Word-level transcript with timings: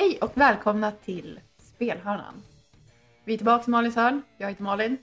Hej 0.00 0.18
och 0.20 0.32
välkomna 0.34 0.92
till 0.92 1.40
Spelhörnan. 1.58 2.42
Vi 3.24 3.32
är 3.34 3.36
tillbaka 3.36 3.64
i 3.66 3.70
Malins 3.70 3.96
hörn. 3.96 4.22
Jag 4.38 4.48
heter 4.48 4.62
Malin. 4.62 4.96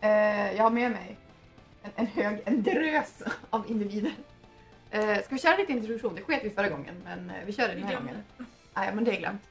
Eh, 0.00 0.56
jag 0.56 0.62
har 0.62 0.70
med 0.70 0.90
mig 0.90 1.18
en, 1.82 1.90
en 1.96 2.06
hög, 2.06 2.42
en 2.44 2.62
drös 2.62 3.22
av 3.50 3.70
individer. 3.70 4.12
Eh, 4.90 5.16
ska 5.16 5.34
vi 5.34 5.38
köra 5.38 5.56
lite 5.56 5.72
introduktion? 5.72 6.14
Det 6.14 6.22
sket 6.22 6.44
vi 6.44 6.50
förra 6.50 6.68
gången, 6.68 6.94
men 7.04 7.30
eh, 7.30 7.36
vi 7.46 7.52
kör 7.52 7.68
det 7.68 7.74
den 7.74 7.82
här 7.82 7.90
glömde. 7.90 8.12
gången. 8.12 8.24
Ah, 8.72 8.84
ja, 8.84 8.94
men 8.94 9.04
det 9.04 9.16
är 9.16 9.18
glömt. 9.20 9.42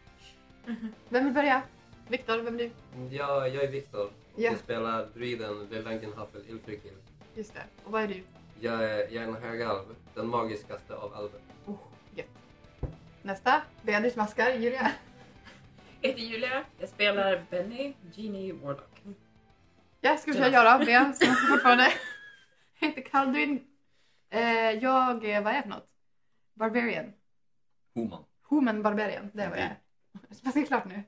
Vem 1.09 1.25
vill 1.25 1.33
börja? 1.33 1.61
Viktor, 2.07 2.37
vem 2.37 2.55
är 2.55 2.59
du? 2.59 2.71
Ja, 3.15 3.47
jag 3.47 3.63
är 3.63 3.71
Viktor. 3.71 4.09
Ja. 4.35 4.43
Jag 4.51 4.57
spelar 4.57 5.05
druiden 5.13 5.67
Lelangenhaffel 5.71 6.41
Ilfrikil. 6.47 6.93
Just 7.35 7.53
det. 7.53 7.63
Och 7.83 7.91
vad 7.91 8.03
är 8.03 8.07
du? 8.07 8.23
Jag 8.59 8.83
är, 8.83 8.97
jag 8.97 9.23
är 9.23 9.27
en 9.27 9.35
högalv, 9.35 9.95
den 10.13 10.27
magiskaste 10.27 10.95
av 10.95 11.13
alver. 11.13 11.39
Nästa. 13.25 13.61
Beatrice 13.81 14.15
Maskar, 14.15 14.49
Julia. 14.49 14.91
Jag 16.01 16.09
heter 16.09 16.21
Julia, 16.21 16.65
jag 16.79 16.89
spelar 16.89 17.45
Benny, 17.49 17.93
Genie 18.13 18.53
Warlock. 18.53 19.01
Ja, 20.01 20.17
ska 20.17 20.31
vi 20.31 20.37
köra 20.37 20.49
jag 20.49 20.79
då? 20.81 20.85
Bea, 20.85 21.13
som 21.13 21.35
fortfarande 21.49 21.87
Jag 22.79 22.87
heter 22.87 23.01
Kalduin. 23.01 23.67
Eh, 24.29 24.71
jag, 24.71 25.13
vad 25.15 25.25
är 25.25 25.53
jag 25.55 25.63
för 25.63 25.69
något? 25.69 25.87
Barbarian. 26.53 27.13
Homan. 27.93 28.23
Human 28.49 28.81
Barbarian, 28.83 29.31
det 29.33 29.43
är 29.43 29.49
vad 29.49 29.57
jag 29.57 29.65
är. 29.65 29.77
Jag 30.43 30.53
klart 30.67 30.85
nu? 30.85 31.03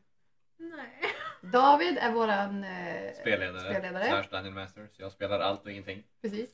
Nej. 0.57 1.01
David 1.41 1.97
är 1.97 2.11
våran 2.11 2.63
eh, 2.63 3.13
Spelledare. 3.13 3.59
spelledare. 3.71 4.05
Slash 4.05 4.27
Dungeon 4.31 4.53
Master. 4.53 4.87
Så 4.93 5.01
jag 5.01 5.11
spelar 5.11 5.39
allt 5.39 5.65
och 5.65 5.71
ingenting. 5.71 6.03
Precis. 6.21 6.49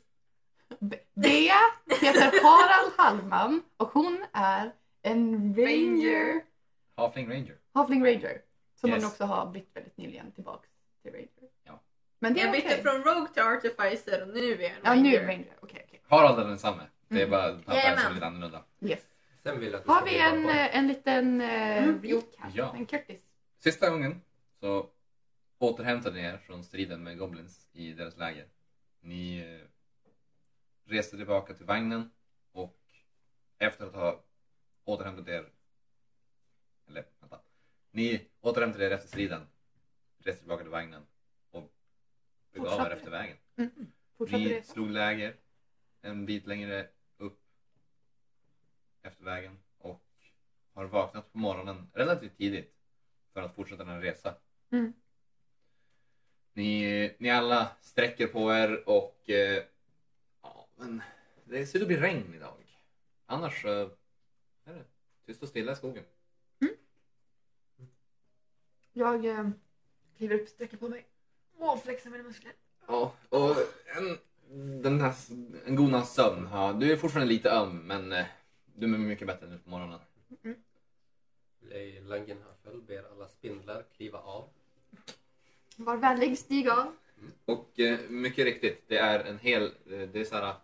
Be- 0.80 1.00
Bea 1.14 1.56
heter 2.02 2.32
Harald 2.44 2.94
Hallman 2.98 3.62
och 3.78 3.88
hon 3.88 4.26
är 4.34 4.72
en 5.04 5.56
ranger. 5.56 6.42
Halfling 6.96 7.30
Ranger. 7.30 7.58
Halfling 7.74 8.06
ranger. 8.06 8.42
Som 8.76 8.90
Yes. 8.90 9.04
hon 9.04 9.12
också 9.12 9.24
har 9.24 9.50
blivit 9.52 9.76
väldigt 9.76 9.98
nyligen 9.98 10.32
tillbaks 10.32 10.70
till 11.02 11.12
ranger. 11.12 11.30
Ja. 11.64 11.80
Men 12.20 12.34
det 12.34 12.40
är 12.42 12.46
Jag 12.46 12.52
bytte 12.54 12.68
okej. 12.68 12.82
från 12.82 13.04
Rogue 13.04 13.28
till 13.34 13.42
Artificer 13.44 14.22
och 14.22 14.28
nu 14.28 14.40
är 14.54 14.60
jag 14.62 14.72
en 14.72 14.78
Ja, 14.84 14.96
nu 14.96 15.10
är 15.16 15.20
Ranger. 15.22 15.28
ranger. 15.28 15.58
Okej, 15.62 15.84
okej. 15.88 16.02
Harald 16.08 16.40
är 16.40 16.46
densamme. 16.48 16.84
Det 17.08 17.16
är 17.16 17.20
Mm. 17.28 17.32
bara 17.32 17.54
pappa 17.58 17.72
är 17.74 17.76
Jajamän. 17.84 18.04
så 18.08 18.14
lite 18.14 18.26
annorlunda. 18.26 18.64
Yes. 18.82 19.00
Sen 19.44 19.60
vill 19.60 19.76
att 19.76 19.86
Har 19.88 20.06
vi 20.06 20.20
en, 20.20 20.46
eh, 20.50 20.78
en 20.78 20.88
liten 20.88 21.42
eh, 21.42 21.84
Mm, 21.84 22.02
recap? 22.02 22.50
ja. 22.54 22.76
En 22.78 22.86
Curtis. 22.86 23.22
Sista 23.60 23.90
gången 23.90 24.22
så 24.60 24.90
återhämtade 25.60 26.16
ni 26.16 26.22
er 26.22 26.38
från 26.38 26.64
striden 26.64 27.04
med 27.04 27.18
Goblins 27.18 27.70
i 27.74 27.94
deras 27.94 28.18
läger. 28.18 28.46
Ni 29.02 29.40
eh, 29.40 29.68
reste 30.92 31.18
tillbaka 31.18 31.54
till 31.54 31.66
vagnen 31.66 32.12
och 32.52 32.80
efter 33.60 33.86
att 33.86 33.94
ha 33.94 34.24
återhämtat 34.86 35.28
er 35.28 35.50
eller 36.88 37.06
vänta. 37.20 37.40
Ni 37.92 38.28
återhämtade 38.42 38.86
er 38.86 38.92
efter 38.92 39.08
striden, 39.08 39.48
reste 40.20 40.40
tillbaka 40.40 40.64
till 40.64 40.72
vagnen 40.72 41.06
och 41.52 41.72
begav 42.52 42.66
er 42.68 42.70
Fortsatte. 42.72 42.96
efter 42.96 43.12
vägen. 43.12 43.38
Fortsätter 44.18 44.40
Ni 44.44 44.54
resa. 44.54 44.74
slog 44.74 44.90
läger 44.92 45.36
en 46.02 46.26
bit 46.26 46.48
längre 46.48 46.88
upp 47.18 47.40
efter 49.02 49.24
vägen 49.26 49.60
och 49.78 50.04
har 50.74 50.86
vaknat 50.86 51.32
på 51.32 51.38
morgonen 51.38 51.88
relativt 51.94 52.38
tidigt 52.38 52.76
för 53.34 53.42
att 53.42 53.56
fortsätta 53.56 53.84
den 53.84 53.94
här 53.94 54.02
resa. 54.02 54.36
Mm. 54.70 54.94
Ni, 56.54 57.16
ni 57.20 57.30
alla 57.30 57.76
sträcker 57.82 58.28
på 58.28 58.54
er 58.54 58.90
och 58.90 59.30
eh, 59.30 59.64
ja, 60.42 60.68
men 60.76 61.02
det 61.46 61.66
ser 61.66 61.80
ut 61.80 61.82
att 61.84 61.88
bli 61.88 61.98
regn 61.98 62.34
idag. 62.36 62.78
Annars 63.26 63.66
eh, 63.66 63.90
är 64.66 64.74
det 64.74 64.86
tyst 65.26 65.44
och 65.44 65.50
stilla 65.50 65.72
i 65.72 65.76
skogen. 65.76 66.04
Jag 68.94 69.26
eh, 69.26 69.50
kliver 70.18 70.36
upp, 70.36 70.50
sträcker 70.50 70.78
på 70.78 70.90
mig. 70.90 71.06
Åh, 71.58 71.78
flexar 71.78 72.10
mina 72.10 72.24
muskler. 72.24 72.54
Ja, 72.88 73.14
och 73.30 73.56
en, 73.86 74.18
den 74.82 75.02
här, 75.02 75.14
en 75.66 75.76
god 75.76 75.90
natts 75.90 76.14
sömn. 76.14 76.50
Ja, 76.52 76.74
du 76.74 76.92
är 76.92 76.98
fortfarande 76.98 77.34
lite 77.34 77.52
öm 77.52 77.88
men 77.88 78.12
eh, 78.12 78.26
du 78.76 78.94
är 78.94 78.98
mycket 78.98 79.28
bättre 79.28 79.48
nu 79.48 79.58
på 79.58 79.70
morgonen. 79.70 80.00
Lelangenhaffel 81.62 82.82
ber 82.82 83.04
alla 83.12 83.28
spindlar 83.28 83.86
kliva 83.96 84.20
av. 84.20 84.50
Var 85.76 85.98
vänlig, 85.98 86.38
stig 86.38 86.70
av. 86.70 86.96
Och 87.46 87.80
eh, 87.80 88.00
mycket 88.10 88.46
riktigt, 88.46 88.84
det 88.88 88.98
är 88.98 89.20
en 89.20 89.40
hel, 89.40 89.64
eh, 89.64 89.70
det 89.86 90.20
är 90.20 90.26
så 90.26 90.36
här, 90.36 90.56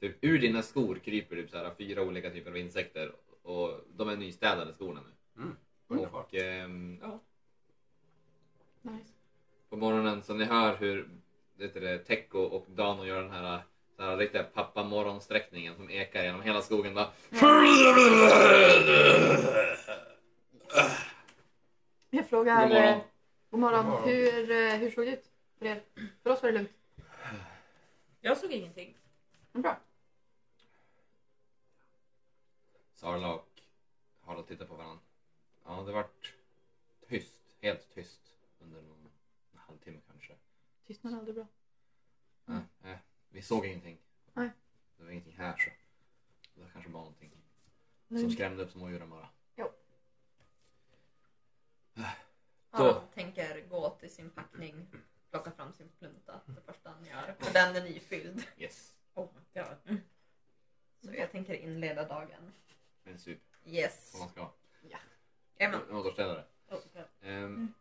typ, 0.00 0.16
ur 0.20 0.38
dina 0.38 0.62
skor 0.62 0.98
kryper 1.04 1.36
typ 1.36 1.50
så 1.50 1.56
här, 1.56 1.74
fyra 1.78 2.02
olika 2.02 2.30
typer 2.30 2.50
av 2.50 2.56
insekter 2.56 3.12
och 3.44 3.80
de 3.96 4.08
är 4.08 4.16
nystädade 4.16 4.72
skorna 4.72 5.00
nu. 5.00 5.42
Mm. 5.42 5.56
Mm. 5.90 6.04
Och 6.14 6.34
ehm, 6.34 6.98
ja, 7.02 7.20
Nice. 8.82 9.12
på 9.70 9.76
morgonen 9.76 10.22
så 10.22 10.34
ni 10.34 10.44
hör 10.44 10.76
hur 10.76 11.08
det 11.56 11.64
heter 11.64 11.80
det, 11.80 11.98
Tecco 11.98 12.38
och 12.38 12.66
Dano 12.68 13.04
gör 13.04 13.22
den 13.22 13.30
här, 13.30 13.62
så 13.96 14.02
här 14.02 14.16
riktiga 14.16 14.42
pappa-morgonsträckningen 14.42 15.76
som 15.76 15.90
ekar 15.90 16.22
genom 16.22 16.42
hela 16.42 16.62
skogen. 16.62 16.94
Bara. 16.94 17.08
Jag 22.10 22.28
frågar... 22.28 22.60
God 22.60 22.70
morgon. 22.70 22.94
eh, 22.94 23.00
God 23.50 23.60
morgon. 23.60 23.84
God 23.84 23.90
morgon. 23.90 24.08
Hur, 24.08 24.50
eh, 24.50 24.74
hur 24.78 24.90
såg 24.90 25.06
det 25.06 25.12
ut 25.12 25.24
för 25.58 25.66
er? 25.66 25.82
För 26.22 26.30
oss 26.30 26.42
var 26.42 26.50
det 26.52 26.58
lugnt. 26.58 26.70
Jag 28.20 28.36
såg 28.36 28.52
ingenting. 28.52 28.96
Bra. 29.52 29.76
Sarla 33.04 33.34
och 33.34 33.62
Harald 34.20 34.46
tittar 34.46 34.66
på 34.66 34.74
varandra. 34.74 35.04
Ja, 35.64 35.82
det 35.82 35.92
vart 35.92 36.34
tyst, 37.08 37.40
helt 37.60 37.94
tyst 37.94 38.32
under 38.58 38.82
någon 38.82 39.10
en 39.52 39.58
halvtimme 39.58 40.00
kanske. 40.06 40.34
Tystnad 40.86 41.12
är 41.12 41.18
aldrig 41.18 41.34
bra. 41.34 41.46
Nej, 42.44 42.62
nej, 42.82 42.98
vi 43.28 43.42
såg 43.42 43.66
ingenting. 43.66 43.98
Nej. 44.32 44.50
Det 44.96 45.04
var 45.04 45.10
ingenting 45.10 45.36
här 45.36 45.56
så. 45.56 45.70
Det 46.54 46.60
var 46.60 46.68
kanske 46.68 46.90
bara 46.90 47.02
någonting 47.02 47.30
som 48.08 48.30
skrämde 48.30 48.62
upp 48.62 48.70
smådjuren 48.70 49.10
bara. 49.10 49.28
Han 52.70 53.08
tänker 53.14 53.68
gå 53.68 53.90
till 53.90 54.14
sin 54.14 54.30
packning, 54.30 54.86
plocka 55.30 55.50
fram 55.50 55.72
sin 55.72 55.88
plunta 55.88 56.40
det 56.46 56.60
första 56.60 56.90
han 56.90 57.04
gör. 57.04 57.36
Och 57.38 57.52
den 57.52 57.76
är 57.76 57.82
nyfylld. 57.82 58.46
Yes, 58.56 58.94
Oh 59.14 59.28
my 59.34 59.62
god. 59.62 59.98
Så 61.00 61.14
jag 61.14 61.30
tänker 61.30 61.54
inleda 61.54 62.08
dagen. 62.08 62.52
Sup 63.18 63.38
Yes. 63.66 64.10
som 64.10 64.20
man 64.20 64.28
ska. 64.28 64.50
Jajamän. 65.58 65.80
En 65.90 65.96
återställare. 65.96 66.44
Oh, 66.68 66.78
god. 66.94 67.30
Um, 67.30 67.74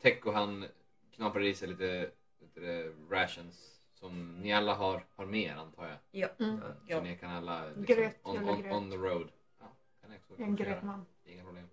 Tecco 0.00 0.30
han 0.30 0.66
knaprar 1.14 1.42
i 1.42 1.54
sig 1.54 1.68
lite, 1.68 2.10
lite 2.40 2.92
rations 3.10 3.80
som 3.94 4.40
ni 4.40 4.52
alla 4.52 4.74
har, 4.74 5.04
har 5.14 5.26
med 5.26 5.40
er 5.50 5.54
antar 5.56 5.88
jag. 5.88 5.98
Ja. 6.10 6.28
Mm. 6.44 6.60
Så 6.60 6.66
Ja. 6.86 7.00
ni 7.00 7.16
kan 7.16 7.30
alla 7.30 7.66
liksom, 7.66 7.84
Gröt, 7.84 8.16
on, 8.22 8.48
on, 8.48 8.62
gröt. 8.62 8.72
on 8.72 8.90
the 8.90 8.96
road. 8.96 9.28
Ja, 9.60 9.66
kan 10.02 10.10
också 10.30 10.42
en 10.42 10.56
grötman. 10.56 11.06
Inga 11.24 11.44
problem. 11.44 11.68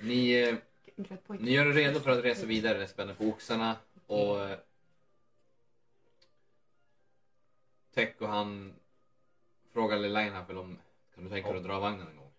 Ni, 0.00 0.32
eh, 0.32 0.56
ni 1.28 1.50
gör 1.50 1.66
er 1.66 1.72
redo 1.72 2.00
för 2.00 2.10
att 2.10 2.24
resa 2.24 2.46
vidare, 2.46 2.78
ni 2.78 2.88
spänner 2.88 3.14
på 3.14 3.24
oxarna 3.24 3.76
och 4.06 4.40
eh, 4.44 4.58
Tecco 7.94 8.26
han 8.26 8.74
frågar 9.72 9.98
Lelaine 9.98 10.32
här 10.34 10.56
om 10.56 10.78
kan 11.22 11.30
du 11.30 11.34
tänka 11.34 11.48
dig 11.48 11.58
att 11.58 11.64
dra 11.64 11.80
vagnen 11.80 12.08
en 12.08 12.16
gång? 12.16 12.30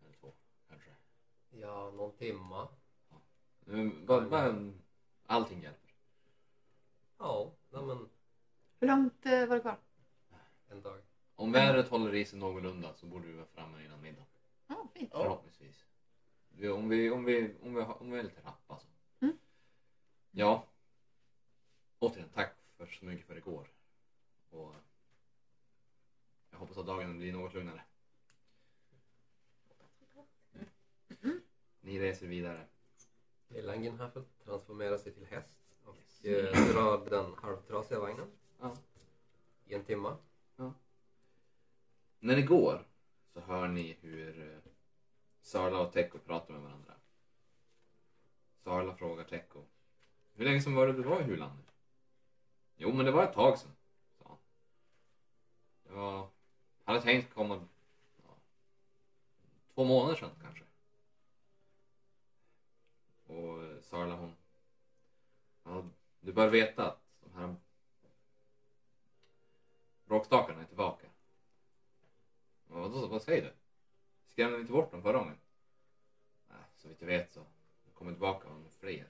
Eller 0.00 0.12
två 0.12 0.32
kanske. 0.68 0.90
Ja, 1.50 1.90
någon 1.90 2.12
timma. 2.16 2.68
Men 3.60 4.06
Bara, 4.06 4.28
bara, 4.28 4.72
allting 5.26 5.62
hjälper. 5.62 5.90
Ja, 7.18 7.52
nej, 7.70 7.82
men 7.82 8.08
Hur 8.80 8.86
långt 8.88 9.26
eh, 9.26 9.46
var 9.46 9.56
det 9.56 9.60
kvar? 9.60 9.76
en 10.70 10.82
dag. 10.82 11.00
Om 11.34 11.52
vädret 11.52 11.88
håller 11.88 12.14
i 12.14 12.24
sig 12.24 12.38
någorlunda 12.38 12.94
så 12.94 13.06
borde 13.06 13.26
vi 13.26 13.32
vara 13.34 13.46
framme 13.46 13.84
innan 13.84 14.00
middag. 14.02 14.24
Ja, 14.66 14.88
fint. 14.94 15.10
Ja. 15.12 15.22
Förhoppningsvis. 15.22 15.84
Vi- 16.48 16.68
Om 16.68 16.88
vi, 16.88 17.10
om, 17.10 17.24
vi, 17.24 17.56
om, 17.62 17.74
vi, 17.74 17.80
om 17.82 18.10
vi 18.10 18.18
är 18.18 18.22
lite 18.22 18.40
rappa 18.40 18.78
så. 18.78 18.86
Mm. 19.20 19.36
Ja. 20.30 20.66
Återigen, 21.98 22.28
tack 22.34 22.54
för 22.76 22.86
så 22.86 23.04
mycket 23.04 23.26
för 23.26 23.36
igår. 23.36 23.70
Och 24.50 24.74
jag 26.50 26.58
hoppas 26.58 26.76
att 26.78 26.86
dagen 26.86 27.18
blir 27.18 27.32
något 27.32 27.54
lugnare. 27.54 27.82
Ni 31.92 31.98
reser 31.98 32.26
vidare. 32.26 32.66
Lelangenhaffel 33.48 34.24
transformerar 34.44 34.98
sig 34.98 35.12
till 35.12 35.26
häst 35.26 35.58
och 35.84 35.96
Yes. 36.22 36.24
eh, 36.54 36.72
drar 36.72 37.10
den 37.10 37.34
halvtrasiga 37.34 38.00
vagnen 38.00 38.30
Ja. 38.60 38.76
i 39.64 39.74
en 39.74 39.84
timma. 39.84 40.16
När 42.18 42.36
ni 42.36 42.42
går 42.42 42.86
så 43.32 43.40
hör 43.40 43.68
ni 43.68 43.96
hur 44.00 44.52
eh, 44.52 44.70
Sarla 45.40 45.80
och 45.80 45.92
Tecco 45.92 46.18
pratar 46.18 46.54
med 46.54 46.62
varandra. 46.62 46.94
Sarla 48.64 48.94
frågar 48.94 49.24
Tecco. 49.24 49.64
Hur 50.34 50.44
länge 50.44 50.60
sedan 50.60 50.74
var 50.74 50.86
det 50.86 50.92
du 50.92 51.02
var 51.02 51.20
i 51.20 51.24
Hulan 51.24 51.56
nu? 51.56 51.62
Jo, 52.76 52.92
men 52.92 53.06
det 53.06 53.12
var 53.12 53.24
ett 53.24 53.34
tag 53.34 53.58
sedan, 53.58 53.72
sa 54.18 54.38
han. 55.84 55.96
Var... 55.96 56.28
Hade 56.84 57.00
tänkt 57.02 57.34
komma... 57.34 57.66
Ja, 58.22 58.34
två 59.74 59.84
månader 59.84 60.16
sedan 60.16 60.30
kanske. 60.42 60.64
Sarla 63.92 64.16
hon. 64.16 64.36
Ja, 65.62 65.84
du 66.20 66.32
bör 66.32 66.50
veta 66.50 66.90
att 66.90 67.02
de 67.20 67.32
här 67.34 67.56
bråkstakarna 70.04 70.62
är 70.62 70.66
tillbaka. 70.66 71.06
Ja, 72.68 72.88
Vad, 72.88 73.10
vad 73.10 73.22
säger 73.22 73.42
du? 73.42 73.52
Skrämde 74.26 74.56
vi 74.56 74.60
inte 74.60 74.72
bort 74.72 74.90
dem 74.90 75.02
förra 75.02 75.18
gången? 75.18 75.36
Nej, 76.48 76.58
så 76.76 76.88
vitt 76.88 77.00
jag 77.00 77.06
vet 77.06 77.32
så 77.32 77.40
de 77.84 77.90
kommer 77.94 78.12
tillbaka 78.12 78.48
och 78.48 78.64
är 78.64 78.68
fler. 78.68 79.08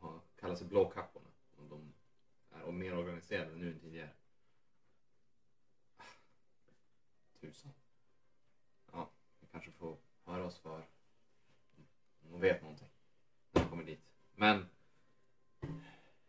De 0.00 0.20
kallar 0.36 0.54
sig 0.54 0.66
Blåkapporna 0.66 1.28
och 1.56 1.64
de 1.64 1.92
är 2.50 2.72
mer 2.72 2.96
organiserade 2.96 3.56
nu 3.56 3.70
än 3.70 3.80
tidigare. 3.80 4.12
Ah, 5.96 6.04
tusan. 7.40 7.72
Ja, 8.92 9.10
vi 9.40 9.46
kanske 9.46 9.70
får 9.70 9.96
höra 10.24 10.44
oss 10.46 10.58
för 10.58 10.89
vet 12.40 12.62
någonting 12.62 12.88
när 13.52 13.62
de 13.62 13.70
kommer 13.70 13.84
dit. 13.84 14.00
Men 14.34 14.66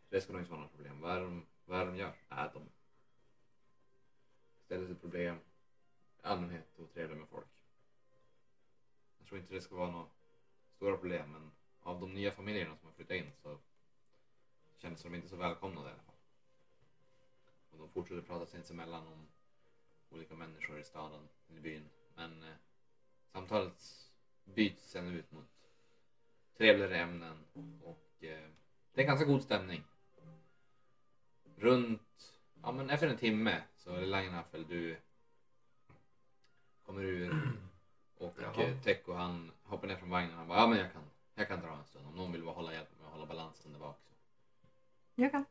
det 0.09 0.21
ska 0.21 0.33
nog 0.33 0.41
inte 0.41 0.51
vara 0.51 0.61
något 0.61 0.71
problem. 0.71 1.01
Vad 1.01 1.15
är, 1.15 1.21
de, 1.21 1.45
vad 1.65 1.79
är 1.79 1.85
det 1.85 1.91
de 1.91 1.97
gör? 1.97 2.13
Är 2.29 2.51
de 2.53 2.69
ställer 4.71 4.87
sig 4.87 4.95
problem 4.95 5.35
i 5.35 6.25
allmänhet 6.25 6.79
och 6.79 6.93
trevliga 6.93 7.19
med 7.19 7.27
folk. 7.27 7.47
Jag 9.17 9.27
tror 9.27 9.39
inte 9.39 9.53
det 9.53 9.61
ska 9.61 9.75
vara 9.75 9.91
några 9.91 10.07
stora 10.75 10.97
problem 10.97 11.31
men 11.31 11.51
av 11.81 11.99
de 11.99 12.13
nya 12.13 12.31
familjerna 12.31 12.77
som 12.77 12.87
har 12.87 12.93
flyttat 12.93 13.15
in 13.15 13.31
så 13.43 13.57
känns 14.77 15.03
de 15.03 15.15
inte 15.15 15.27
så 15.27 15.35
välkomnade 15.35 15.89
i 15.89 15.91
alla 15.91 16.01
fall. 16.01 16.15
Och 17.71 17.77
de 17.77 17.89
fortsätter 17.89 18.21
prata 18.21 18.45
sinsemellan 18.45 19.07
om 19.07 19.27
olika 20.09 20.35
människor 20.35 20.79
i 20.79 20.83
staden, 20.83 21.27
i 21.47 21.59
byn. 21.59 21.89
Men 22.15 22.43
eh, 22.43 22.55
samtalet 23.31 24.09
byts 24.45 24.91
sen 24.91 25.07
ut 25.07 25.31
mot 25.31 25.60
trevligare 26.61 26.97
ämnen 26.97 27.37
och 27.83 28.07
eh, 28.19 28.47
det 28.93 29.01
är 29.01 29.05
ganska 29.05 29.25
god 29.25 29.41
stämning. 29.43 29.83
Runt, 31.57 32.33
ja 32.63 32.71
men 32.71 32.89
efter 32.89 33.07
en 33.07 33.17
timme 33.17 33.61
så 33.75 33.95
är 33.95 34.05
Langenhaffel 34.05 34.65
du 34.67 34.97
kommer 36.85 37.03
ur 37.03 37.59
och 38.17 38.33
Jaha. 38.41 38.63
eh, 38.63 38.81
Tecco 38.81 39.13
han 39.13 39.51
hoppar 39.63 39.87
ner 39.87 39.95
från 39.95 40.09
vagnen 40.09 40.31
och 40.31 40.37
han 40.37 40.47
bara 40.47 40.59
ja 40.59 40.67
men 40.67 40.79
jag 40.79 40.91
kan, 40.91 41.01
jag 41.35 41.47
kan 41.47 41.61
dra 41.61 41.77
en 41.77 41.83
stund 41.85 42.07
om 42.07 42.15
någon 42.15 42.31
vill 42.31 42.43
bara 42.43 42.55
hålla 42.55 42.73
hjälp 42.73 42.87
med 42.97 43.05
att 43.07 43.13
hålla 43.13 43.25
balansen 43.25 43.71
där 43.71 43.79
bak 43.79 43.97
så, 44.01 44.13
Jag 45.15 45.31
kan. 45.31 45.45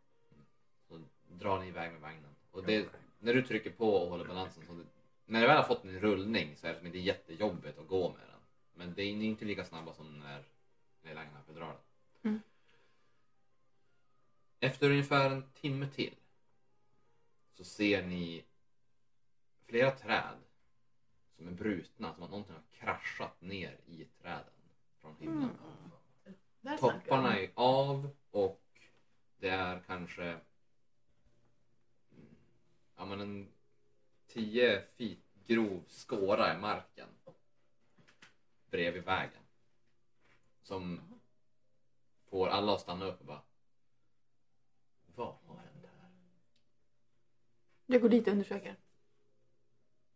så 0.88 1.00
drar 1.28 1.58
ni 1.60 1.66
iväg 1.68 1.92
med 1.92 2.00
vagnen. 2.00 2.34
Och 2.50 2.62
det, 2.62 2.88
när 3.18 3.34
du 3.34 3.42
trycker 3.42 3.70
på 3.70 3.94
och 3.94 4.10
håller 4.10 4.24
balansen 4.24 4.66
så 4.66 4.72
det, 4.72 4.84
när 5.24 5.40
du 5.40 5.46
väl 5.46 5.56
har 5.56 5.64
fått 5.64 5.84
en 5.84 6.00
rullning 6.00 6.56
så 6.56 6.66
är 6.66 6.72
det 6.72 6.78
som 6.78 6.86
inte 6.86 6.98
jättejobbigt 6.98 7.78
att 7.78 7.86
gå 7.88 8.08
med 8.08 8.20
den. 8.28 8.40
Men 8.74 8.94
det 8.94 9.02
är 9.02 9.06
inte 9.08 9.44
lika 9.44 9.64
snabba 9.64 9.92
som 9.92 10.18
när, 10.18 10.42
drar 11.54 11.66
den. 12.22 12.30
Mm. 12.32 12.42
Efter 14.60 14.90
ungefär 14.90 15.30
en 15.30 15.50
timme 15.50 15.88
till 15.88 16.14
så 17.54 17.64
ser 17.64 18.06
ni 18.06 18.44
flera 19.66 19.90
träd 19.90 20.38
som 21.36 21.48
är 21.48 21.52
brutna, 21.52 22.14
som 22.14 22.22
att 22.22 22.30
någonting 22.30 22.54
har 22.54 22.78
kraschat 22.78 23.40
ner 23.40 23.80
i 23.86 24.04
träden 24.04 24.44
från 25.00 25.16
himlen. 25.16 25.50
Mm. 26.62 26.78
Topparna 26.78 27.38
är 27.38 27.50
av 27.54 28.16
och 28.30 28.62
det 29.38 29.48
är 29.48 29.82
kanske 29.86 30.40
ja, 32.96 33.04
men 33.04 33.20
en 33.20 33.52
10 34.26 34.82
feet 34.96 35.18
grov 35.46 35.84
skåra 35.88 36.54
i 36.54 36.58
marken 36.58 37.08
bredvid 38.70 39.04
vägen. 39.04 39.39
Som 40.70 41.00
får 42.24 42.48
alla 42.48 42.74
att 42.74 42.80
stanna 42.80 43.04
upp 43.04 43.20
och 43.20 43.26
bara 43.26 43.42
Vad 45.14 45.34
har 45.46 45.56
hänt 45.56 45.86
här? 45.86 46.10
Jag 47.86 48.02
går 48.02 48.08
dit 48.08 48.26
och 48.26 48.32
undersöker. 48.32 48.76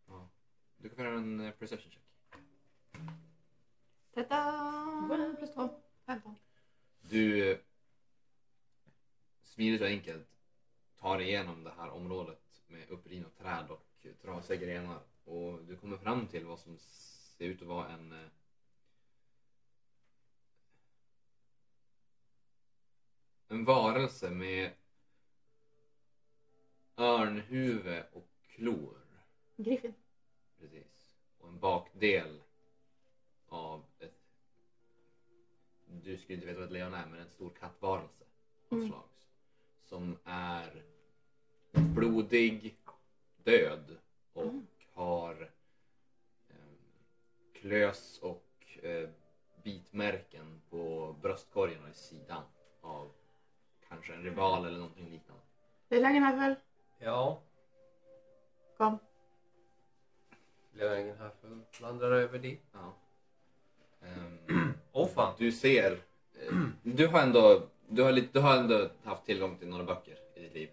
Ja. 0.07 0.29
Du 0.77 0.89
kan 0.89 0.95
få 0.95 1.03
göra 1.03 1.17
en 1.17 1.39
eh, 1.39 1.51
perception 1.51 1.91
check. 1.91 2.03
Tada! 4.13 5.35
Plus 5.37 5.53
två. 5.53 5.69
15. 6.05 6.35
Du 7.01 7.51
eh, 7.51 7.57
smidigt 9.43 9.81
och 9.81 9.87
enkelt 9.87 10.27
tar 10.99 11.19
igenom 11.19 11.63
det 11.63 11.73
här 11.77 11.89
området 11.89 12.63
med 12.67 12.89
upprivna 12.89 13.29
träd 13.29 13.69
och 13.69 14.07
trasiga 14.21 14.65
grenar 14.65 14.99
och 15.23 15.63
du 15.63 15.77
kommer 15.77 15.97
fram 15.97 16.27
till 16.27 16.45
vad 16.45 16.59
som 16.59 16.77
ser 16.79 17.45
ut 17.45 17.61
att 17.61 17.67
vara 17.67 17.89
en 17.89 18.11
eh, 18.11 18.29
en 23.55 23.65
varelse 23.65 24.31
med 24.31 24.71
örnhuvud 26.97 28.03
och 28.13 28.27
klor. 28.47 28.97
Griffin. 29.57 29.93
Precis. 30.59 31.15
Och 31.37 31.47
en 31.47 31.59
bakdel 31.59 32.41
av 33.47 33.85
ett... 33.99 34.11
Du 35.85 36.17
skulle 36.17 36.33
inte 36.35 36.45
veta 36.45 36.59
vad 36.59 36.67
ett 36.67 36.73
lejon 36.73 36.93
är, 36.93 37.05
men 37.05 37.19
en 37.19 37.29
stor 37.29 37.49
kattvarelse 37.59 38.23
av 38.69 38.77
Mm. 38.77 38.89
slags. 38.89 39.27
Som 39.83 40.17
är 40.23 40.83
blodig, 41.73 42.75
död 43.43 43.97
och 44.33 44.43
Mm. 44.43 44.67
har 44.93 45.51
eh, 46.49 46.55
klös 47.53 48.19
och 48.19 48.79
eh, 48.83 49.09
bitmärken 49.63 50.61
på 50.69 51.15
bröstkorgen 51.21 51.83
och 51.83 51.89
i 51.89 51.93
sidan 51.93 52.43
av 52.81 53.11
kanske 53.95 54.13
en 54.13 54.23
rival 54.23 54.65
eller 54.65 54.77
någonting 54.77 55.09
liknande. 55.09 55.41
Det 55.89 55.95
är 55.95 56.01
Langenhaffel. 56.01 56.55
Ja, 56.99 57.41
Kom. 58.77 58.99
för 61.41 61.81
vandrar 61.83 62.11
över 62.11 62.39
dit. 62.39 62.61
Ja. 62.73 62.93
Ehm, 64.01 64.73
Åh 64.91 65.07
fan. 65.07 65.33
du 65.37 65.51
ser, 65.51 65.91
eh, 66.39 66.53
du 66.83 67.07
har 67.07 67.21
ändå 67.21 67.67
du 67.87 68.03
har, 68.03 68.11
lite, 68.11 68.27
du 68.33 68.39
har 68.39 68.57
ändå 68.57 68.89
haft 69.03 69.25
tillgång 69.25 69.57
till 69.57 69.67
några 69.67 69.83
böcker 69.83 70.17
i 70.35 70.39
ditt 70.41 70.53
liv 70.53 70.69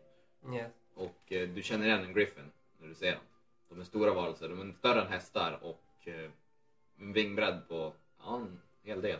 Yes. 0.55 0.73
och 0.95 1.33
eh, 1.33 1.49
du 1.49 1.63
känner 1.63 1.87
igen 1.87 2.05
en 2.05 2.13
griffin 2.15 2.51
när 2.79 2.89
du 2.89 2.95
ser 2.95 3.13
dem. 3.13 3.21
De 3.69 3.81
är 3.81 3.85
stora 3.85 4.15
varelser, 4.15 4.49
de 4.49 4.61
är 4.71 4.73
större 4.73 5.01
än 5.01 5.13
hästar 5.13 5.59
och 5.63 6.09
eh, 6.09 6.31
en 6.99 7.13
vingbredd 7.13 7.69
på 7.69 7.93
ja, 8.19 8.37
en 8.37 8.61
hel 8.83 9.01
del. 9.03 9.19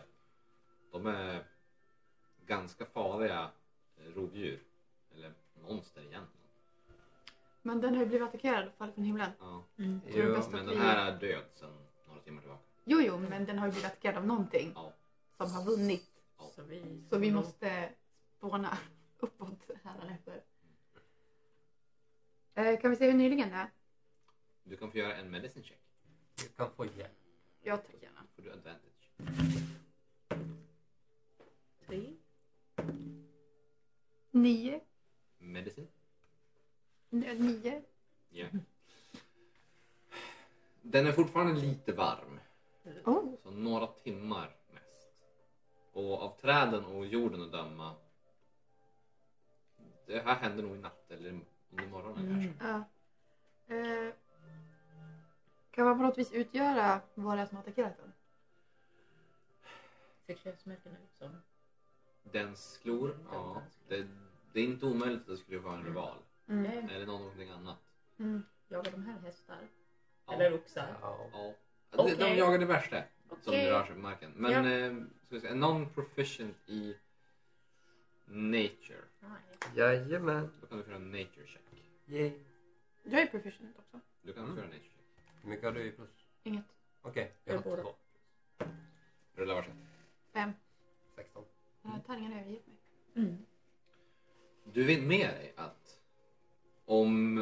De 0.91 1.05
är 1.07 1.43
ganska 2.45 2.85
farliga 2.85 3.49
rovdjur, 3.97 4.63
eller 5.13 5.33
monster 5.61 6.01
egentligen. 6.01 6.27
Men 7.61 7.81
den 7.81 7.93
har 7.95 8.01
ju 8.01 8.07
blivit 8.09 8.27
attackerad 8.27 8.67
och 8.67 8.73
fallit 8.73 8.95
från 8.95 9.03
himlen. 9.03 9.31
Ja. 9.39 9.63
Mm. 9.77 10.01
Så 10.01 10.07
det 10.07 10.21
är 10.21 10.27
Jo, 10.27 10.33
bäst 10.33 10.51
Men 10.51 10.59
att 10.59 10.65
den 10.67 10.75
vi... 10.75 10.81
här 10.83 11.11
är 11.11 11.19
död 11.19 11.43
sedan 11.53 11.77
några 12.07 12.19
timmar 12.21 12.41
tillbaka. 12.41 12.61
Jo, 12.85 12.99
jo, 13.01 13.17
men 13.19 13.45
den 13.45 13.57
har 13.59 13.65
ju 13.67 13.71
blivit 13.71 13.87
attackerad 13.91 14.17
av 14.17 14.25
någonting 14.27 14.71
Ja. 14.75 14.93
som 15.37 15.51
har 15.51 15.63
vunnit. 15.65 16.09
Ja. 16.37 16.51
Så 16.55 16.63
vi, 16.63 17.03
Så 17.09 17.17
vi 17.17 17.31
måste 17.31 17.89
spåna 18.37 18.77
uppåt 19.19 19.59
hädanefter. 19.83 20.41
Eh, 22.53 22.79
kan 22.79 22.91
vi 22.91 22.97
se 22.97 23.05
hur 23.05 23.13
nyligen 23.17 23.49
det 23.49 23.55
är? 23.55 23.69
Du 24.63 24.77
kan 24.77 24.91
få 24.91 24.97
göra 24.97 25.15
en 25.15 25.31
medicine 25.31 25.63
check. 25.65 25.79
Du 26.35 26.47
kan 26.47 26.71
få 26.71 26.85
hjälp. 26.85 27.11
Ja, 27.61 27.77
tack 27.77 27.95
gärna. 28.01 28.19
får 28.35 28.41
du 28.41 28.51
advantage. 28.51 29.09
Tre. 31.87 32.13
Nio. 34.33 34.79
Medicine? 35.37 35.87
N- 37.11 37.25
Nio. 37.37 37.81
Ja. 38.29 38.47
Den 40.81 41.07
är 41.07 41.11
fortfarande 41.11 41.53
lite 41.61 41.93
varm. 41.93 42.39
Oh. 43.05 43.33
Så 43.43 43.51
några 43.51 43.87
timmar 43.87 44.55
mest. 44.71 45.13
Och 45.91 46.21
av 46.21 46.37
träden 46.39 46.85
och 46.85 47.05
jorden 47.05 47.41
att 47.41 47.51
döma. 47.51 47.95
Det 50.05 50.19
här 50.21 50.35
händer 50.35 50.63
nog 50.63 50.75
i 50.75 50.79
natt 50.79 51.11
eller 51.11 51.29
under 51.69 51.87
morgonen 51.87 52.25
Mm. 52.27 52.53
kanske. 52.59 52.83
Ja. 53.67 53.75
Eh, 53.75 54.13
kan 55.71 55.85
man 55.85 55.97
på 55.97 56.03
något 56.03 56.17
vis 56.17 56.31
utgöra 56.31 57.01
vad 57.13 57.37
det 57.37 57.41
är 57.41 57.45
som 57.45 57.57
har 57.57 57.63
attackerat 57.63 57.97
den? 57.97 58.13
Ser 60.25 60.33
klädesmärken 60.35 60.91
ut 60.91 61.17
som. 61.17 61.41
Dens 62.23 62.77
klor, 62.83 63.17
ja. 63.31 63.61
Det, 63.87 64.07
det 64.53 64.59
är 64.59 64.63
inte 64.63 64.85
omöjligt 64.85 65.21
att 65.21 65.27
det 65.27 65.37
skulle 65.37 65.59
vara 65.59 65.75
en 65.75 65.83
rival. 65.85 66.17
Mm. 66.47 66.89
Eller 66.89 67.05
någonting 67.05 67.49
annat. 67.49 67.77
Mm. 68.19 68.43
Jagar 68.67 68.91
de 68.91 69.05
här 69.05 69.19
hästar? 69.19 69.67
Ja. 70.25 70.33
Eller 70.33 70.53
oxar? 70.53 70.97
Ja. 71.01 71.29
Ja. 71.33 71.53
De, 71.89 71.97
de 71.97 72.13
Okej. 72.13 72.37
jagar 72.37 72.59
det 72.59 72.65
värsta 72.65 73.03
som 73.27 73.37
Okej. 73.53 73.69
rör 73.69 73.85
sig 73.85 73.93
på 73.95 74.01
marken. 74.01 74.31
Men 74.35 74.51
Ja. 74.51 74.71
eh, 74.71 74.93
ska 75.25 75.35
vi 75.35 75.41
säga, 75.41 75.53
non-proficient 75.53 76.55
i 76.69 76.97
nature. 78.25 79.03
Nej. 79.19 79.29
Jajamän. 79.75 80.49
Då 80.61 80.67
kan 80.67 80.77
du 80.77 80.83
få 80.83 80.89
göra 80.89 81.01
en 81.01 81.11
nature 81.11 81.47
check. 81.47 81.61
Yay. 82.05 82.31
Jag 83.03 83.21
är 83.21 83.27
proficient 83.27 83.75
också. 83.79 83.99
Du 84.21 84.33
kan 84.33 84.43
Mm. 84.43 84.55
få 84.55 84.61
göra 84.61 84.65
en 84.71 84.77
nature 84.77 84.89
check. 84.89 85.25
Hur 85.43 85.49
mycket 85.49 85.65
har 85.65 85.71
du 85.71 85.83
i 85.83 85.91
plus? 85.91 86.09
Inget. 86.43 86.65
Okej, 87.01 87.33
Jag 87.43 87.53
jag 87.55 87.59
har 87.61 87.63
båda. 87.63 87.81
två. 87.83 87.93
Rulla 89.35 89.53
varsitt. 89.55 89.73
Fem. 90.33 90.51
16. 91.83 91.91
Ja, 91.93 91.99
Tärningen 92.07 92.31
har 92.33 92.39
övergett 92.39 92.67
mig. 92.67 92.75
Mm. 93.15 93.37
Du 94.73 94.83
vet 94.83 95.03
med 95.03 95.29
dig 95.29 95.53
att 95.55 95.99
om 96.85 97.37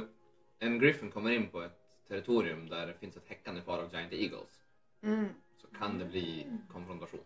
en 0.59 0.79
Griffin 0.79 1.11
kommer 1.11 1.31
in 1.31 1.47
på 1.49 1.61
ett 1.61 1.79
territorium 2.07 2.69
där 2.69 2.87
det 2.87 2.93
finns 2.93 3.17
ett 3.17 3.27
häckande 3.27 3.61
par 3.61 3.79
av 3.79 3.93
Giant 3.93 4.13
Eagles 4.13 4.57
Mm. 5.03 5.27
så 5.57 5.67
kan 5.67 5.99
det 5.99 6.05
bli 6.05 6.47
konfrontation. 6.71 7.23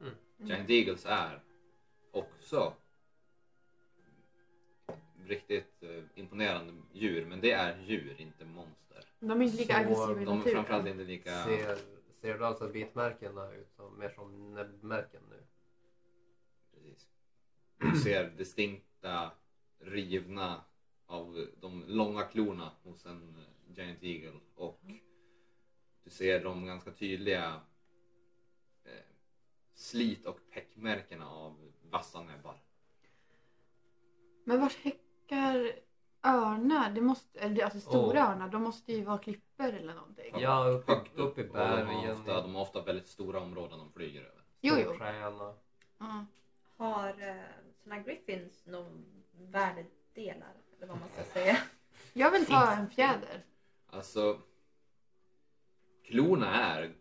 Mm. 0.00 0.14
Giant 0.38 0.70
Eagles 0.70 1.06
är 1.06 1.42
också 2.10 2.74
riktigt 5.26 5.82
eh, 5.82 6.02
imponerande 6.14 6.72
djur 6.92 7.26
men 7.26 7.40
det 7.40 7.52
är 7.52 7.78
djur, 7.86 8.14
inte 8.20 8.44
monster. 8.44 9.04
De 9.20 9.40
är 9.40 9.44
inte 9.44 9.56
lika 9.56 9.74
Så 9.74 9.80
aggressiva 9.80 10.12
i 10.22 10.24
De 10.24 10.32
är 10.32 10.36
naturen. 10.36 10.54
framförallt 10.54 10.86
inte 10.86 11.04
lika... 11.04 11.44
Ser, 11.44 11.78
ser 12.20 12.38
du 12.38 12.46
alltså 12.46 12.68
bitmärkena 12.68 13.52
ut 13.52 13.72
som, 13.76 13.98
mer 13.98 14.08
som 14.08 14.54
näbbmärken 14.54 15.22
nu? 15.30 15.41
Precis. 16.82 17.08
Du 17.78 17.96
ser 17.96 18.30
distinkta 18.30 19.30
rivna 19.78 20.64
av 21.06 21.46
de 21.60 21.84
långa 21.88 22.22
klorna 22.24 22.70
hos 22.82 23.06
en 23.06 23.36
eh, 23.38 23.74
Giant 23.78 24.02
Eagle 24.02 24.40
och 24.54 24.80
du 26.04 26.10
ser 26.10 26.44
de 26.44 26.66
ganska 26.66 26.90
tydliga 26.92 27.60
eh, 28.84 28.90
slit 29.74 30.26
och 30.26 30.40
peckmärkena 30.50 31.30
av 31.30 31.72
vassa 31.90 32.22
näbbar. 32.22 32.56
Men 34.44 34.60
vars 34.60 34.76
häckar 34.76 35.72
örnar? 36.22 36.90
Det 36.90 37.00
måste, 37.00 37.38
eller 37.40 37.54
det- 37.54 37.62
alltså 37.62 37.80
stora 37.80 38.24
Åh. 38.24 38.30
örnar, 38.30 38.48
de 38.48 38.62
måste 38.62 38.92
ju 38.92 39.04
vara 39.04 39.18
klippor 39.18 39.66
eller 39.66 39.94
någonting. 39.94 40.34
Ja, 40.38 40.64
upp, 40.68 40.88
Högt 40.88 41.18
upp 41.18 41.38
i 41.38 41.42
och 41.42 41.46
de 41.46 41.58
har, 41.58 41.68
bergen. 41.76 42.10
ofta, 42.20 42.42
de 42.42 42.54
har 42.54 42.62
ofta 42.62 42.82
väldigt 42.82 43.08
stora 43.08 43.40
områden 43.40 43.78
de 43.78 43.92
flyger 43.92 44.20
över. 44.20 44.42
Jo, 44.60 44.74
jo. 44.84 44.94
Ja. 45.98 46.26
Har 46.82 47.08
eh, 47.20 47.34
såna 47.82 47.98
griffins 47.98 48.66
någon 48.66 49.04
värdedelar? 49.32 50.54
Eller 50.76 50.86
vad 50.86 51.00
man 51.00 51.08
ska 51.08 51.22
säga. 51.22 51.58
Jag 52.12 52.30
vill 52.30 52.46
ta 52.46 52.72
en 52.72 52.90
fjäder. 52.90 53.44
Alltså, 53.86 54.40
klorna 56.04 56.54
är 56.54 56.94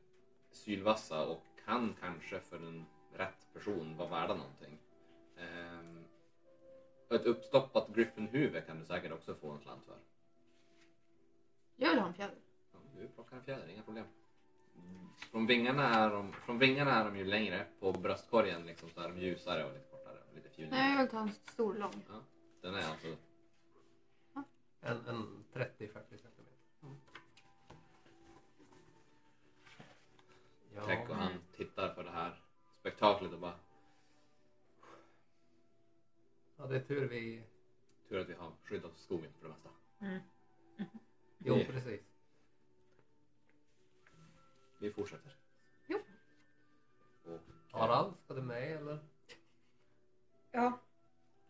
sylvassa 0.51 1.27
och 1.27 1.43
kan 1.65 1.95
kanske 1.99 2.39
för 2.39 2.57
en 2.57 2.85
rätt 3.13 3.53
person 3.53 3.97
vara 3.97 4.09
värda 4.09 4.35
någonting. 4.35 4.79
Ehm, 5.37 6.05
ett 7.09 7.25
uppstoppat 7.25 7.87
griffinhuvud 7.95 8.65
kan 8.65 8.79
du 8.79 8.85
säkert 8.85 9.11
också 9.11 9.35
få 9.35 9.51
en 9.51 9.59
slant 9.61 9.85
för. 9.85 9.97
Jag 11.75 11.89
vill 11.89 11.99
ha 11.99 12.07
en 12.07 12.13
fjäder. 12.13 12.37
Ja, 12.73 12.79
du 12.95 13.07
plockar 13.07 13.37
en 13.37 13.43
fjäder, 13.43 13.67
inga 13.67 13.83
problem. 13.83 14.05
Mm, 14.75 15.09
Från 15.31 15.45
vingarna, 15.47 15.89
är 15.89 16.09
de, 16.09 16.33
från 16.33 16.59
vingarna 16.59 16.91
är 16.91 17.05
de 17.05 17.17
ju 17.17 17.25
längre, 17.25 17.65
på 17.79 17.91
bröstkorgen 17.91 18.65
liksom, 18.65 18.89
så 18.89 19.01
är 19.01 19.09
de 19.09 19.17
ljusare 19.19 19.65
och 19.65 19.73
lite 19.73 19.85
kortare. 19.91 20.17
Och 20.29 20.35
lite 20.35 20.67
Nej, 20.69 20.91
jag 20.91 21.01
vill 21.01 21.11
ta 21.11 21.19
en 21.19 21.31
stor 21.31 21.73
lång. 21.73 22.03
Den 22.61 22.75
är 22.75 22.89
alltså 22.89 23.07
En, 24.81 24.97
en 25.07 25.43
30-40 25.53 25.67
centimeter. 25.77 26.45
Mm. 26.83 26.95
Ja, 30.75 30.85
täck 30.85 31.09
och 31.09 31.15
han 31.15 31.33
tittar 31.57 31.93
på 31.93 32.03
det 32.03 32.11
här 32.11 32.41
spektaklet 32.79 33.33
och 33.33 33.39
bara 33.39 33.53
ja, 36.57 36.65
det 36.65 36.75
är 36.75 36.79
tur 36.79 37.07
vi... 37.07 37.43
tur 38.09 38.19
att 38.19 38.29
vi 38.29 38.33
har 38.33 38.51
skyddat 38.63 38.97
skogen 38.97 39.31
för 39.39 39.47
det 39.47 39.53
mesta. 39.53 39.69
Jo, 41.37 41.55
Det- 41.55 41.65
precis. 41.65 42.01
Vi 44.81 44.91
fortsätter. 44.91 45.35
Jo. 45.87 45.99
Och, 47.23 47.39
Harald, 47.79 48.13
ska 48.25 48.33
du 48.33 48.41
med 48.41 48.71
eller? 48.71 48.99
Ja. 50.51 50.79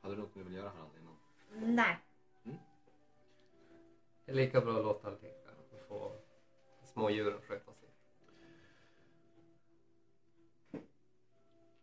Hade 0.01 0.15
du 0.15 0.21
något 0.21 0.33
du 0.33 0.43
vill 0.43 0.53
göra 0.53 0.69
Harald 0.69 0.91
innan? 0.97 1.75
Nej. 1.75 1.97
Det 4.25 4.31
är 4.31 4.35
lika 4.35 4.61
bra 4.61 4.77
att 4.77 4.83
låta 4.83 5.09
det 5.11 5.21
ligga 5.21 5.51
och 5.51 5.88
få 5.88 6.15
små 6.83 7.09
djuren 7.09 7.41
sköta 7.41 7.73
sig. 7.73 7.89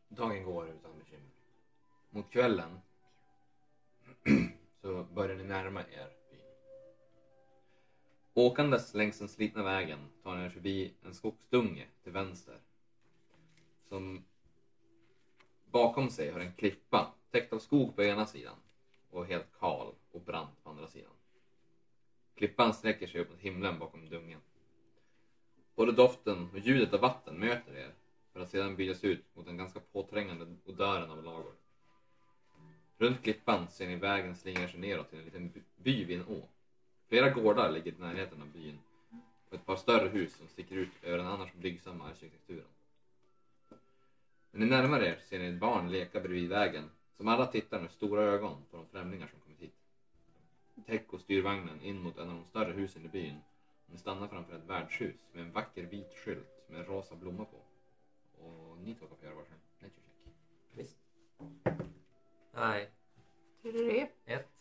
Dagen 0.09 0.45
går 0.45 0.69
utan 0.69 0.99
bekymmer. 0.99 1.31
Mot 2.11 2.31
kvällen 2.31 2.81
så 4.81 5.05
börjar 5.05 5.37
ni 5.37 5.45
närma 5.45 5.81
er. 5.81 6.18
Åkandes 8.39 8.95
längs 8.95 9.19
den 9.19 9.29
slitna 9.29 9.63
vägen 9.63 9.99
tar 10.23 10.37
ni 10.37 10.45
er 10.45 10.49
förbi 10.49 10.95
en 11.03 11.15
skogsdunge 11.15 11.87
till 12.03 12.13
vänster. 12.13 12.59
Som 13.89 14.23
bakom 15.71 16.11
sig 16.11 16.31
har 16.31 16.41
en 16.41 16.53
klippa 16.53 17.13
täckt 17.31 17.53
av 17.53 17.59
skog 17.59 17.97
på 17.97 18.03
ena 18.03 18.27
sidan 18.27 18.57
och 19.11 19.27
helt 19.27 19.59
kal 19.59 19.95
och 20.13 20.21
brant 20.21 20.63
på 20.63 20.71
andra 20.71 20.87
sidan. 20.87 21.11
Klippan 22.35 22.75
sträcker 22.75 23.07
sig 23.07 23.21
upp 23.21 23.31
mot 23.31 23.39
himlen 23.39 23.79
bakom 23.79 24.09
dungen. 24.09 24.41
Både 25.75 25.93
doften 25.93 26.49
och 26.53 26.59
ljudet 26.59 26.95
av 26.95 27.01
vatten 27.01 27.39
möter 27.39 27.77
er 27.77 27.93
för 28.33 28.41
att 28.41 28.51
sedan 28.51 28.77
bytas 28.77 29.05
ut 29.05 29.25
mot 29.35 29.47
den 29.47 29.57
ganska 29.57 29.81
påträngande 29.81 30.57
odören 30.65 31.11
av 31.11 31.23
lagor. 31.23 31.55
Runt 32.99 33.23
klippan 33.23 33.69
ser 33.69 33.87
ni 33.87 33.97
vägen 33.97 34.35
slingra 34.35 34.69
sig 34.69 34.81
neråt 34.81 35.09
till 35.09 35.19
en 35.19 35.25
liten 35.25 35.49
by- 35.49 35.63
by 35.77 36.05
vid 36.05 36.21
en 36.21 36.27
å. 36.29 36.49
Flera 37.09 37.31
gårdar 37.31 37.71
ligger 37.71 37.93
i 37.93 37.95
närheten 37.99 38.43
av 38.43 38.49
byn 38.53 38.79
och 39.49 39.55
ett 39.55 39.67
par 39.67 39.77
större 39.77 40.09
hus 40.09 40.37
som 40.37 40.49
sticker 40.49 40.77
ut 40.77 40.91
över 41.03 41.19
den 41.19 41.27
annars 41.27 41.53
blygsamma 41.53 42.05
arkitekturen. 42.05 42.69
När 44.51 44.61
ni 44.61 44.67
närmar 44.67 45.01
er 45.01 45.19
ser 45.29 45.39
ni 45.39 45.47
ett 45.47 45.61
barn 45.61 45.91
leka 45.91 46.21
bredvid 46.21 46.49
vägen 46.49 46.91
som 47.17 47.29
alla 47.29 47.47
tittar 47.47 47.81
med 47.81 47.91
stora 47.91 48.23
ögon 48.23 48.57
på 48.71 48.77
de 48.77 48.87
främlingar 48.87 49.27
som 49.27 49.41
kommit 49.41 49.61
hit. 49.61 49.75
Tecco 50.87 51.19
styr 51.19 51.43
vagnen 51.43 51.83
in 51.83 52.03
mot 52.03 52.19
en 52.19 52.29
av 52.29 52.35
de 52.35 52.45
större 52.45 52.73
husen 52.73 53.05
i 53.05 53.09
byn 53.09 53.37
och 53.87 53.93
ni 53.93 53.99
stannar 53.99 54.29
framför 54.29 54.55
ett 54.55 54.69
värdshus 54.69 55.29
med 55.33 55.45
en 55.45 55.53
vacker 55.53 55.83
vit 55.83 56.15
skylt 56.25 56.69
med 56.69 56.81
en 56.81 56.87
rosa 56.87 57.15
blomma 57.15 57.45
på. 57.45 57.61
Och 58.43 58.79
ni 58.79 58.95
två 58.95 59.07
kan 59.07 59.17
få 59.17 59.25
göra 59.25 59.35
varsin 59.35 59.55
nature 59.81 59.91
check. 60.25 60.35
Visst. 60.73 60.97
Nej, 62.53 62.91
det? 63.63 64.09
ett. 64.25 64.58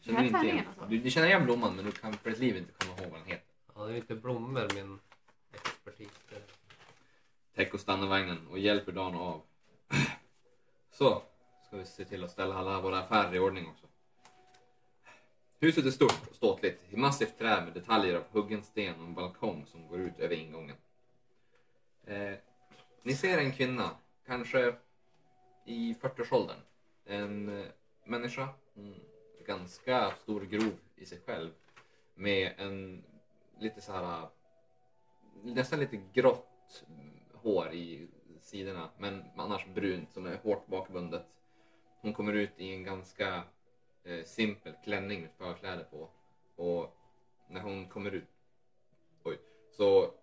Känner 0.00 0.20
du 0.20 0.26
inte 0.26 0.46
igen? 0.46 0.64
alltså? 0.68 0.84
Du, 0.86 0.98
du 0.98 1.10
känner 1.10 1.26
igen 1.28 1.44
blomman 1.44 1.76
men 1.76 1.84
du 1.84 1.92
kan 1.92 2.12
för 2.12 2.30
ditt 2.30 2.38
liv 2.38 2.56
inte 2.56 2.72
komma 2.72 2.98
ihåg 3.00 3.10
vad 3.10 3.20
den 3.20 3.28
heter. 3.28 3.46
Ja, 3.74 3.84
det 3.84 3.92
är 3.92 3.96
inte 3.96 4.14
blommor 4.14 4.68
min 4.74 4.98
expertis. 5.52 6.08
Det- 6.30 6.50
Tecco 7.54 7.78
stannar 7.78 8.06
vagnen 8.06 8.46
och 8.48 8.58
hjälper 8.58 8.92
Dan 8.92 9.14
av. 9.14 9.42
Så, 10.90 11.22
ska 11.66 11.76
vi 11.76 11.84
se 11.84 12.04
till 12.04 12.24
att 12.24 12.30
ställa 12.30 12.54
alla 12.54 12.80
våra 12.80 12.98
affärer 12.98 13.34
i 13.34 13.38
ordning 13.38 13.66
också. 13.68 13.86
Huset 15.60 15.86
är 15.86 15.90
stort 15.90 16.28
och 16.30 16.36
ståtligt 16.36 16.84
i 16.90 16.96
massivt 16.96 17.38
trä 17.38 17.64
med 17.64 17.72
detaljer 17.72 18.14
av 18.16 18.24
huggen 18.30 18.62
sten 18.62 18.94
och 19.00 19.06
en 19.06 19.14
balkong 19.14 19.66
som 19.66 19.88
går 19.88 20.00
ut 20.00 20.18
över 20.18 20.34
ingången. 20.36 20.76
Eh, 22.06 22.32
ni 23.02 23.14
ser 23.14 23.38
en 23.38 23.52
kvinna, 23.52 23.90
kanske 24.26 24.74
i 25.64 25.94
40-årsåldern. 26.00 26.60
En 27.04 27.58
eh, 27.60 27.66
människa, 28.04 28.48
mm, 28.76 28.94
ganska 29.50 30.10
stor 30.10 30.40
grov 30.40 30.78
i 30.96 31.06
sig 31.06 31.18
själv. 31.26 31.50
Med 32.14 32.54
en 32.58 33.04
lite 33.58 33.80
så 33.80 33.92
här 33.92 34.28
nästan 35.42 35.80
lite 35.80 35.96
grått 36.12 36.84
hår 37.32 37.72
i 37.72 38.08
sidorna 38.40 38.90
men 38.98 39.24
annars 39.36 39.66
brunt 39.66 40.12
som 40.12 40.26
är 40.26 40.36
hårt 40.36 40.66
bakbundet. 40.66 41.26
Hon 42.00 42.12
kommer 42.12 42.32
ut 42.32 42.60
i 42.60 42.74
en 42.74 42.84
ganska 42.84 43.42
eh, 44.04 44.24
simpel 44.24 44.74
klänning 44.84 45.20
med 45.20 45.30
förkläde 45.38 45.84
på 45.84 46.08
och 46.56 46.96
när 47.48 47.60
hon 47.60 47.88
kommer 47.88 48.10
ut 48.10 48.28
oj, 49.22 49.38
så 49.70 50.14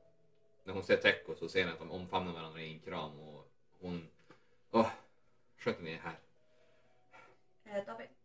när 0.64 0.74
hon 0.74 0.84
ser 0.84 0.98
Tecco 0.98 1.36
så 1.36 1.50
ser 1.50 1.66
ni 1.66 1.72
att 1.72 1.80
de 1.80 1.92
omfamnar 1.92 2.34
varandra 2.34 2.62
i 2.62 2.74
en 2.74 2.80
kram 2.80 3.20
och 3.20 3.52
hon 3.82 4.08
åh, 4.72 4.92
skönt 5.58 5.82
ni 5.82 5.96
här. 5.96 6.20
Eh, 7.66 7.86
David. 7.86 8.17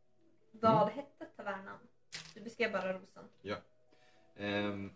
Vad 0.63 0.89
hette 0.89 1.27
tavernan? 1.37 1.79
Du 2.35 2.41
beskrev 2.41 2.73
bara 2.73 2.93
rosen. 2.93 3.25
Ehm, 4.37 4.91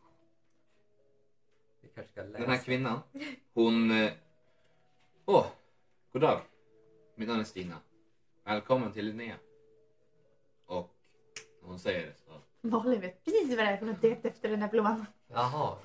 Vi 1.80 1.88
kanske 1.88 2.12
ska 2.12 2.23
läsa. 2.23 2.38
Den 2.38 2.50
här 2.50 2.58
kvinnan, 2.64 3.00
hon... 3.54 3.90
eh, 3.90 4.12
Åh, 5.25 5.46
god 6.12 6.23
dag. 6.23 6.40
Mitt 7.14 7.28
namn 7.28 7.40
är 7.40 7.44
Stina. 7.44 7.78
Välkommen 8.44 8.92
till 8.92 9.06
Linnea. 9.06 9.37
Och 10.66 10.94
när 11.62 11.68
hon 11.68 11.78
säger 11.78 12.06
det 12.06 12.14
så... 12.14 12.40
Malin 12.61 13.00
vet 13.00 13.25
precis 13.25 13.49
vad 13.49 13.58
det 13.58 13.62
är 13.62 13.76
för 13.76 13.87
något 13.87 14.00
det 14.02 14.25
efter 14.25 14.49
den 14.49 14.61
där 14.61 14.68
blomman. 14.68 15.06
Jaha. 15.28 15.78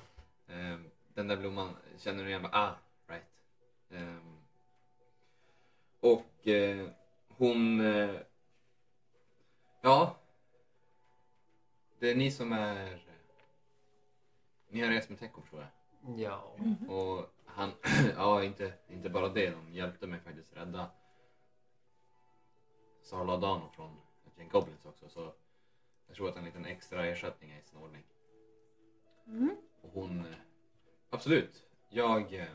Eh, 0.46 0.78
den 1.14 1.28
där 1.28 1.36
blomman 1.36 1.76
känner 1.98 2.22
du 2.24 2.28
igen? 2.30 2.42
Bara, 2.42 2.52
ah, 2.52 2.74
right. 3.06 3.24
Eh, 3.90 4.16
och 6.00 6.48
eh, 6.48 6.88
hon... 7.28 7.80
Eh, 7.80 8.10
ja. 9.82 10.16
Det 11.98 12.10
är 12.10 12.14
ni 12.14 12.30
som 12.30 12.52
är... 12.52 13.02
Ni 14.68 14.80
har 14.80 14.88
rest 14.88 15.10
med 15.10 15.18
Tecco 15.18 15.40
förstår 15.40 15.60
jag. 15.60 16.18
Ja. 16.18 16.56
Och 16.88 17.26
han, 17.46 17.72
ja 18.16 18.44
inte, 18.44 18.72
inte 18.88 19.10
bara 19.10 19.28
det, 19.28 19.50
de 19.50 19.72
hjälpte 19.72 20.06
mig 20.06 20.20
faktiskt 20.20 20.56
rädda 20.56 20.90
Sala 23.02 23.34
och 23.34 23.40
Dano 23.40 23.68
från 23.74 23.96
ett 24.26 24.38
gäng 24.38 24.48
goblins 24.48 24.86
också. 24.86 25.08
Så 25.08 25.32
jag 26.06 26.16
tror 26.16 26.28
att 26.28 26.36
en 26.36 26.44
liten 26.44 26.64
extra 26.64 27.06
ersättning 27.06 27.50
är 27.50 27.58
i 27.58 27.62
sin 27.62 27.78
ordning. 27.78 28.02
Mm. 29.26 29.56
Och 29.82 29.90
hon, 29.92 30.18
eh, 30.20 30.34
absolut, 31.10 31.66
jag... 31.88 32.34
eh, 32.34 32.46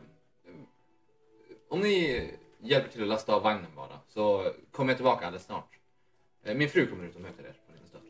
Om 1.70 1.80
ni 1.80 2.34
hjälper 2.60 2.90
till 2.90 3.02
att 3.02 3.08
lasta 3.08 3.36
av 3.36 3.42
vagnen 3.44 3.76
bara 3.76 4.00
så 4.08 4.54
kommer 4.72 4.92
jag 4.92 4.98
tillbaka 4.98 5.26
alldeles 5.26 5.46
snart. 5.46 5.77
Eh, 6.48 6.56
Min 6.56 6.70
fru 6.70 6.88
kommer 6.88 7.04
ut 7.06 7.16
och 7.16 7.22
möter 7.22 7.44
er 7.44 7.54
på 7.66 7.72
en 7.72 7.74
liten 7.74 7.90
stund. 7.90 8.06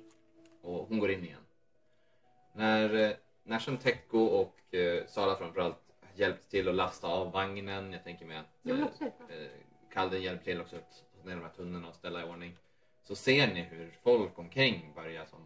Och 0.62 0.88
hon 0.88 1.00
går 1.00 1.12
in 1.12 1.24
igen. 1.26 1.42
När, 2.54 2.94
eh, 2.96 3.12
när 3.44 3.78
Tecco 3.78 4.20
och 4.20 4.74
eh, 4.76 5.06
Sara 5.08 5.36
framförallt 5.38 5.78
hjälpt 6.16 6.50
till 6.50 6.70
att 6.70 6.76
lasta 6.76 7.08
av 7.08 7.32
vagnen, 7.32 7.94
jag 7.94 8.04
tänker 8.04 8.26
mig 8.26 8.38
att 8.38 8.66
eh, 8.66 8.80
eh, 9.30 9.48
Kalden 9.94 10.22
hjälper 10.22 10.44
till 10.44 10.62
också 10.62 10.76
att 10.76 11.04
ta 11.22 11.28
ner 11.30 11.36
de 11.36 11.42
här 11.42 11.50
tunnorna 11.50 11.90
och 11.90 11.96
ställa 11.96 12.22
i 12.22 12.30
ordning. 12.30 12.58
Så 13.04 13.16
ser 13.16 13.48
ni 13.54 13.62
hur 13.62 13.92
folk 14.04 14.40
omkring 14.40 14.94
börjar 14.96 15.26
som 15.26 15.40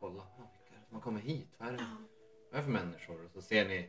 kolla, 0.00 0.22
"Ah, 0.22 0.42
vilka 0.52 0.74
är 0.76 0.78
det 0.80 0.86
som 0.86 0.94
har 0.94 1.02
kommit 1.02 1.24
hit? 1.24 1.48
Vad 1.58 1.68
är 1.68 1.72
det, 1.72 1.78
vad 1.78 2.52
är 2.52 2.56
det 2.56 2.62
för 2.62 2.70
människor? 2.70 3.24
Och 3.24 3.30
så 3.30 3.42
ser 3.42 3.68
ni 3.68 3.88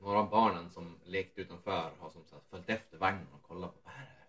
några 0.00 0.18
av 0.18 0.30
barnen 0.30 0.70
som 0.70 1.00
lekt 1.04 1.38
utanför 1.38 1.90
har 1.98 2.10
som 2.10 2.24
sagt 2.24 2.50
följt 2.50 2.68
efter 2.70 2.96
vagnen 2.98 3.26
och 3.34 3.42
kollat 3.42 3.74
på 3.74 3.80
vad 3.84 3.94
är 3.94 3.98
det? 4.00 4.21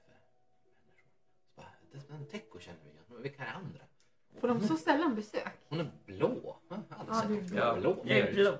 Så 2.02 2.08
bara, 2.08 2.08
det 2.08 2.14
är 2.14 2.18
en 2.18 2.26
Tecco 2.26 2.60
känner 2.60 2.80
vi 2.84 2.90
igen, 2.90 3.04
men 3.08 3.22
vilka 3.22 3.44
är 3.46 3.54
andra? 3.54 3.80
Får 4.40 4.48
de 4.48 4.62
så 4.62 4.78
sällan 4.78 5.16
besök? 5.16 5.54
Hon 5.70 5.80
är 5.80 5.92
blå. 6.06 6.60
Jag 6.70 6.76
har 6.90 7.06
aldrig 7.20 7.40
Ja, 7.40 7.44
sett 7.46 7.52
du 7.52 7.58
är 7.58 7.74
blå. 7.76 7.94
blå. 7.94 8.04
Jag 8.06 8.18
är 8.18 8.34
blå. 8.34 8.58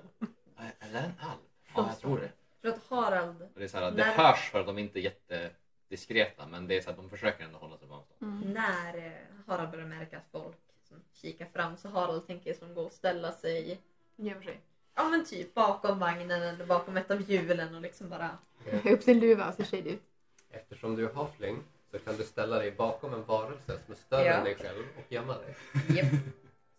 Är 0.56 0.72
är 0.78 0.92
det 0.92 0.98
en 0.98 1.12
alv? 1.20 1.38
Ja, 1.74 1.86
jag 1.88 1.98
tror 2.00 2.18
det. 2.18 2.30
För 2.60 2.68
att 2.68 2.86
Harald, 2.88 3.42
Och 3.42 3.48
det, 3.54 3.64
är 3.64 3.68
så 3.68 3.78
här, 3.78 3.90
det 3.90 4.02
hörs 4.02 4.50
för 4.50 4.60
att 4.60 4.66
de 4.66 4.78
inte 4.78 4.98
är 4.98 5.02
jättediskreta 5.02 6.46
men 6.46 6.66
det 6.66 6.76
är 6.76 6.80
så 6.80 6.90
att 6.90 6.96
de 6.96 7.10
försöker 7.10 7.44
ändå 7.44 7.58
hålla 7.58 7.78
sig 7.78 7.88
på 7.88 7.94
avstånd. 7.94 8.32
Mm. 8.42 8.52
när 8.52 9.06
eh, 9.06 9.12
Harald 9.46 9.70
börjar 9.70 9.86
märka 9.86 10.16
att 10.16 10.26
folk 10.32 10.56
som 10.88 10.96
kikar 11.12 11.46
fram 11.46 11.76
så 11.76 11.88
Harald 11.88 12.26
tänker 12.26 12.54
som 12.54 12.74
gå 12.74 12.82
och 12.82 12.92
ställa 12.92 13.32
sig 13.32 13.80
Gömmer 14.16 14.42
sig. 14.42 14.60
ja 14.94 15.08
men 15.08 15.24
typ 15.24 15.54
bakom 15.54 15.98
vagnen 15.98 16.42
eller 16.42 16.66
bakom 16.66 16.96
ett 16.96 17.10
av 17.10 17.30
hjulen 17.30 17.74
och 17.74 17.80
liksom 17.80 18.08
bara 18.08 18.38
upp 18.84 19.02
sin 19.02 19.20
luva 19.20 19.48
och 19.48 19.54
ser 19.54 19.64
shady 19.64 19.90
ut. 19.90 20.02
Eftersom 20.50 20.96
du 20.96 21.04
är 21.08 21.14
halfling 21.14 21.62
så 21.94 22.00
kan 22.00 22.16
du 22.16 22.24
ställa 22.24 22.58
dig 22.58 22.70
bakom 22.70 23.14
en 23.14 23.24
varelse 23.24 23.78
som 23.84 23.92
är 23.92 23.98
större 23.98 24.24
Ja. 24.24 24.32
än 24.32 24.44
dig 24.44 24.54
själv 24.54 24.84
och 24.96 25.12
gömma 25.12 25.38
dig. 25.38 25.56
Japp. 25.96 26.12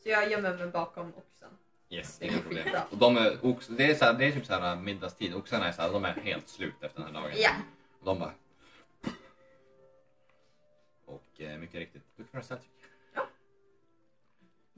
Så 0.03 0.09
jag 0.09 0.31
gömmer 0.31 0.57
mig 0.57 0.67
bakom 0.67 1.13
oxen. 1.15 1.49
Yes, 1.89 2.21
inga 2.21 2.39
problem. 2.41 2.67
Och 2.91 2.97
de 2.97 3.17
är, 3.17 3.37
ox, 3.45 3.67
det, 3.67 3.91
är 3.91 3.95
så 3.95 4.05
här, 4.05 4.13
det 4.13 4.25
är 4.25 4.31
typ 4.31 4.45
så 4.45 4.53
här 4.53 4.75
middagstid. 4.75 5.35
Oxarna 5.35 5.67
är, 5.67 5.71
så 5.71 5.81
här, 5.81 5.91
de 5.91 6.05
är 6.05 6.13
helt 6.13 6.47
slut 6.47 6.73
efter 6.81 7.01
den 7.03 7.15
här 7.15 7.21
dagen. 7.21 7.37
Ja. 7.37 7.51
Och 7.99 8.05
de 8.05 8.19
bara... 8.19 8.33
Och 11.05 11.41
eh, 11.41 11.57
mycket 11.57 11.75
riktigt, 11.75 12.03
look 12.15 12.29
for 12.31 12.39
a 12.39 12.43
Celtic. 12.43 12.69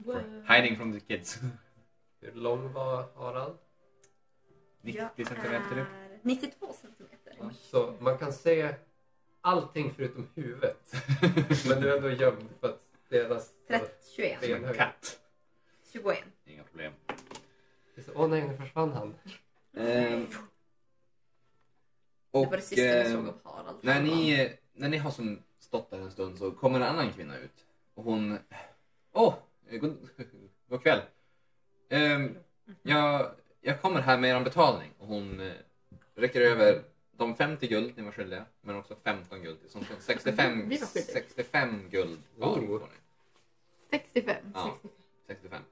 For 0.04 0.54
hiding 0.54 0.76
from 0.76 0.92
the 0.92 1.00
kids. 1.00 1.38
Hur 2.20 2.32
lång 2.32 2.72
var 2.72 3.04
Harald? 3.16 3.58
90 4.80 5.24
centimeter 5.24 5.78
upp. 5.78 5.88
är 5.88 6.18
92 6.22 6.72
centimeter. 6.72 7.50
Så 7.52 7.94
man 8.00 8.18
kan 8.18 8.32
se 8.32 8.74
allting 9.40 9.92
förutom 9.96 10.28
huvudet. 10.34 10.94
Men 11.68 11.80
du 11.80 11.92
är 11.92 11.96
ändå 11.96 12.10
gömd 12.10 12.48
för 12.60 12.68
att 12.68 12.80
deras 13.08 13.52
30, 13.68 13.86
21, 14.16 14.40
ben 14.40 14.64
höjd. 14.64 14.76
Katt. 14.76 15.20
21. 15.92 16.18
Inga 16.46 16.62
problem. 16.64 16.92
Det 17.94 18.00
är 18.00 18.04
så, 18.04 18.12
Åh 18.14 18.28
nej, 18.28 18.48
nu 18.48 18.56
försvann 18.56 18.92
han. 18.92 19.14
Ehm, 19.76 20.26
Det 20.26 20.36
och 22.30 22.46
var 22.46 22.56
det 22.56 22.62
sista 22.62 22.82
vi 22.84 23.00
ehm, 23.00 23.12
såg 23.12 23.28
av 23.28 23.40
Harald. 23.56 23.78
när, 23.82 24.02
ni, 24.02 24.52
när 24.72 24.88
ni 24.88 24.96
har 24.96 25.10
som 25.10 25.42
stått 25.58 25.90
där 25.90 25.98
en 25.98 26.10
stund 26.10 26.38
så 26.38 26.50
kommer 26.50 26.80
en 26.80 26.86
annan 26.86 27.12
kvinna 27.12 27.38
ut. 27.38 27.66
Och 27.94 28.04
hon... 28.04 28.38
Åh! 29.12 29.34
Oh, 29.70 29.78
god, 29.78 30.08
god 30.68 30.82
kväll. 30.82 31.00
Ehm, 31.88 32.36
jag, 32.82 33.30
jag 33.60 33.82
kommer 33.82 34.00
här 34.00 34.18
med 34.18 34.30
er 34.30 34.44
betalning. 34.44 34.90
Och 34.98 35.06
hon 35.06 35.40
eh, 35.40 35.52
räcker 36.14 36.40
över 36.40 36.82
50 37.38 37.66
guld 37.66 37.96
ni 37.96 38.02
var 38.02 38.12
skyldiga. 38.12 38.44
Men 38.60 38.76
också 38.76 38.96
15 39.04 39.42
guld. 39.42 39.58
Som 39.68 39.84
65, 40.00 40.68
Vi 40.68 40.78
var 40.78 40.86
skyldiga. 40.86 41.12
65 41.14 41.88
guld 41.90 42.18
var 42.36 42.48
Oh. 42.48 42.54
får 42.78 42.78
ni. 42.88 42.94
65. 43.90 44.36
Ja. 44.54 44.78
65. 45.26 45.62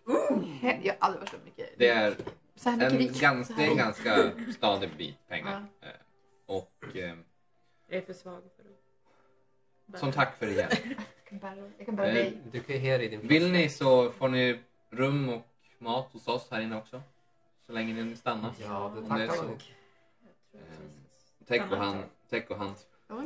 He- 0.63 0.81
Jag 0.83 0.95
har 0.95 0.99
aldrig 1.01 1.21
varit 1.21 1.31
så 1.31 1.37
mycket. 1.45 1.71
Det 1.79 1.89
är 1.89 2.17
så 2.55 2.71
här 2.71 2.77
mycket 2.77 2.93
en, 2.93 2.99
rik. 2.99 3.21
gans, 3.21 3.49
så 3.49 3.55
det 3.55 3.65
är 3.65 3.71
en 3.71 3.77
ganska 3.77 4.31
stadig 4.57 4.91
bit 4.97 5.29
pengar. 5.29 5.67
Eh, 5.81 5.89
Och 6.47 6.85
ehm, 6.95 7.25
Jag 7.89 7.99
är 7.99 8.03
för 8.07 8.13
svag 8.13 8.43
för 8.57 8.65
bära. 9.87 10.01
som 10.01 10.13
tack 10.13 10.39
för 10.39 10.47
hjälp. 10.47 10.73
Jag 11.29 11.29
kan 11.29 11.39
bära, 11.57 11.71
jag 11.79 11.87
kan 11.87 11.97
bära 11.97 12.09
Eh, 12.09 12.15
dig. 12.15 12.39
Du 12.53 12.61
kan 12.61 12.77
ha 12.81 12.99
i 12.99 13.09
din 13.09 13.29
Vill 13.29 13.53
ni 13.53 13.69
så 13.69 14.11
får 14.11 14.29
ni 14.29 14.61
rum 14.91 15.29
och 15.29 15.47
mat 15.79 16.13
hos 16.13 16.29
oss 16.29 16.49
här 16.51 16.61
inne 16.61 16.77
också. 16.77 17.03
Så 17.67 17.73
länge 17.73 18.05
ni 18.05 18.17
stannar. 18.17 18.53
Ja, 18.61 18.93
det 18.95 19.01
det 19.01 19.09
tackar 19.09 19.29
så. 19.35 19.57
Täck 21.47 21.73
och 21.73 21.79
hand. 21.79 22.05
Täck 22.29 22.51
och 22.51 22.57
hand. 22.57 22.77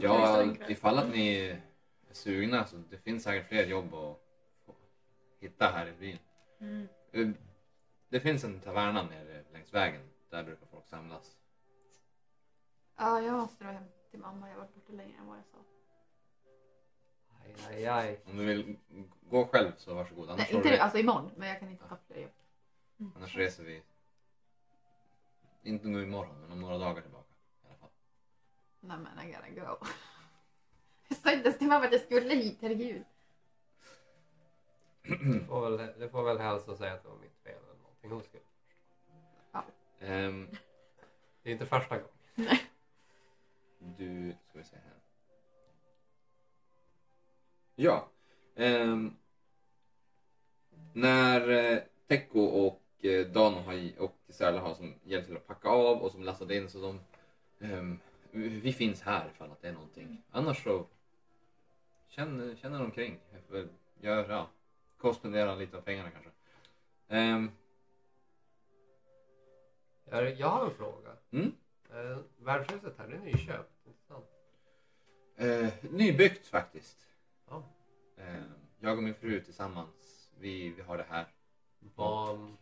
Ja, 0.00 0.44
ifall 0.68 0.98
att 0.98 1.10
ni 1.10 1.34
är 1.38 1.60
sugna 2.12 2.66
så 2.66 2.76
det 2.76 2.98
finns 2.98 3.22
säkert 3.22 3.48
fler 3.48 3.66
jobb 3.66 3.94
att 3.94 4.20
få 4.66 4.74
hitta 5.40 5.64
här 5.66 5.86
i 5.86 5.92
byn. 5.92 6.18
Mm. 6.60 6.88
Eh, 7.12 7.28
Det 8.08 8.20
finns 8.20 8.44
en 8.44 8.60
taverna 8.60 9.02
nere 9.02 9.44
längs 9.52 9.74
vägen. 9.74 10.02
Där 10.30 10.44
brukar 10.44 10.66
folk 10.66 10.86
samlas. 10.86 11.36
Ja, 12.96 13.20
jag 13.20 13.32
måste 13.38 13.64
dra 13.64 13.70
hem 13.72 13.84
till 14.10 14.20
mamma. 14.20 14.48
Jag 14.48 14.54
har 14.54 14.60
varit 14.60 14.74
borta 14.74 14.92
längre 14.92 15.18
än 15.18 15.26
vad 15.26 15.36
jag 15.38 15.44
sa. 15.44 15.56
Aj, 17.44 17.54
aj, 17.76 17.86
aj. 17.86 18.20
Om 18.26 18.36
du 18.36 18.44
vill 18.44 18.76
gå 19.30 19.46
själv 19.46 19.72
så 19.76 19.94
varsågod. 19.94 20.28
Annars, 20.30 20.38
Nej, 20.38 20.46
får 20.46 20.56
inte 20.56 20.70
du, 20.70 20.76
alltså 20.78 20.98
imorgon. 20.98 21.30
Men 21.36 21.48
jag 21.48 21.58
kan 21.60 21.70
inte 21.70 21.88
ta 21.88 21.96
fler 22.06 22.20
jobb. 22.22 22.30
annars 23.16 23.36
reser 23.36 23.64
vi. 23.64 23.82
Inte 25.62 25.88
nu 25.88 26.02
imorgon 26.02 26.40
men 26.40 26.52
om 26.52 26.60
några 26.60 26.78
dagar 26.78 27.02
tillbaka. 27.02 27.19
Nej 28.80 28.98
men 28.98 29.28
I 29.28 29.32
gotta 29.32 29.48
go. 29.50 29.86
Jag 31.08 31.18
sa 31.18 31.32
inte 31.32 31.44
ens 31.48 31.58
till 31.58 31.68
mamma 31.68 31.84
att 31.86 31.92
jag 31.92 32.00
skulle 32.00 32.34
hit, 32.34 32.58
herregud. 32.60 33.04
Du 35.02 35.44
får 35.48 35.70
väl, 35.70 36.00
du 36.00 36.08
får 36.08 36.22
väl 36.24 36.38
hälsa 36.38 36.70
och 36.72 36.78
säga 36.78 36.94
att 36.94 37.02
det 37.02 37.08
var 37.08 37.16
mitt 37.16 37.36
fel 37.44 37.52
eller 37.54 37.78
någonting. 37.82 38.10
Hon 38.10 38.22
skulle. 38.22 38.42
Ehm, 40.00 40.48
Det 41.42 41.50
är 41.50 41.52
inte 41.52 41.66
första 41.66 41.96
gången. 41.98 42.56
Du, 43.78 44.34
ska 44.48 44.58
vi 44.58 44.64
se 44.64 44.76
här. 44.76 44.94
Ja. 47.74 48.08
ehm, 48.56 49.16
när 50.92 51.48
eh, 51.48 51.78
Tecco 52.06 52.40
och 52.40 52.82
eh, 53.04 53.26
Dano 53.26 53.56
har, 53.60 53.92
och 53.98 54.16
Särla 54.28 54.60
har 54.60 54.74
som 54.74 54.94
hjälpt 55.02 55.26
till 55.26 55.36
att 55.36 55.46
packa 55.46 55.68
av 55.68 55.98
och 56.02 56.12
som 56.12 56.22
lastat 56.22 56.50
in 56.50 56.68
så 56.68 56.78
de 56.80 57.00
ehm, 57.66 57.98
vi 58.32 58.72
finns 58.72 59.02
här 59.02 59.28
ifall 59.34 59.50
att 59.50 59.62
det 59.62 59.68
är 59.68 59.72
någonting. 59.72 60.22
Annars 60.30 60.64
så 60.64 60.86
känn, 62.08 62.56
känn 62.56 62.74
er 62.74 62.82
omkring. 62.82 63.20
Gör, 64.00 64.30
ja, 64.30 64.48
korrespondera 64.98 65.54
lite 65.54 65.76
av 65.76 65.80
pengarna 65.80 66.10
kanske. 66.10 66.30
Ehm, 67.08 67.50
Jag, 70.04 70.34
jag 70.40 70.48
har 70.48 70.64
en 70.64 70.74
fråga. 70.74 71.16
Mm. 71.30 71.52
Eh, 71.90 72.18
värdshuset 72.38 72.98
här, 72.98 73.08
det 73.08 73.16
är 73.16 73.20
nyköpt. 73.20 73.86
Inte 73.86 74.02
sant? 74.08 74.26
eh, 75.36 75.90
nybyggt 75.90 76.46
faktiskt. 76.46 77.06
Ja. 77.48 77.62
Eh, 78.16 78.42
jag 78.78 78.96
och 78.96 79.02
min 79.02 79.14
fru 79.14 79.40
tillsammans, 79.40 80.30
vi, 80.38 80.70
vi 80.70 80.82
har 80.82 80.96
det 80.96 81.06
här. 81.08 81.26
Vad, 81.94 82.56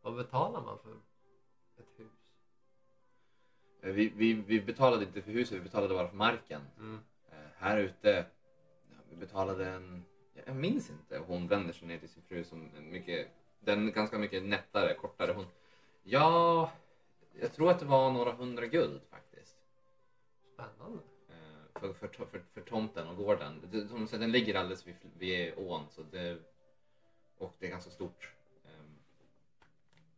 vad 0.00 0.16
betalar 0.16 0.60
man 0.62 0.78
för 0.78 0.90
ett 1.78 1.98
hus? 2.00 2.25
Eh, 3.86 3.92
Vi, 3.92 4.08
vi, 4.16 4.32
vi 4.34 4.60
betalade 4.60 5.04
inte 5.04 5.22
för 5.22 5.30
huset, 5.32 5.56
vi 5.56 5.60
betalade 5.60 5.94
bara 5.94 6.08
för 6.08 6.16
marken. 6.16 6.60
Mm. 6.78 6.98
Eh, 7.30 7.36
här 7.58 7.78
ute, 7.78 8.26
vi 9.10 9.16
betalade 9.16 9.68
en, 9.68 10.04
jag 10.46 10.56
minns 10.56 10.90
inte. 10.90 11.18
Hon 11.18 11.48
vänder 11.48 11.72
sig 11.72 11.88
ner 11.88 11.98
till 11.98 12.08
sin 12.08 12.22
fru 12.22 12.44
som 12.44 12.70
en 12.76 12.90
mycket, 12.90 13.28
den 13.60 13.88
är 13.88 13.92
ganska 13.92 14.18
mycket 14.18 14.42
nättare, 14.42 14.94
kortare. 14.94 15.32
Hon, 15.32 15.46
ja, 16.02 16.72
jag 17.40 17.52
tror 17.52 17.70
att 17.70 17.80
det 17.80 17.86
var 17.86 18.10
några 18.12 18.32
hundra 18.32 18.66
guld 18.66 19.00
faktiskt. 19.10 19.56
Spännande. 20.54 21.02
Eh, 21.28 21.80
för, 21.80 21.92
för, 21.92 22.08
för, 22.08 22.40
för 22.54 22.60
tomten 22.60 23.08
och 23.08 23.16
gården. 23.16 23.62
Det- 23.70 23.88
Som 23.88 24.06
sagt, 24.06 24.20
den 24.20 24.32
ligger 24.32 24.54
alldeles 24.54 24.86
vid, 24.86 24.94
vid 25.18 25.52
ån 25.56 25.82
så 25.90 26.02
det, 26.10 26.38
och 27.38 27.54
det 27.58 27.66
är 27.66 27.70
ganska 27.70 27.90
stort. 27.90 28.32
Eh, 28.64 28.70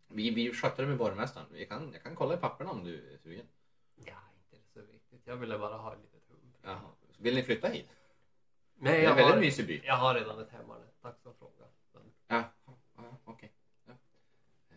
vi, 0.09 0.31
vi 0.31 0.53
skötte 0.53 0.83
det 0.83 0.89
med 0.89 0.99
borgmästaren. 0.99 1.47
Jag 1.55 1.69
kan, 1.69 1.91
jag 1.93 2.03
kan 2.03 2.15
kolla 2.15 2.35
i 2.35 2.37
papperna 2.37 2.71
om 2.71 2.85
du 2.85 2.95
är 3.15 3.19
sugen. 3.19 3.47
Ja, 4.05 4.15
inte 4.51 4.65
så 4.73 4.81
viktigt. 4.93 5.21
Jag 5.25 5.37
ville 5.37 5.59
bara 5.59 5.77
ha 5.77 5.93
ett 5.93 6.01
litet 6.01 6.23
hum. 6.29 6.53
Jaha. 6.63 6.91
Vill 7.19 7.35
ni 7.35 7.43
flytta 7.43 7.69
hit? 7.69 7.89
Nej, 8.75 8.93
Det 8.93 8.99
är 8.99 9.03
jag 9.03 9.15
väldigt 9.15 9.35
har, 9.35 9.41
mysig 9.41 9.67
by. 9.67 9.81
jag 9.85 9.97
har 9.97 10.15
redan 10.15 10.39
ett 10.41 10.51
hem 10.51 10.71
här. 10.71 10.87
Tack 11.03 11.17
som 11.23 11.35
fråga. 11.35 11.65
Men, 11.93 12.03
Ja, 12.27 12.45
ja 12.97 13.17
okej. 13.25 13.53
Ja. 13.87 13.93
Eh, 14.71 14.77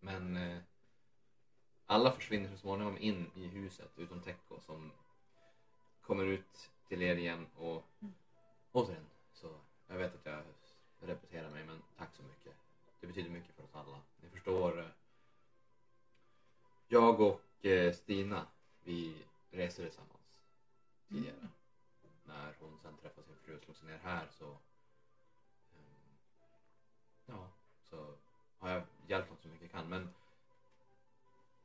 Men 0.00 0.36
eh, 0.36 0.58
alla 1.86 2.12
försvinner 2.12 2.48
så 2.50 2.56
småningom 2.56 2.98
in 2.98 3.30
i 3.34 3.46
huset 3.46 3.90
utom 3.96 4.20
Tecco 4.22 4.60
som 4.60 4.92
kommer 6.00 6.24
ut 6.24 6.70
till 6.88 7.02
er 7.02 7.16
igen 7.16 7.46
och 7.56 7.84
återigen 8.72 9.06
så 9.32 9.60
jag 9.86 9.96
vet 9.98 10.14
att 10.14 10.26
jag 10.26 10.42
repeterar 11.00 11.50
mig 11.50 11.64
men 11.64 11.82
tack 11.98 12.14
så 12.16 12.22
mycket. 12.22 12.52
Det 13.00 13.06
betyder 13.06 13.30
mycket 13.30 13.54
för 13.54 13.62
oss 13.64 13.74
alla. 13.74 14.00
Ni 14.22 14.28
förstår. 14.28 14.78
eh, 14.80 14.86
Jag 16.88 17.20
och 17.20 17.40
Stina 17.92 18.46
vi 18.84 19.24
reste 19.50 19.82
tillsammans 19.82 20.40
tidigare. 21.08 21.48
När 22.24 22.54
hon 22.60 22.78
sen 22.82 22.96
träffade 22.96 23.26
sin 23.26 23.36
fru 23.36 23.56
och 23.56 23.62
slog 23.62 23.76
sig 23.76 23.86
ner 23.88 23.98
här 23.98 24.28
så 24.38 24.50
ehm, 25.74 26.16
ja, 27.26 27.48
så 27.90 28.14
har 28.58 28.70
jag 28.70 28.82
hjälpt 29.06 29.28
dem 29.28 29.36
så 29.42 29.48
mycket 29.48 29.62
jag 29.62 29.70
kan. 29.70 29.88
Men 29.88 30.08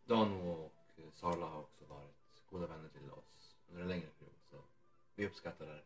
Dano 0.06 0.52
och 0.52 0.74
Sarla 1.14 1.46
har 1.46 1.60
också 1.60 1.86
varit 1.86 2.44
goda 2.50 2.68
vänner 2.68 2.90
till 2.90 3.12
oss 3.12 3.56
under 3.68 3.82
en 3.82 3.88
längre 3.88 4.10
period. 4.20 4.36
Så 4.50 4.64
vi 5.16 5.26
uppskattar 5.26 5.66
det. 5.66 5.72
här. 5.72 5.84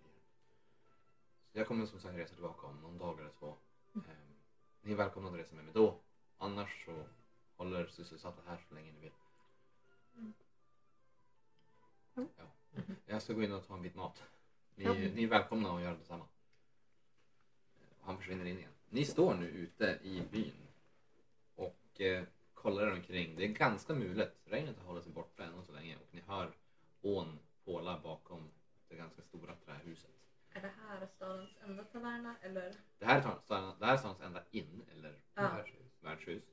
Så 1.52 1.60
jag 1.60 1.68
kommer 1.68 1.86
som 1.86 2.00
sagt 2.00 2.18
resa 2.18 2.34
tillbaka 2.34 2.68
om 2.68 2.82
någon 2.82 2.98
dag 2.98 3.20
eller 3.20 3.32
två. 3.40 3.56
Ehm, 3.96 4.36
ni 4.82 4.92
är 4.92 4.96
välkomna 4.96 5.30
att 5.30 5.36
resa 5.36 5.56
med 5.56 5.66
mig 5.66 5.74
då. 5.74 6.00
Annars 6.38 6.86
så 6.86 7.06
håller 7.56 7.88
sysselsatta 7.88 8.42
här 8.48 8.66
så 8.70 8.76
länge 8.76 8.92
ni 8.92 9.00
vill. 9.00 9.12
Ja. 12.14 12.24
Jag 13.06 13.22
ska 13.22 13.34
gå 13.34 13.44
in 13.44 13.52
och 13.54 13.68
ta 13.68 13.74
en 13.76 13.82
bit 13.82 13.96
mat. 13.96 14.24
Ni, 14.76 14.84
Ja. 14.86 14.94
ni 14.94 15.24
är 15.24 15.28
välkomna 15.28 15.76
att 15.76 15.82
göra 15.82 15.96
detsamma. 15.96 16.26
Han 18.02 18.18
försvinner 18.18 18.46
in 18.46 18.58
igen. 18.58 18.72
Ni 18.90 19.06
står 19.06 19.36
nu 19.36 19.48
ute 19.50 20.00
i 20.04 20.22
byn 20.32 20.68
och 21.56 22.02
eh, 22.02 22.24
kollar 22.54 22.92
omkring. 22.92 23.36
Det 23.36 23.44
är 23.44 23.48
ganska 23.48 23.94
mulet. 23.94 24.38
Regnet 24.46 24.78
har 24.78 24.86
hållit 24.86 25.04
sig 25.04 25.14
borta 25.14 25.44
än 25.44 25.64
så 25.64 25.72
länge 25.72 25.96
och 25.98 26.08
ni 26.12 26.22
hör 26.22 26.52
ån 27.02 27.40
påla 27.66 28.00
bakom 28.04 28.50
det 28.88 28.96
ganska 28.96 29.22
stora 29.22 29.56
trähuset. 29.56 30.12
Är 30.54 30.62
det 30.62 30.72
här 30.88 31.08
stadens 31.16 31.58
enda 31.64 31.84
taverna 31.84 32.36
eller? 32.42 32.76
Det 33.00 33.06
här 33.06 33.18
är 33.18 33.22
stadens- 33.22 33.80
det 33.80 33.86
här 33.86 33.94
är 33.94 33.98
stadens 33.98 34.22
enda 34.22 34.44
in 34.52 34.82
eller 34.92 35.22
Ja. 35.34 35.64
värdshus. 36.02 36.44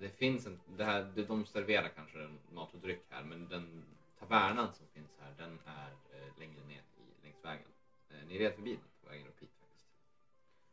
Det 0.00 0.08
finns 0.08 0.46
en, 0.46 0.60
det 0.76 0.84
här, 0.84 1.12
det, 1.14 1.24
de 1.24 1.46
serverar 1.46 1.88
kanske 1.88 2.28
mat 2.52 2.74
och 2.74 2.80
dryck 2.80 3.02
här 3.08 3.22
men 3.22 3.48
den 3.48 3.84
tavernan 4.18 4.72
som 4.72 4.86
finns 4.86 5.10
här 5.20 5.34
den 5.38 5.58
är 5.66 5.90
eh, 6.12 6.38
längre 6.38 6.64
ner 6.64 6.82
i, 6.96 7.24
längs 7.24 7.44
vägen. 7.44 7.68
Eh, 8.10 8.28
ni 8.28 8.38
red 8.38 8.54
förbi 8.54 8.70
den 8.70 8.84
på 9.02 9.08
vägen 9.08 9.26
upp 9.26 9.40
hit 9.42 9.50
faktiskt. 9.60 9.86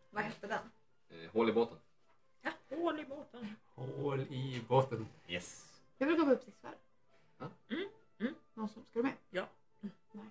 Vad 0.10 0.24
hette 0.24 0.48
den? 0.48 0.72
Eh, 1.10 1.32
hål 1.32 1.50
i 1.50 1.54
båten. 1.54 1.78
Hål 2.70 3.00
i 3.00 3.06
båten. 3.06 3.56
Hål 3.76 4.20
i 4.20 4.62
båten. 4.68 5.08
Yes. 5.28 5.80
Jag 5.98 6.08
vill 6.08 6.18
gå 6.18 6.26
på 6.26 6.32
uppsiktsfärd. 6.32 6.78
Ja. 7.38 7.50
Mm, 7.70 7.90
mm. 8.20 8.34
Någon 8.54 8.70
som, 8.70 8.84
ska 8.84 9.00
du 9.00 9.04
med? 9.04 9.14
Ja. 9.30 9.48
Nice. 9.80 10.30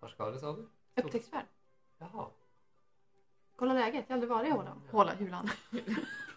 Var 0.00 0.08
ska 0.08 0.30
du 0.30 0.38
sa 0.38 0.56
du? 0.56 0.68
Uppsiktsfärd. 1.02 1.46
Jaha. 1.98 2.26
Kolla 3.56 3.74
läget. 3.74 4.04
Jag 4.08 4.08
har 4.08 4.14
aldrig 4.14 4.30
varit 4.30 4.48
i 4.48 4.50
Hålan. 4.50 4.82
Håla, 4.90 5.14
Hulan. 5.14 5.50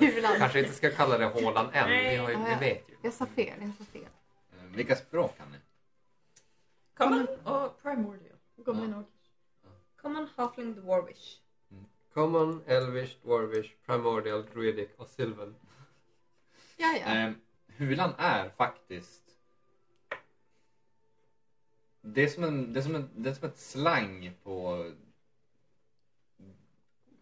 Hulan. 0.00 0.38
Kanske 0.38 0.58
inte 0.58 0.72
ska 0.72 0.90
kalla 0.90 1.18
det 1.18 1.26
hålan 1.26 1.70
än. 1.72 1.88
Vi, 1.88 2.16
har 2.16 2.30
ju, 2.30 2.36
vi 2.36 2.54
vet 2.60 2.88
ju. 2.90 2.94
Jag 3.02 3.12
sa 3.12 3.26
fel. 3.26 3.54
Jag 3.60 3.72
sa 3.78 3.84
fel. 3.84 4.02
Eh, 4.02 4.64
vilka 4.76 4.96
språk 4.96 5.36
kan 5.38 5.46
ni? 5.52 5.58
Common 6.96 7.26
och 7.44 7.82
primordial. 7.82 8.36
Med 8.56 8.66
Ja. 8.66 8.72
nog. 8.86 9.04
Common 10.02 10.28
Halfling 10.36 10.74
Dwarvish. 10.74 11.36
Common, 12.14 12.62
Elvish, 12.66 13.16
Dwarvish, 13.22 13.70
Primordial, 13.86 14.44
Druidic 14.52 14.88
och 14.96 15.08
Sylvan. 15.08 15.54
Ja, 16.76 16.86
ja. 17.00 17.14
Eh, 17.16 17.32
hulan 17.76 18.12
är 18.18 18.48
faktiskt 18.48 19.22
det 22.02 22.22
är 22.22 22.28
som, 22.28 22.44
en, 22.44 22.72
det, 22.72 22.80
är 22.80 22.82
som 22.82 22.94
en, 22.94 23.10
det 23.14 23.30
är 23.30 23.34
som 23.34 23.48
ett 23.48 23.58
slang 23.58 24.32
på 24.42 24.86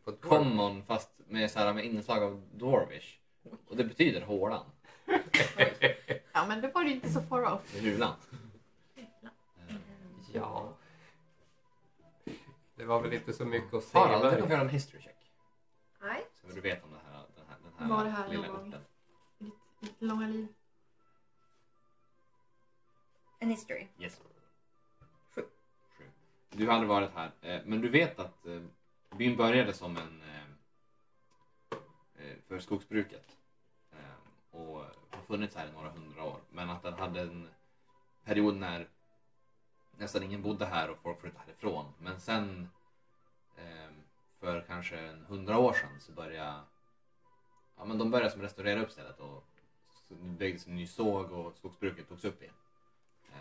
På 0.04 0.10
dwarf. 0.10 0.20
common 0.20 0.82
fast 0.82 1.17
med, 1.28 1.50
så 1.50 1.58
här, 1.58 1.74
med 1.74 1.84
inslag 1.84 2.22
av 2.22 2.42
dwarvish. 2.52 3.18
Och 3.68 3.76
det 3.76 3.84
betyder 3.84 4.20
hålan. 4.20 4.64
Ja, 6.32 6.46
men 6.46 6.60
det 6.60 6.68
var 6.68 6.82
ju 6.82 6.90
inte 6.90 7.10
så 7.10 7.20
far 7.22 7.42
off. 7.42 7.74
Hulan. 7.80 8.14
Ja. 10.32 10.74
Det 12.76 12.84
var 12.84 13.00
väl 13.02 13.12
inte 13.12 13.32
så 13.32 13.44
mycket 13.44 13.74
att 13.74 13.84
säga. 13.84 14.04
Harald, 14.04 14.24
du 14.24 14.30
kan 14.38 14.46
få 14.46 14.52
göra 14.52 14.60
en 14.62 14.68
history 14.68 15.02
check. 15.02 15.16
Nej. 16.00 16.26
Så 16.40 16.46
du 16.46 16.60
vet 16.60 16.84
om 16.84 16.90
det 16.90 16.98
här, 17.12 17.24
den 17.36 17.44
här, 17.48 17.56
den 17.78 17.88
Var 17.88 18.04
det 18.04 18.10
här 18.10 18.28
lilla 18.28 18.46
någon 18.46 18.56
gång? 18.56 18.68
orten. 18.68 18.80
Ditt, 19.38 19.54
ditt 19.80 20.02
långa 20.02 20.26
liv. 20.26 20.46
En 23.38 23.50
history. 23.50 23.86
Yes. 23.98 24.20
Sju. 25.34 25.42
Du 26.50 26.66
har 26.66 26.74
aldrig 26.74 26.88
varit 26.88 27.10
här, 27.14 27.30
eh, 27.42 27.60
men 27.64 27.80
du 27.80 27.88
vet 27.88 28.18
att 28.18 28.46
eh, 28.46 28.62
byn 29.16 29.36
började 29.36 29.72
som 29.74 29.96
en 29.96 30.22
eh, 30.22 30.37
Eh, 32.18 32.36
för 32.48 32.58
skogsbruket 32.58 33.36
eh, 33.92 34.58
och 34.60 34.84
har 35.10 35.22
funnits 35.26 35.56
här 35.56 35.68
i 35.68 35.72
några 35.72 35.90
hundra 35.90 36.24
år. 36.24 36.40
Men 36.50 36.70
att 36.70 36.82
den 36.82 36.94
hade 36.94 37.20
en 37.20 37.48
period 38.24 38.56
när 38.56 38.88
nästan 39.90 40.22
ingen 40.22 40.42
bodde 40.42 40.66
här 40.66 40.90
och 40.90 40.98
folk 40.98 41.20
flyttade 41.20 41.44
härifrån. 41.44 41.92
Men 41.98 42.20
sen 42.20 42.68
eh, 43.56 43.90
för 44.38 44.60
kanske 44.60 44.98
en 44.98 45.24
hundra 45.24 45.58
år 45.58 45.72
sedan 45.72 46.00
så 46.00 46.12
började 46.12 46.60
ja, 47.76 47.84
men 47.84 47.98
de 47.98 48.10
började 48.10 48.30
som 48.30 48.42
restaurera 48.42 48.82
upp 48.82 48.90
stället 48.90 49.20
och 49.20 49.44
byggdes 50.08 50.66
en 50.66 50.76
ny 50.76 50.86
såg 50.86 51.32
och 51.32 51.56
skogsbruket 51.56 52.08
togs 52.08 52.24
upp 52.24 52.42
igen. 52.42 52.54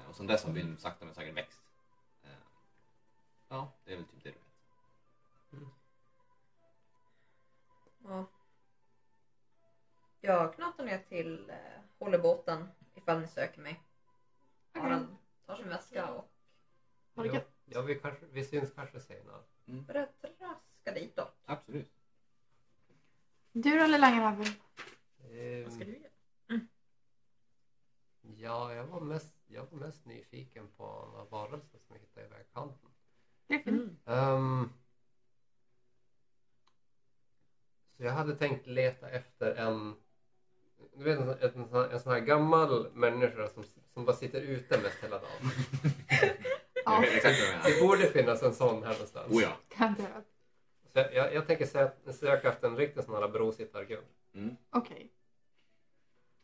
Och 0.09 0.15
sen 0.15 0.27
dess 0.27 0.43
har 0.43 0.51
byn 0.51 0.77
sakta 0.77 1.05
men 1.05 1.15
säkert 1.15 1.37
växt. 1.37 1.61
Ja, 3.49 3.71
det 3.85 3.93
är 3.93 3.95
väl 3.95 4.05
typ 4.05 4.23
det 4.23 4.31
du 5.49 5.59
vet. 5.59 5.67
Ja. 8.03 8.25
Jag 10.21 10.53
knatar 10.55 10.85
ner 10.85 10.99
till 11.09 11.49
eh, 11.49 11.55
Hållebåten 11.99 12.67
ifall 12.95 13.19
ni 13.21 13.27
söker 13.27 13.61
mig. 13.61 13.81
Aran 14.71 15.17
tar 15.45 15.55
sin 15.55 15.69
väska 15.69 16.11
och 16.13 16.31
Har 17.15 17.23
det 17.23 17.29
Ja, 17.29 17.35
gött? 17.35 17.51
ja 17.65 17.81
vi, 17.81 17.95
kanske, 17.95 18.25
vi 18.25 18.43
syns 18.43 18.71
kanske 18.73 18.99
senare. 18.99 19.41
börjar 19.65 20.09
traska 20.21 20.93
ditåt. 20.93 21.33
Absolut. 21.45 21.91
Du 23.51 23.79
då 23.79 23.85
lilla 23.87 24.11
grabben? 24.11 24.45
Vad 25.63 25.73
ska 25.73 25.83
Ehm, 25.83 25.85
du 25.85 25.97
göra? 25.97 26.61
ja, 28.21 28.73
jag 28.73 28.85
var, 28.85 29.01
mest, 29.01 29.35
jag 29.47 29.65
var 29.71 29.77
mest 29.79 30.05
nyfiken 30.05 30.67
på 30.77 30.83
några 31.11 31.23
varelser 31.25 31.79
som 31.79 31.95
jag 31.95 31.99
hittade 31.99 32.25
i 32.25 32.29
vägkanten. 32.29 32.89
Griffin? 33.47 33.73
Mm. 33.75 33.97
Ehm, 34.05 34.69
så 37.97 38.03
jag 38.03 38.11
hade 38.11 38.35
tänkt 38.35 38.67
leta 38.67 39.09
efter 39.09 39.55
en 39.55 39.95
du 40.97 41.03
vet, 41.03 41.19
en, 41.19 41.29
en, 41.29 41.67
sån- 41.69 41.91
en 41.91 41.99
sån 41.99 42.11
här 42.13 42.19
gammal 42.19 42.87
människa 42.93 43.47
som, 43.47 43.63
som 43.93 44.05
bara 44.05 44.15
sitter 44.15 44.41
ute 44.41 44.81
mest 44.81 45.03
hela 45.03 45.17
dagen. 45.19 45.51
Ja. 46.89 47.03
Det 47.63 47.81
borde 47.81 48.07
finnas 48.07 48.43
en 48.43 48.53
sån 48.53 48.83
här 48.83 48.91
någonstans. 48.93 49.31
Oh 49.31 49.41
ja. 49.41 49.57
Garanterat. 49.77 50.25
Så 50.93 50.99
jag, 50.99 51.13
jag, 51.13 51.33
jag 51.33 51.47
tänker 51.47 51.65
söka 52.11 52.49
efter 52.49 52.67
en 52.67 52.77
riktig 52.77 53.03
sån 53.03 53.15
här 53.15 53.27
brosittarguld. 53.29 54.05
Mm. 54.33 54.55
Okej. 54.69 55.11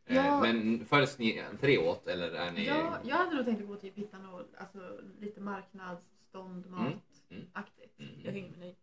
Eh, 0.06 0.16
Ja. 0.16 0.42
Men 0.42 0.86
följs 0.86 1.18
ni 1.18 1.39
entré 1.39 1.78
åt 1.78 2.08
eller 2.08 2.32
är 2.32 2.52
ni... 2.52 2.66
Jag, 2.68 2.94
jag 3.04 3.16
hade 3.16 3.36
nog 3.36 3.46
tänkt 3.46 3.62
att 3.62 3.68
gå 3.68 3.76
typ 3.76 3.96
hitta 3.98 4.18
något, 4.20 4.50
alltså 4.58 5.00
lite 5.20 5.42
marknadsstånd, 5.42 6.66
Mm. 6.66 6.80
mat-aktigt. 6.80 8.00
Mm. 8.00 8.12
Jag 8.24 8.32
hänger 8.32 8.50
med 8.50 8.60
dig. 8.60 8.76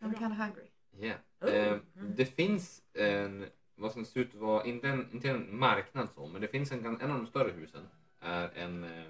I'm 0.00 0.18
kind 0.18 0.32
of 0.32 0.38
hungry. 0.38 0.70
Yeah. 1.00 1.18
Oh. 1.40 1.48
Eh, 1.54 1.68
Mm. 1.96 2.14
det 2.16 2.24
finns 2.24 2.82
en, 2.94 3.46
vad 3.78 3.92
som 3.92 4.04
ser 4.04 4.20
ut 4.20 4.34
att 4.34 4.40
vara, 4.40 4.64
inte 4.64 4.88
en, 4.88 5.08
inte 5.12 5.30
en 5.30 5.58
marknad 5.58 6.08
så, 6.14 6.26
men 6.26 6.40
det 6.40 6.48
finns 6.48 6.72
en, 6.72 6.86
en 6.86 7.10
av 7.10 7.18
de 7.18 7.26
större 7.26 7.50
husen 7.50 7.88
är 8.20 8.50
en, 8.54 8.84
eh, 8.84 9.04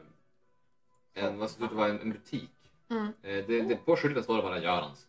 en 1.14 1.38
vad 1.38 1.50
som 1.50 1.58
ser 1.58 1.64
ut 1.64 1.70
att 1.70 1.76
vara 1.76 1.88
en, 1.88 2.00
en 2.00 2.12
butik. 2.12 2.50
Mm. 2.88 3.06
Eh, 3.06 3.46
det, 3.46 3.62
det, 3.62 3.76
på 3.76 3.96
skylten 3.96 4.22
står 4.22 4.36
det 4.36 4.42
bara 4.42 4.58
Görans. 4.58 5.08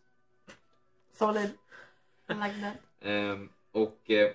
Solid. 1.12 1.50
I 2.30 2.34
like 2.34 2.62
that. 2.62 2.78
Ehm, 3.02 3.50
och 3.72 4.12
eh, 4.12 4.32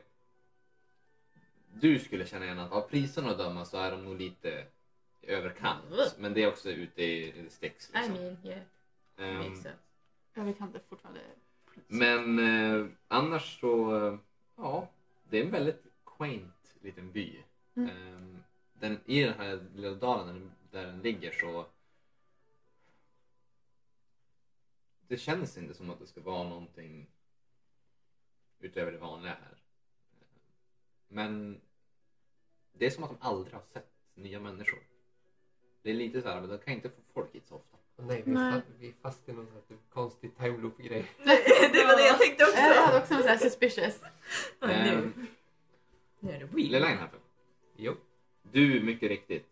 du 1.75 1.99
skulle 1.99 2.27
känna 2.27 2.45
igen 2.45 2.59
att 2.59 2.73
av 2.73 2.81
priserna 2.81 3.31
att 3.31 3.39
döma 3.39 3.65
så 3.65 3.77
är 3.77 3.91
de 3.91 4.05
nog 4.05 4.19
lite 4.21 4.67
i 5.21 5.27
överkant. 5.27 5.85
Mm. 5.93 6.09
Men 6.19 6.35
det 6.35 6.43
är 6.43 6.49
också 6.49 6.71
ute 6.71 7.03
i, 7.03 7.41
i 7.47 7.51
sticks. 7.51 7.91
I 7.91 7.93
Liksom. 7.93 8.15
mean, 8.15 8.37
yeah. 8.45 9.39
Makes 9.39 9.63
sense. 9.63 9.79
Jag 10.35 10.59
kan 10.59 10.67
inte 10.67 10.81
fortfarande... 10.89 11.21
men 11.87 12.39
eh, 12.39 12.87
annars 13.09 13.61
så, 13.61 14.19
ja, 14.57 14.89
det 15.25 15.39
är 15.39 15.45
en 15.45 15.51
väldigt 15.51 15.85
quaint 16.05 16.75
liten 16.81 17.13
by. 17.13 17.45
Mm. 17.75 17.89
Ehm, 17.89 18.43
den, 18.73 19.01
I 19.07 19.23
den 19.23 19.35
här 19.35 19.67
lilla 19.75 19.95
dalen 19.95 20.27
där 20.27 20.35
den, 20.35 20.53
där 20.71 20.87
den 20.87 21.03
ligger 21.03 21.33
så 21.33 21.67
det 25.09 25.17
känns 25.17 25.59
inte 25.59 25.75
som 25.75 25.91
att 25.91 25.99
det 25.99 26.07
ska 26.07 26.21
vara 26.21 26.49
någonting 26.49 27.11
utöver 28.59 28.93
det 28.93 28.99
vanliga 28.99 29.33
här. 29.35 29.59
men 31.09 31.61
det 32.73 32.87
är 32.87 32.91
som 32.91 33.05
att 33.05 33.11
de 33.11 33.19
aldrig 33.21 33.55
har 33.55 33.63
sett 33.73 33.93
nya 34.15 34.41
människor. 34.41 34.79
Det 35.83 35.91
är 35.91 35.95
lite 35.95 36.23
så 36.23 36.29
här, 36.29 36.41
men 36.41 36.51
de 36.51 36.59
kan 36.59 36.75
inte 36.75 36.91
få 36.91 37.03
folk 37.13 37.35
hit 37.35 37.47
så 37.47 37.55
ofta. 37.55 37.79
Nej, 37.97 38.23
vi 38.27 38.31
är, 38.31 38.35
Nej. 38.35 38.53
fast, 38.53 38.67
vi 38.79 38.89
är 38.89 38.93
fast 39.03 39.29
i 39.29 39.33
någon 39.33 39.47
sån 39.47 39.55
här 39.55 39.63
typ 39.69 39.91
konstig 39.91 40.37
time 40.37 40.59
loop 40.59 40.79
grej. 40.79 41.11
det 41.73 41.85
var 41.87 41.97
det 41.97 42.07
jag 42.07 42.19
tänkte 42.19 42.45
också. 42.45 42.57
Jag 42.57 42.83
hade 42.87 42.99
också 42.99 43.15
en 43.15 43.21
sån 43.21 43.29
här 43.29 43.37
suspicious. 43.39 44.01
Oj, 44.61 44.69
nu. 44.69 44.89
Ehm, 44.93 45.27
Nu 46.21 46.33
är 46.33 46.39
det. 46.41 46.57
Lilla 46.57 46.87
Einhafen, 46.87 47.21
Jo. 47.77 47.95
du 48.43 48.81
mycket 48.83 49.09
riktigt 49.09 49.47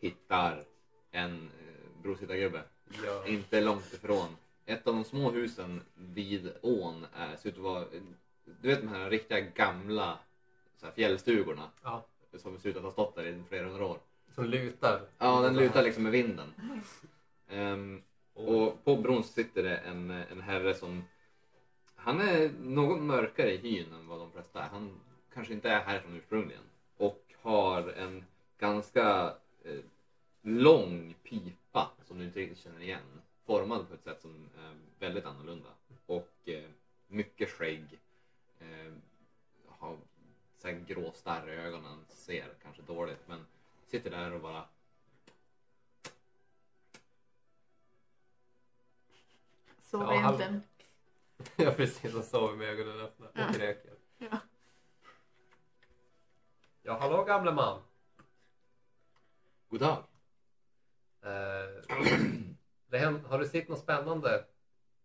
hittar 0.00 0.64
en 1.10 1.34
eh, 1.60 2.02
brosittargubbe 2.02 2.62
Ja. 3.04 3.26
inte 3.26 3.60
långt 3.60 3.92
ifrån. 3.92 4.36
Ett 4.66 4.86
av 4.86 4.94
de 4.94 5.04
små 5.04 5.30
husen 5.30 5.82
vid 5.94 6.52
ån 6.62 7.06
är, 7.16 7.36
ser 7.36 7.48
ut 7.48 7.54
att 7.56 7.60
vara, 7.62 7.84
du 8.60 8.68
vet 8.68 8.80
de 8.80 8.88
här 8.88 9.10
riktiga 9.10 9.40
gamla 9.40 10.18
så 10.76 10.86
här, 10.86 10.92
fjällstugorna 10.92 11.70
ja. 11.82 12.06
som 12.38 12.58
ser 12.58 12.68
ut 12.68 12.76
att 12.76 12.82
ha 12.82 12.90
stått 12.90 13.14
där 13.14 13.26
i 13.26 13.42
flera 13.48 13.64
hundra 13.66 13.86
år. 13.86 13.98
Som 14.34 14.44
lutar. 14.44 15.00
Ja, 15.18 15.40
den 15.40 15.56
lutar 15.56 15.82
liksom 15.82 16.02
med 16.02 16.12
vinden. 16.12 16.52
Och, 18.34 18.48
och 18.48 18.84
på 18.84 18.96
bron 18.96 19.24
sitter 19.24 19.62
det 19.62 19.76
en, 19.76 20.10
en 20.10 20.40
herre 20.40 20.74
som 20.74 21.04
han 21.94 22.20
är 22.20 22.50
något 22.60 23.02
mörkare 23.02 23.52
i 23.52 23.56
hyn 23.56 23.92
än 23.92 24.08
vad 24.08 24.18
de 24.18 24.32
flesta 24.32 24.62
är. 24.62 24.68
Han 24.68 25.00
kanske 25.34 25.52
inte 25.52 25.70
är 25.70 25.84
härifrån 25.84 26.16
ursprungligen 26.16 26.62
och 26.96 27.22
har 27.42 27.88
en 27.88 28.24
ganska 28.58 29.34
eh, 29.64 29.80
lång 30.42 31.14
pipa 31.22 31.90
som 32.04 32.18
du 32.18 32.24
inte 32.24 32.40
riktigt 32.40 32.58
känner 32.58 32.80
igen. 32.80 33.22
Formad 33.46 33.88
på 33.88 33.94
ett 33.94 34.04
sätt 34.04 34.22
som 34.22 34.48
är 34.58 34.74
väldigt 34.98 35.24
annorlunda 35.24 35.68
och 36.06 36.34
eh, 36.44 36.70
mycket 37.06 37.50
skägg. 37.50 38.00
Eh, 38.60 38.92
har 39.68 39.96
så 40.58 40.68
här 40.68 40.84
grå 40.86 41.12
starr 41.12 41.48
i 41.48 41.56
ögonen, 41.56 42.04
ser 42.08 42.48
kanske 42.62 42.82
dåligt 42.82 43.28
men 43.28 43.46
sitter 43.86 44.10
där 44.10 44.32
och 44.32 44.40
bara 44.40 44.64
Sover 49.86 50.14
Ja, 50.14 50.32
inte. 50.32 50.60
ja, 51.56 51.70
precis. 51.70 52.12
Han 52.12 52.22
sover 52.22 52.56
med 52.56 52.68
ögonen 52.68 53.00
öppna 53.00 53.26
och 53.26 53.32
Ja. 53.38 53.52
kräker. 53.52 53.94
Ja. 54.18 54.38
Ja, 56.82 56.98
hallå 56.98 57.24
gamle 57.24 57.52
man. 57.52 57.82
God 59.68 59.80
dag. 59.80 60.04
Eh, 61.22 61.98
det 62.88 62.98
händer, 62.98 63.28
har 63.28 63.38
du 63.38 63.48
sett 63.48 63.68
något 63.68 63.78
spännande? 63.78 64.44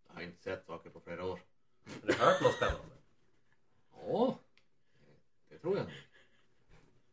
Jag 0.07 0.13
har 0.13 0.21
inte 0.21 0.41
sett 0.43 0.65
saker 0.65 0.89
på 0.89 0.99
flera 0.99 1.25
år. 1.25 1.39
Har 1.85 2.07
du 2.07 2.13
hört 2.13 2.41
något 2.41 2.53
spännande? 2.55 2.95
Ja, 3.91 4.37
det 5.49 5.57
tror 5.57 5.77
jag. 5.77 5.85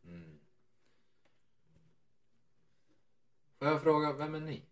Mm. 0.04 0.38
Får 3.58 3.68
jag 3.68 3.82
fråga, 3.82 4.12
vem 4.12 4.34
är 4.34 4.40
ni? 4.40 4.62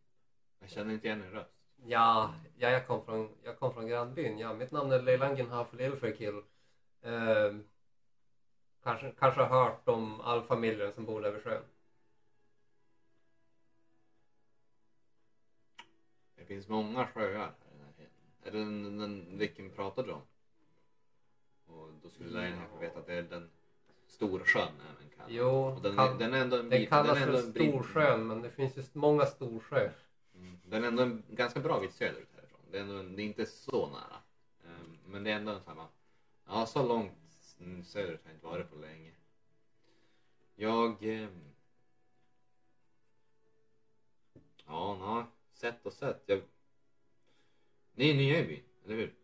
Jag 0.59 0.71
känner 0.71 0.93
inte 0.95 1.07
igen 1.07 1.23
er 1.23 1.31
röst. 1.31 1.56
Ja, 1.85 2.35
ja 2.59 2.71
jag, 2.71 2.87
kom 2.87 3.05
från, 3.05 3.29
jag 3.43 3.59
kom 3.59 3.75
från 3.75 3.87
grannbyn. 3.87 4.39
Ja, 4.39 4.55
mitt 4.55 4.73
namn 4.73 4.93
är 4.93 5.03
Leilangen 5.03 5.49
Haflilferkill. 5.51 6.43
Eh, 7.03 7.55
kanske, 8.83 9.13
kanske 9.19 9.43
har 9.43 9.65
hört 9.65 9.89
om 9.89 10.21
all 10.21 10.43
familjen 10.43 10.93
som 10.93 11.05
bor 11.05 11.21
där 11.21 11.31
vid 11.33 11.43
sjön. 11.43 11.63
Det 16.37 16.45
finns 16.45 16.69
många 16.69 17.07
sjöar 17.07 17.39
här 17.39 17.53
i 17.75 17.79
närheten. 17.79 18.09
Är 18.43 18.51
det 18.51 18.59
den, 18.59 18.99
den, 18.99 19.39
vilken 19.39 19.71
pratar 19.71 20.03
du 20.03 20.13
om? 20.13 20.23
Och 21.67 21.89
då 22.03 22.09
skulle 22.09 22.31
Lejonhäck 22.31 22.71
få 22.71 22.79
veta 22.79 22.99
att 22.99 23.07
det 23.07 23.15
är 23.15 23.23
den 23.23 23.51
Storsjön 24.07 24.63
även 24.63 25.09
kallad. 25.17 25.33
Jo, 25.33 25.79
den, 25.83 25.97
kall- 25.97 26.19
den 26.19 26.35
är 26.35 26.39
ändå 26.41 26.57
en 26.57 26.69
bit- 26.69 26.89
kallas 26.89 27.19
den 27.19 27.23
är 27.23 27.27
ändå 27.37 27.39
för 27.41 27.51
Storsjön 27.51 28.27
men 28.27 28.43
det 28.43 28.51
finns 28.51 28.77
ju 28.77 28.83
många 28.93 29.27
storsjöar. 29.27 29.93
Den 30.69 30.85
är 30.85 30.89
ändå 30.89 31.03
en 31.03 31.23
ganska 31.29 31.61
bra 31.61 31.81
bit 31.81 31.95
söderut 31.95 32.29
härifrån. 32.35 32.61
Det 32.71 32.79
är, 32.79 32.83
ändå, 32.83 33.03
det 33.03 33.23
är 33.23 33.27
inte 33.27 33.47
så 33.47 33.87
nära. 33.87 34.23
Ehm, 34.65 34.99
men 35.07 35.25
det 35.25 35.31
är 35.31 35.37
ändå 35.37 35.53
en 35.53 35.63
sån 35.63 35.79
här, 35.79 35.89
ja 36.47 36.67
så 36.67 36.89
långt 36.89 37.13
söderut 37.85 38.21
har 38.25 38.31
jag 38.31 38.37
inte 38.37 38.47
varit 38.47 38.71
på 38.71 38.77
länge. 38.77 39.13
Jag... 40.55 41.05
ehm, 41.05 41.55
ja, 44.67 45.15
nej, 45.15 45.25
sett 45.53 45.87
och 45.87 45.93
sett. 45.93 46.23
Jag, 46.27 46.43
ni 47.95 48.11
är 48.11 48.15
nya 48.15 48.39
i 48.39 48.47
byn, 48.47 48.63
eller 48.85 48.97
hur? 48.97 49.15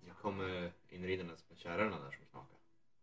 Ni 0.00 0.10
kommer 0.10 0.72
inridandes 0.88 1.44
med 1.48 1.58
kärrorna 1.58 1.98
där 2.00 2.10
som 2.10 2.24
knakar. 2.30 2.58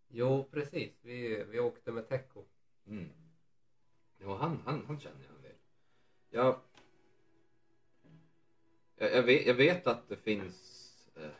Jo, 0.07 0.47
precis. 0.51 0.91
Vi, 1.01 1.43
vi 1.43 1.59
åkte 1.59 1.91
med 1.91 2.09
Tecco. 2.09 2.43
Mm. 2.87 3.09
Ja, 4.17 4.37
han, 4.37 4.61
han, 4.65 4.85
han 4.85 4.99
känner 4.99 5.23
jag 5.23 5.35
en 5.35 5.41
del. 5.41 5.55
Jag, 6.29 6.59
jag, 8.95 9.13
jag, 9.13 9.23
vet, 9.23 9.45
jag 9.45 9.53
vet 9.53 9.87
att 9.87 10.09
det 10.09 10.17
finns 10.17 10.89
eh, 11.15 11.31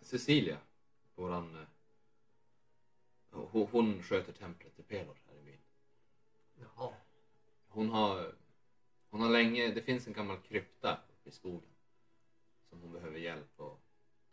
Cecilia, 0.00 0.58
våran... 1.14 1.54
Eh, 1.54 1.66
hon, 3.30 3.68
hon 3.70 4.02
sköter 4.02 4.32
templet 4.32 4.78
i 4.78 4.82
Pelor 4.82 5.16
här 5.26 5.34
i 5.34 5.42
byn. 5.42 5.60
Jaha. 6.54 6.94
Hon 7.68 7.90
har, 7.90 8.34
hon 9.10 9.20
har 9.20 9.30
länge, 9.30 9.68
det 9.74 9.82
finns 9.82 10.06
en 10.06 10.12
gammal 10.12 10.38
krypta 10.38 11.00
uppe 11.08 11.28
i 11.28 11.32
skogen 11.32 11.70
som 12.68 12.80
hon 12.80 12.92
behöver 12.92 13.18
hjälp 13.18 13.60
att 13.60 13.78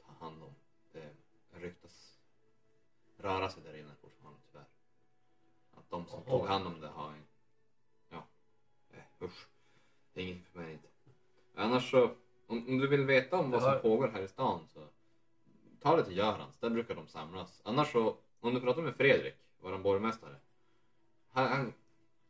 ta 0.06 0.26
hand 0.26 0.44
om. 0.44 0.56
Det 0.92 1.10
ryktas 1.52 2.16
röra 3.18 3.50
sig 3.50 3.64
där 3.64 3.78
inne 3.78 3.96
fortfarande 4.02 4.40
tyvärr. 4.52 4.66
Att 5.72 5.90
de 5.90 6.06
som 6.08 6.24
Jaha. 6.26 6.38
tog 6.38 6.48
hand 6.48 6.68
om 6.68 6.82
det 6.82 6.88
har 6.88 7.10
en, 7.10 7.24
ja, 8.10 8.28
eh, 8.90 9.04
usch. 9.22 9.48
Det 10.14 10.22
är 10.22 10.26
inget 10.26 10.48
för 10.48 10.60
mig. 10.60 10.80
Annars 11.56 11.92
så, 11.92 12.04
om, 12.48 12.68
om 12.68 12.78
du 12.78 12.88
vill 12.88 13.06
veta 13.06 13.38
om 13.38 13.52
vad 13.52 13.64
som 13.64 13.80
pågår 13.82 14.08
här 14.08 14.22
i 14.22 14.28
stan 14.28 14.68
så 14.74 14.88
ta 15.82 15.96
det 15.96 16.04
till 16.04 16.18
Görans, 16.18 16.58
där 16.60 16.70
brukar 16.70 16.96
de 16.96 17.08
samlas. 17.08 17.62
Annars 17.64 17.92
så, 17.92 18.18
om 18.40 18.54
du 18.54 18.62
pratar 18.62 18.82
med 18.82 18.96
Fredrik, 18.96 19.36
våran 19.60 19.84
borgmästare. 19.84 20.36
Han, 21.32 21.48
han, 21.48 21.74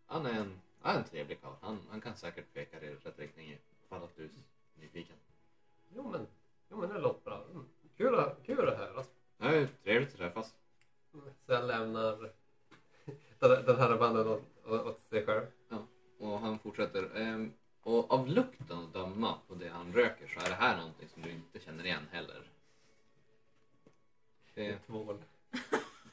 han 0.05 0.25
är 0.25 0.33
en, 0.33 0.59
han 0.81 0.95
är 0.95 0.99
en 0.99 1.03
trevlig 1.05 1.41
karl. 1.41 1.53
Han, 1.61 1.79
han 1.89 2.01
kan 2.01 2.15
säkert 2.15 2.53
peka 2.53 2.79
dig 2.79 2.89
i 2.89 2.95
rätt 2.95 3.19
riktning 3.19 3.57
ifall 3.85 4.03
att 4.03 4.15
du 4.15 4.23
är 4.23 4.29
nyfiken. 4.75 5.15
Jo 5.95 6.09
men, 6.11 6.27
jo, 6.69 6.77
men 6.77 6.89
det 6.89 6.99
låter 6.99 7.23
bra. 7.23 7.43
Mm. 7.51 7.65
Kul, 7.97 8.15
kul 8.45 8.69
att 8.69 8.77
höra. 8.77 9.03
Det 9.37 9.45
är 9.45 9.67
trevligt 9.83 10.11
att 10.11 10.17
träffas. 10.17 10.55
Sen 11.45 11.67
lämnar 11.67 12.31
den, 13.39 13.75
här 13.75 13.99
mannen 13.99 14.27
åt, 14.27 14.43
åt 14.65 14.99
sig 14.99 15.25
själv. 15.25 15.45
Och 16.19 16.39
han 16.39 16.59
fortsätter. 16.59 17.15
ehm, 17.15 17.51
och 17.85 18.11
av 18.13 18.27
lukten 18.27 18.77
att 18.79 18.93
döma 18.93 19.37
på 19.47 19.55
det 19.55 19.69
han 19.69 19.93
röker 19.93 20.27
så 20.27 20.39
är 20.45 20.49
det 20.49 20.55
här 20.55 20.77
någonting 20.77 21.07
som 21.13 21.21
du 21.21 21.29
inte 21.31 21.59
känner 21.59 21.85
igen 21.85 22.07
heller. 22.11 22.41
Det 24.53 24.65
är 24.67 24.77
Tvål. 24.85 25.17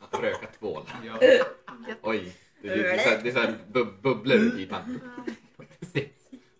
att 0.01 0.21
röka 0.21 0.47
tvål. 0.47 0.83
Ja, 1.05 1.19
Oj, 2.03 2.37
det 2.63 2.69
är, 2.69 2.77
det 2.77 2.93
är, 2.93 2.99
så 2.99 3.09
här, 3.09 3.23
det 3.23 3.29
är 3.29 3.33
så 3.33 3.39
här 3.41 3.59
bub, 3.73 4.03
bubblor 4.03 4.39
i 4.39 4.51
pipan. 4.51 5.01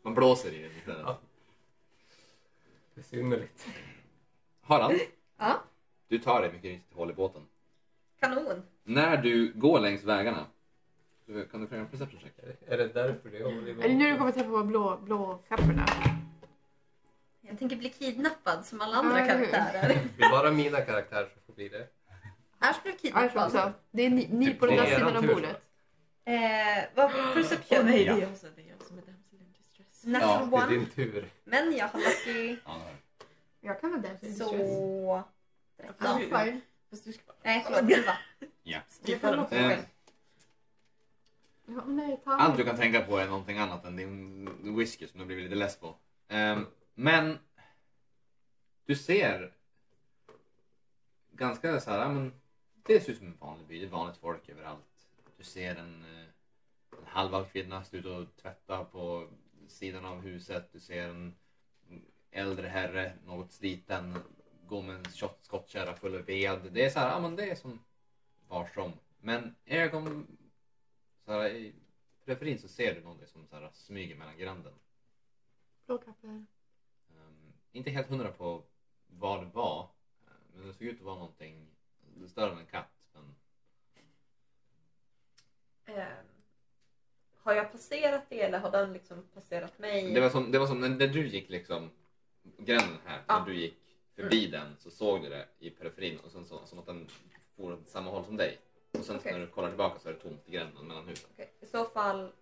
Man 0.03 0.15
blåser 0.15 0.53
i 0.53 0.63
den 0.63 0.71
istället. 0.79 1.03
Ja. 1.07 1.19
Besynnerligt. 2.95 3.67
Harald, 4.61 5.01
Ja, 5.39 5.63
du 6.09 6.19
tar 6.19 6.41
dig 6.43 6.53
mycket 6.53 6.71
riktigt 6.71 6.97
håll 6.97 7.11
i 7.11 7.15
båten. 7.15 7.43
kanon. 8.21 8.63
När 8.85 9.17
du 9.17 9.53
går 9.53 9.81
längs 9.81 10.03
vägarna, 10.05 10.47
så 11.33 11.45
kan 11.51 11.61
du 11.61 11.67
få 11.67 11.75
göra 11.75 11.85
en 11.85 11.91
perception 11.91 12.21
check. 12.21 12.33
Är 12.39 12.47
det- 12.47 12.75
Är 12.75 12.79
det 12.79 12.89
därför 12.89 13.29
det 13.31 13.45
håller 13.45 13.69
Är 13.85 13.89
det 13.89 13.95
nu 13.95 14.11
du 14.13 14.19
kommer 14.19 14.33
träffa 14.33 14.51
på 14.51 14.65
blå, 14.65 14.97
blå 14.97 15.39
kapporna? 15.49 15.87
Jag 17.41 17.59
tänker 17.59 17.77
bli 17.77 17.89
kidnappad 17.91 18.67
som 18.67 18.81
alla 18.81 18.97
andra 18.97 19.19
Ja, 19.19 19.25
eller 19.25 19.39
hur? 19.39 19.47
karaktärer. 19.47 19.99
Det 20.17 20.23
är 20.25 20.31
bara 20.31 20.51
mina 20.51 20.81
karaktärer 20.81 21.29
som 21.33 21.43
får 21.47 21.53
bli 21.53 21.69
det. 21.69 21.87
Ash 22.59 22.83
blev 22.83 22.95
Ja, 23.03 23.23
jag 23.23 23.33
tror 23.33 23.41
kidnappad. 23.41 23.47
också. 23.47 23.73
Det 23.91 24.03
är 24.03 24.11
ni, 24.11 24.29
ni 24.33 24.55
på 24.55 24.67
den 24.67 24.77
Det 24.77 24.83
där 24.83 24.89
är 24.91 24.95
sidan 24.95 25.09
eran 25.09 25.17
av 25.17 25.23
tur, 25.23 25.35
bordet. 25.35 25.63
Eh, 26.25 26.85
vad 26.95 27.11
perception? 27.35 27.79
Åh 27.79 27.85
nej, 27.85 28.03
Ja. 28.05 28.15
det 28.15 28.23
är 28.23 28.27
jag 28.29 28.37
som 28.37 28.49
det 28.57 28.63
är 28.63 28.67
jag 28.67 28.83
som 28.87 28.99
är 28.99 29.03
damsel 29.03 29.39
in 29.41 29.53
distress. 29.53 30.05
Natural 30.05 30.51
Det 30.51 30.57
är 30.57 30.63
one. 30.67 30.75
din 30.77 30.87
tur. 30.87 31.29
Men 31.45 31.77
jag 31.77 31.89
har 31.89 31.99
lucky. 31.99 32.57
Ja, 32.65 32.81
det. 33.21 33.25
Jag 33.69 33.81
kan 33.81 33.91
vara 33.91 34.01
där. 34.01 34.33
Så... 34.33 34.45
Så... 34.45 34.57
Ja, 35.77 35.85
Ja. 35.99 36.19
fine. 36.45 36.61
Fast 36.91 37.05
du 37.05 37.13
ska 37.13 37.23
bara 37.27 37.37
Nej, 37.43 37.63
förlåt. 37.67 37.91
Elva. 37.93 38.13
Jag 38.63 38.83
strypa 38.89 39.21
kan 39.21 39.33
dem. 39.37 39.45
också 39.45 39.55
Eh, 39.55 39.69
själv. 39.69 39.83
Ja, 41.77 41.85
nej, 41.87 42.21
Allt 42.25 42.57
du 42.57 42.65
kan 42.65 42.77
tänka 42.77 43.01
på 43.01 43.19
är 43.19 43.27
någonting 43.27 43.59
annat 43.59 43.85
än 43.85 43.97
din 43.97 44.77
whisky 44.77 45.07
som 45.07 45.21
du 45.21 45.27
blivit 45.27 45.45
lite 45.45 45.55
less 45.55 45.77
på. 45.81 45.97
Um, 46.29 46.67
men 46.95 47.39
du 48.85 48.97
ser 48.97 49.53
ganska 51.33 51.81
så 51.81 51.91
här, 51.91 51.99
ja, 51.99 52.09
men 52.09 52.33
det 52.83 53.01
ser 53.01 53.13
ut 53.13 53.19
som 53.19 53.27
en 53.27 53.39
vanlig 53.39 53.67
by, 53.67 53.79
det 53.79 53.87
är 53.87 53.91
vanligt 53.91 54.17
folk 54.17 54.49
överallt. 54.49 55.09
Du 55.37 55.45
ser 55.45 55.77
en, 55.77 56.05
eh, 56.05 56.27
en 56.99 57.07
halvvalv 57.07 57.45
kvinna 57.45 57.85
stå 57.85 57.97
ute 57.97 58.09
och 58.09 58.37
tvätta 58.37 58.85
på 58.85 59.29
sidan 59.69 60.05
av 60.05 60.21
huset. 60.21 60.69
Du 60.73 60.81
ser 60.81 61.09
en 61.09 61.35
äldre 62.31 62.69
herre, 62.69 63.13
något 63.27 63.53
sliten, 63.53 64.19
gå 64.67 64.83
med 64.83 64.97
en 64.97 65.05
skottkärra 65.43 65.95
full 65.95 66.15
av 66.15 66.23
ved. 66.23 66.61
Det 66.73 66.85
är 66.85 66.91
så 66.91 66.99
här, 66.99 67.09
ja 67.09 67.21
men 67.21 67.37
det 67.37 67.51
är 67.51 67.55
som 67.55 67.85
var 68.49 68.69
som. 68.75 68.93
Men 69.21 69.55
ögon... 69.67 70.27
Så 71.33 71.41
här, 71.41 71.49
I 71.51 71.75
periferin 72.25 72.59
så 72.59 72.69
ser 72.69 72.95
du 72.95 73.01
någonting 73.01 73.27
som 73.27 73.47
så 73.47 73.57
här, 73.57 73.71
smyger 73.73 74.17
mellan 74.17 74.39
gränden. 74.39 74.73
Blåkappor. 75.87 76.31
Ehm, 77.11 77.53
inte 77.73 77.91
helt 77.91 78.09
hundra 78.09 78.33
på 78.33 78.63
vad 79.07 79.41
det 79.43 79.47
var. 79.55 79.81
eh, 80.27 80.33
Men 80.55 80.67
det 80.67 80.75
såg 80.75 80.83
ut 80.87 80.99
att 80.99 81.05
vara 81.05 81.15
någonting 81.19 81.67
större 82.29 82.53
än 82.53 82.59
en 82.59 82.67
katt. 82.67 82.91
Men 83.13 83.35
Ehm, 85.85 86.27
har 87.43 87.55
jag 87.55 87.73
passerat 87.73 88.25
det 88.29 88.43
eller 88.43 88.59
har 88.59 88.71
den 88.71 88.93
liksom 88.93 89.27
passerat 89.35 89.79
mig? 89.79 90.15
det, 90.15 90.21
var 90.21 90.31
som, 90.31 90.53
det 90.53 90.59
var 90.59 90.67
som 90.67 90.81
när, 90.81 90.89
när 90.89 91.09
du 91.09 91.29
gick 91.29 91.49
liksom 91.51 91.91
gränden 92.59 92.99
här. 93.05 93.23
Ja. 93.29 93.39
När 93.39 93.47
du 93.47 93.55
gick 93.57 93.79
förbi 94.15 94.47
den 94.47 94.77
så 94.79 94.91
såg 94.91 95.23
du 95.23 95.29
det 95.29 95.49
i 95.59 95.71
periferin 95.71 96.19
och 96.19 96.31
sen 96.33 96.45
så, 96.45 96.67
som 96.67 96.79
att 96.79 96.87
den 96.87 97.09
for 97.57 97.73
åt 97.73 97.89
samma 97.89 98.11
håll 98.11 98.25
som 98.25 98.37
dig. 98.37 98.59
Och 98.99 99.05
sen 99.05 99.15
så 99.15 99.21
Okej. 99.21 99.33
när 99.33 99.41
du 99.41 99.47
kollar 99.47 99.69
tillbaka 99.69 99.99
så 100.01 100.09
är 100.09 100.13
det 100.13 100.19
tomt 100.19 100.43
i 100.49 100.51
gränden 100.53 100.87
mellan 100.87 101.09
husen. 101.09 101.31
Okej, 101.33 101.51
I 101.61 101.67
så 101.67 101.85
fall, 101.85 102.33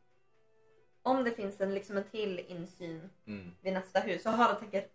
om 1.03 1.25
det 1.25 1.31
finns 1.33 1.61
en, 1.61 1.75
liksom 1.75 1.97
en 1.97 2.05
till 2.05 2.39
insyn 2.39 3.11
Mm. 3.27 3.51
vid 3.61 3.73
nästa 3.73 4.01
hus 4.01 4.23
så 4.23 4.31
har 4.31 4.49
jag 4.49 4.59
tänkt 4.71 4.91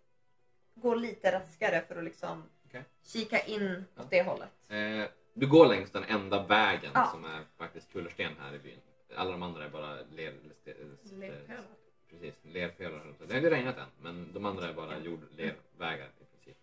gå 0.74 0.94
lite 0.94 1.32
raskare 1.32 1.84
för 1.88 1.96
att 1.96 2.04
liksom 2.04 2.42
Okej. 2.66 2.84
kika 3.04 3.38
in 3.40 3.84
Ja. 3.94 4.02
åt 4.02 4.10
det 4.10 4.22
hållet. 4.22 4.50
Eh, 4.68 5.04
du 5.34 5.46
går 5.46 5.66
längs 5.66 5.90
den 5.90 6.04
enda 6.04 6.42
vägen 6.46 6.90
Ja. 6.94 7.06
som 7.12 7.24
är 7.24 7.44
faktiskt 7.56 7.92
kullersten 7.92 8.32
här 8.40 8.54
i 8.54 8.58
byn. 8.58 8.78
Alla 9.16 9.30
de 9.30 9.42
andra 9.42 9.64
är 9.64 9.68
bara 9.68 9.94
ler, 9.94 10.34
ler, 10.64 10.74
Lerpölar. 11.18 11.64
Precis, 12.10 12.34
lerpölar. 12.42 13.14
Det 13.26 13.32
har 13.32 13.36
inte 13.38 13.50
regnat 13.50 13.76
än, 13.76 13.86
men 14.00 14.32
de 14.32 14.44
andra 14.44 14.68
är 14.68 14.72
bara 14.74 14.98
jord, 14.98 15.20
lervägar 15.36 16.06
i 16.20 16.24
princip. 16.24 16.56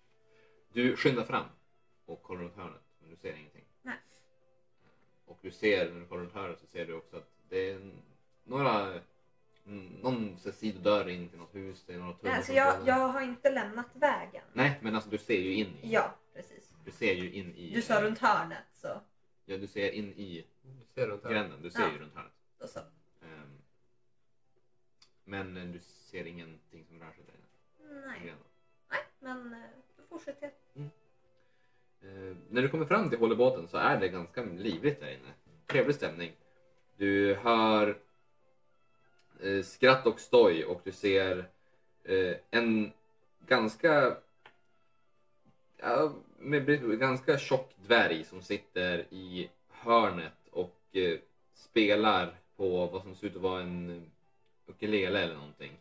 Du 0.73 0.95
skyndar 0.97 1.23
fram 1.23 1.45
och 2.05 2.23
kollar 2.23 2.41
runt 2.41 2.55
hörnet, 2.55 2.81
men 2.99 3.09
du 3.09 3.15
ser 3.15 3.33
ingenting. 3.35 3.62
Och 5.25 5.39
du 5.41 5.51
ser, 5.51 5.91
när 5.91 5.99
du 5.99 6.05
kollar 6.05 6.21
runt 6.21 6.33
hörnet 6.33 6.59
så 6.59 6.67
ser 6.67 6.85
du 6.85 6.93
också 6.93 7.17
att 7.17 7.29
det 7.49 7.69
är 7.71 7.91
några, 8.43 9.01
mm, 9.65 9.87
någon 10.01 10.37
sidodörr 10.39 11.09
in 11.09 11.29
till 11.29 11.39
något 11.39 11.55
hus, 11.55 11.83
det 11.87 11.93
är 11.93 11.97
några 11.99 12.13
tunnor 12.13 12.31
Nej, 12.33 12.41
så 12.41 12.45
som 12.45 12.55
jag, 12.55 12.87
jag 12.87 13.07
har 13.07 13.21
inte 13.21 13.51
lämnat 13.51 13.87
vägen. 13.93 14.43
Nej, 14.53 14.79
men 14.81 14.95
alltså 14.95 15.09
du 15.09 15.17
ser 15.17 15.39
ju 15.39 15.53
in 15.53 15.67
i. 15.81 15.91
Ja, 15.93 16.15
precis. 16.33 16.73
Du 16.85 16.91
ser 16.91 17.13
ju 17.13 17.31
in 17.31 17.55
i. 17.55 17.73
Du 17.75 17.81
sa 17.81 18.01
runt 18.01 18.19
hörnet 18.19 18.63
så 18.73 19.01
Ja, 19.45 19.57
du 19.57 19.67
ser 19.67 19.91
in 19.91 20.13
i 20.13 20.45
Du 20.61 20.85
ser 21.01 21.07
runt 21.07 21.23
gränden. 21.23 21.61
Du 21.61 21.71
ser 21.71 21.79
Ja. 21.81 21.91
ju 21.91 21.99
runt 21.99 22.13
hörnet. 22.15 22.31
då 22.59 22.67
så. 22.67 22.79
Ehm, 23.21 23.57
men 25.23 25.57
eh, 25.57 25.63
du 25.65 25.79
ser 25.79 26.25
ingenting 26.27 26.85
som 26.85 26.99
rör 26.99 27.11
sig 27.11 27.23
där 27.25 27.33
inne. 27.33 28.01
Nej, 28.07 28.35
nej 28.89 29.01
men 29.19 29.53
eh, 29.53 29.69
då 29.97 30.03
fortsätter 30.09 30.51
jag. 30.73 30.89
Eh, 32.03 32.35
när 32.49 32.61
du 32.61 32.69
kommer 32.69 32.85
fram 32.85 33.09
till 33.09 33.19
hållbåten 33.19 33.67
så 33.67 33.77
är 33.77 33.99
det 33.99 34.09
ganska 34.09 34.43
livligt 34.43 34.99
där 34.99 35.07
inne. 35.07 35.33
Trevlig 35.67 35.95
stämning. 35.95 36.31
Du 36.97 37.35
hör 37.35 37.97
eh, 39.43 39.63
skratt 39.63 40.07
och 40.07 40.19
stoj 40.19 40.65
och 40.65 40.81
du 40.83 40.91
ser 40.91 41.45
eh, 42.03 42.35
en 42.51 42.91
ganska 43.47 44.17
ja, 45.77 46.13
med 46.37 46.99
ganska 46.99 47.37
tjock 47.37 47.71
dvärg 47.75 48.23
som 48.23 48.41
sitter 48.41 49.05
i 49.09 49.49
hörnet 49.69 50.47
och 50.51 50.79
eh, 50.91 51.19
spelar 51.53 52.35
på 52.55 52.85
vad 52.85 53.01
som 53.01 53.15
ser 53.15 53.27
ut 53.27 53.35
att 53.35 53.41
vara 53.41 53.61
en 53.61 54.11
ukulele 54.67 55.19
eller 55.19 55.35
någonting. 55.35 55.71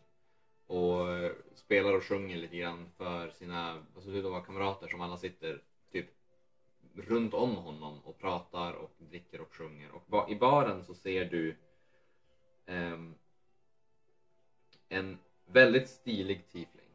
Och 0.67 1.11
eh, 1.11 1.31
spelar 1.55 1.93
och 1.93 2.03
sjunger 2.03 2.37
lite 2.37 2.57
grann 2.57 2.85
för 2.97 3.29
sina 3.29 3.73
vad 3.93 4.03
som 4.03 4.11
ser 4.11 4.19
ut 4.19 4.25
att 4.25 4.31
vara 4.31 4.41
kamrater 4.41 4.87
som 4.87 5.01
alla 5.01 5.17
sitter 5.17 5.61
typ 5.93 6.09
runt 6.95 7.33
om 7.33 7.55
honom 7.55 7.99
och 8.03 8.19
pratar 8.19 8.73
och 8.73 8.91
dricker 8.97 9.41
och 9.41 9.53
sjunger. 9.53 9.91
Och 9.91 10.03
ba- 10.07 10.29
i 10.29 10.35
baren 10.35 10.83
så 10.83 10.93
ser 10.93 11.25
du 11.25 11.55
um, 12.65 13.15
en 14.89 15.17
väldigt 15.45 15.89
stilig 15.89 16.47
tiefling. 16.47 16.89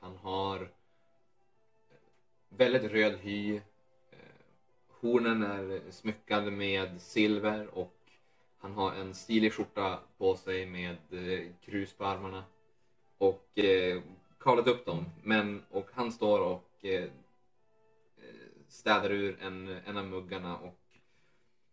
Han 0.00 0.16
har 0.16 0.68
väldigt 2.48 2.92
röd 2.92 3.18
hy. 3.18 3.56
Eh, 4.10 4.18
hornen 4.88 5.42
är 5.42 5.90
smyckade 5.90 6.50
med 6.50 7.00
silver 7.02 7.66
och 7.78 7.96
han 8.58 8.72
har 8.72 8.92
en 8.94 9.14
stilig 9.14 9.52
skjorta 9.52 10.00
på 10.18 10.36
sig 10.36 10.66
med 10.66 10.96
eh, 11.10 11.50
krus 11.60 11.92
på 11.92 12.04
armarna. 12.04 12.44
Och 13.18 13.58
eh, 13.58 14.02
kavlat 14.40 14.66
upp 14.66 14.86
dem. 14.86 15.04
Men, 15.22 15.62
och 15.70 15.88
han 15.92 16.12
står 16.12 16.40
och 16.40 16.84
eh, 16.84 17.10
städar 18.74 19.10
ur 19.10 19.40
en, 19.40 19.68
en 19.68 19.96
av 19.96 20.06
muggarna 20.06 20.58
och 20.58 20.80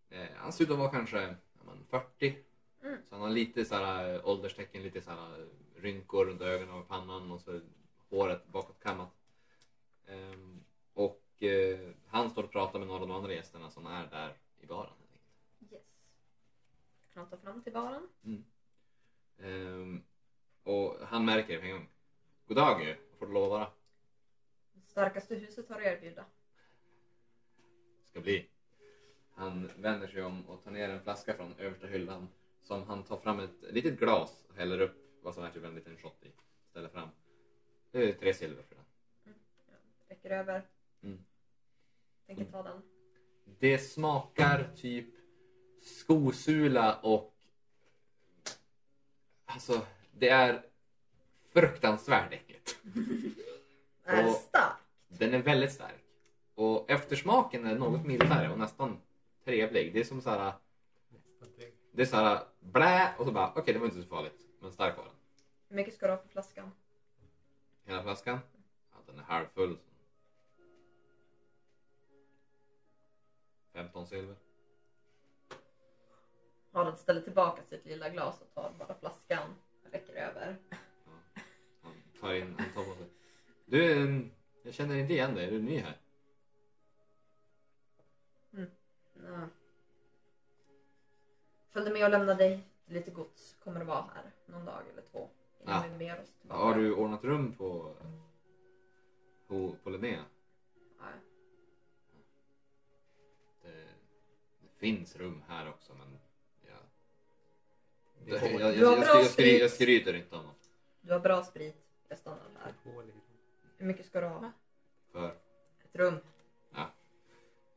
eh, 0.09 0.27
han 0.35 0.53
ser 0.53 0.63
ut 0.63 0.71
att 0.71 0.77
vara 0.77 0.91
kanske 0.91 1.35
men 1.65 1.85
40. 1.85 2.37
Mm. 2.81 2.97
Så 3.05 3.15
han 3.15 3.21
har 3.21 3.29
lite 3.29 3.65
så 3.65 3.75
här, 3.75 4.13
eh, 4.13 4.27
ålderstecken, 4.27 4.83
lite 4.83 5.01
så 5.01 5.11
här, 5.11 5.39
eh, 5.39 5.45
rynkor 5.81 6.25
runt 6.25 6.41
ögonen 6.41 6.75
och 6.75 6.87
pannan 6.87 7.31
och 7.31 7.41
så 7.41 7.61
håret 8.09 8.47
bakåtkammat. 8.47 9.13
Ehm, 10.07 10.63
och 10.93 11.43
eh, 11.43 11.89
han 12.07 12.29
står 12.29 12.43
och 12.43 12.51
pratar 12.51 12.79
med 12.79 12.87
några 12.87 13.01
av 13.01 13.07
de 13.07 13.15
andra 13.15 13.33
gästerna 13.33 13.69
som 13.69 13.85
är 13.85 14.07
där 14.07 14.37
i 14.59 14.65
baren. 14.65 14.93
Yes. 15.71 15.81
Knata 17.13 17.37
fram 17.37 17.63
till 17.63 17.73
baren. 17.73 18.07
Ehm, 19.37 20.03
och 20.63 20.95
han 21.01 21.25
märker 21.25 21.53
det 21.53 21.59
på 21.59 21.65
en 21.65 21.71
gång. 21.71 21.89
God 22.47 22.57
dag, 22.57 22.97
får 23.19 23.25
du 23.27 23.33
lov 23.33 23.49
vara? 23.49 23.71
Det 24.73 24.89
starkaste 24.89 25.35
huset 25.35 25.69
har 25.69 25.75
att 25.75 25.85
erbjuda. 25.85 26.25
Ska 28.11 28.21
bli. 28.21 28.45
Han 29.33 29.69
vänder 29.77 30.07
sig 30.07 30.23
om 30.23 30.49
och 30.49 30.63
tar 30.63 30.71
ner 30.71 30.89
en 30.89 31.01
flaska 31.01 31.33
från 31.33 31.53
översta 31.57 31.87
hyllan 31.87 32.27
som 32.63 32.83
han 32.83 33.03
tar 33.03 33.17
fram 33.17 33.39
ett 33.39 33.61
litet 33.69 33.99
glas 33.99 34.45
och 34.49 34.55
häller 34.55 34.81
upp 34.81 34.95
vad 35.21 35.33
som 35.35 35.43
är 35.43 35.51
typ 35.51 35.63
en 35.63 35.75
liten 35.75 35.97
shot 35.97 36.23
i. 36.23 36.31
Ställer 36.69 36.89
fram. 36.89 37.09
Det 37.91 38.09
är 38.09 38.13
tre 38.13 38.33
silver 38.33 38.63
för 38.63 38.75
den. 38.75 38.85
Räcker 40.09 40.29
över. 40.29 40.67
Mm. 41.03 41.23
Tänker 42.27 42.45
ta 42.45 42.63
den. 42.63 42.81
Det 43.59 43.77
smakar 43.77 44.69
typ 44.75 45.05
skosula 45.81 46.99
och... 46.99 47.33
Alltså, 49.45 49.85
det 50.11 50.29
är 50.29 50.61
fruktansvärt 51.53 52.33
äckligt. 52.33 52.77
Är 54.03 54.27
Och- 54.27 54.35
stark. 54.35 54.77
Den 55.07 55.33
är 55.33 55.41
väldigt 55.41 55.71
stark. 55.71 56.00
Och 56.55 56.91
eftersmaken 56.91 57.65
är 57.65 57.75
något 57.75 58.05
mildare 58.05 58.51
och 58.51 58.59
nästan 58.59 58.97
trevlig. 59.45 59.93
Det 59.93 59.99
är 59.99 60.03
som 60.03 60.21
så 60.21 60.29
här... 60.29 60.53
Det 61.91 62.01
är 62.01 62.05
så 62.05 62.15
här 62.15 62.43
blä 62.59 63.13
och 63.17 63.25
så 63.25 63.31
bara 63.31 63.51
okej 63.55 63.73
det 63.73 63.79
var 63.79 63.85
inte 63.85 64.01
så 64.01 64.07
farligt. 64.07 64.47
Men 64.59 64.71
stark 64.71 64.97
var 64.97 65.03
den. 65.03 65.13
Hur 65.69 65.75
mycket 65.75 65.93
ska 65.93 66.07
du 66.07 66.13
ha 66.13 66.17
för 66.17 66.27
flaskan? 66.27 66.71
Hela 67.83 68.03
flaskan. 68.03 68.39
Ja, 68.91 68.97
den 69.05 69.19
är 69.19 69.23
halvfull. 69.23 69.77
15 73.73 74.07
silver. 74.07 74.35
Harald 76.71 76.97
ställer 76.97 77.21
tillbaka 77.21 77.61
sitt 77.63 77.85
lilla 77.85 78.09
glas 78.09 78.41
och 78.41 78.53
tar 78.53 78.71
bara 78.79 78.95
flaskan. 78.99 79.55
Räcker 79.91 80.13
över. 80.13 80.55
Han 81.81 81.93
tar 82.21 82.33
in, 82.33 82.55
han 82.57 82.73
tar 82.73 82.83
på 82.91 82.95
sig. 82.95 83.05
Du, 83.65 84.29
jag 84.63 84.73
känner 84.73 84.95
inte 84.95 85.13
igen 85.13 85.35
dig. 85.35 85.47
Är 85.47 85.51
du 85.51 85.61
ny 85.61 85.77
här? 85.77 85.97
Ja. 89.31 89.47
Följde 91.71 91.91
med 91.93 92.03
och 92.03 92.09
lämnade 92.09 92.43
dig 92.43 92.63
lite 92.85 93.11
gods. 93.11 93.55
Kommer 93.63 93.79
det 93.79 93.85
vara 93.85 94.05
här 94.15 94.31
någon 94.45 94.65
dag 94.65 94.83
eller 94.93 95.01
två. 95.01 95.29
Innan 95.61 95.75
Ja. 95.83 95.83
vi 95.91 95.97
beger 95.97 96.21
oss 96.21 96.29
tillbaka. 96.41 96.61
Har 96.61 96.75
du 96.75 96.93
ordnat 96.95 97.23
rum 97.23 97.53
på, 97.55 97.95
på, 99.47 99.75
på 99.83 99.89
Linnea? 99.89 100.25
Nej. 101.01 101.13
Det, 103.61 103.71
det 104.61 104.69
finns 104.77 105.15
rum 105.15 105.43
här 105.47 105.69
också 105.69 105.93
men 105.93 106.17
ja. 106.67 106.73
Jag, 108.25 108.43
är 108.43 108.51
jag, 108.51 108.61
jag, 108.61 108.75
jag, 108.77 108.99
bra 108.99 109.07
jag, 109.07 109.25
skry, 109.25 109.59
jag 109.59 109.71
sprit. 109.71 109.73
skryter 109.73 110.13
inte 110.13 110.35
om 110.35 110.45
något. 110.45 110.69
Du 111.01 111.13
har 111.13 111.19
bra 111.19 111.43
sprit. 111.43 111.77
Jag 112.07 112.17
stannar 112.17 112.39
här. 112.63 112.73
Hur 113.77 113.85
mycket 113.85 114.05
ska 114.05 114.21
du 114.21 114.27
ha? 114.27 114.51
För 115.11 115.27
Ett 115.83 115.95
rum. 115.95 116.15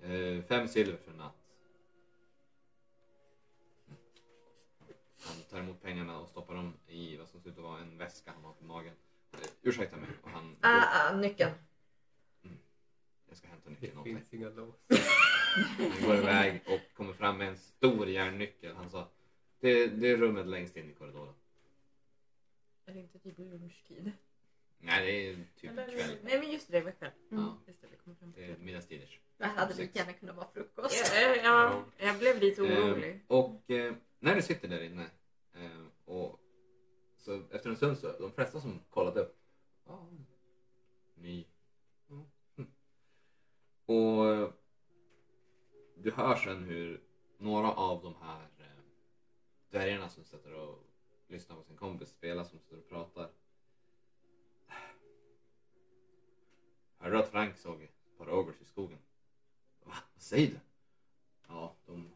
eh, 0.01 0.43
fem 0.45 0.69
silver 0.69 0.97
för 0.99 1.11
en 1.11 1.17
natt. 1.17 1.44
Han 5.27 5.37
tar 5.51 5.59
emot 5.59 5.83
pengarna 5.83 6.19
och 6.21 6.29
stoppar 6.29 6.55
dem 6.55 6.73
i 6.89 7.17
vad 7.17 7.29
som 7.29 7.41
ser 7.41 7.51
ut 7.51 7.59
att 7.59 7.65
vara 7.65 7.81
en 7.81 7.99
väska 7.99 8.33
han 8.35 8.45
har 8.45 8.53
på 8.53 8.65
magen. 8.65 8.95
Eh, 9.33 9.39
ursäkta 9.63 9.97
mig. 9.97 10.09
Och 10.23 10.31
han, 10.31 10.57
Ah, 10.61 11.09
ah, 11.11 11.17
nyckeln. 11.17 11.53
jag 13.29 13.37
ska 13.37 13.49
hämta 13.49 13.71
Det 13.71 13.75
nyckeln 13.81 13.99
åt 13.99 14.05
dig. 14.05 14.15
finns 14.15 14.35
inga 14.35 14.49
lås. 14.49 14.75
Han 15.67 16.07
går 16.07 16.17
iväg 16.17 16.61
och 16.67 16.81
kommer 16.97 17.13
fram 17.13 17.39
med 17.39 17.49
en 17.49 17.57
stor 17.59 18.09
järnnyckel. 18.09 18.77
Han 18.77 18.91
sa 18.91 19.09
det, 19.61 19.87
det 19.87 20.09
är 20.11 20.17
rummet 20.17 20.47
längst 20.47 20.77
in 20.77 20.91
i 20.91 20.95
korridoren. 20.95 21.35
Är 22.87 22.95
det 22.95 23.01
inte 23.01 23.19
typ 23.19 23.39
lunchtid? 23.39 24.13
Nej, 24.79 25.07
det 25.07 25.29
är 25.31 25.35
typ 25.61 25.71
Eller- 25.71 25.97
kväll. 25.97 26.17
Nej 26.23 26.39
men 26.41 26.51
just 26.53 26.69
det, 26.71 26.79
det 26.79 26.85
var 26.85 26.91
kväll. 26.93 27.11
Ja. 27.29 27.59
Just 27.67 27.81
det, 27.81 27.87
vi 27.91 27.97
kommer 27.97 28.17
fram 28.17 28.33
Det 28.37 28.45
är 28.45 28.57
middagstiders. 28.57 29.19
Ah, 29.39 29.47
hade 29.47 29.75
lika 29.75 29.99
gärna 29.99 30.13
kunnat 30.13 30.37
vara 30.37 30.49
frukost. 30.55 31.13
Ja, 31.15 31.37
ja, 31.37 31.85
jag 31.99 32.19
blev 32.19 32.41
lite 32.41 32.63
orolig. 32.63 33.11
Eh, 33.15 33.21
och 33.27 33.71
eh, 33.71 33.95
när 34.25 34.35
du 34.35 34.43
sitter 34.43 34.69
där 34.69 34.83
inne 34.83 35.11
eh, 35.53 35.87
och 36.05 36.41
så 37.17 37.43
efter 37.51 37.71
en 37.71 37.77
stund 37.77 37.99
så 37.99 38.19
de 38.19 38.33
flesta 38.33 38.61
som 38.61 38.81
kollade 38.91 39.21
upp. 39.21 39.37
Ja, 39.87 40.07
ny. 41.15 41.47
Mm. 42.11 42.27
Och 43.87 44.33
eh, 44.33 44.51
du 45.97 46.11
hör 46.11 46.37
sen 46.37 46.65
hur 46.65 47.03
några 47.39 47.73
av 47.73 48.03
de 48.03 48.15
här 48.21 48.49
eh, 48.59 48.83
dvärgarna 49.71 50.09
som 50.09 50.25
sitter 50.25 50.55
och 50.55 50.79
lyssnar 51.27 51.57
på 51.57 51.63
sin 51.63 51.77
kompis 51.77 52.09
spela 52.09 52.45
som 52.45 52.59
står 52.59 52.77
och 52.77 52.89
pratar. 52.89 53.31
Hörde 56.99 57.17
du 57.17 57.19
att 57.19 57.31
Frank 57.31 57.57
såg 57.57 57.83
ett 57.83 58.19
par 58.19 58.31
ogers 58.31 58.61
i 58.61 58.65
skogen? 58.65 58.99
Va? 59.83 59.95
Vad 60.15 60.23
säger 60.23 60.51
du? 60.51 60.61
Ja, 61.49 61.77
de... 61.87 62.11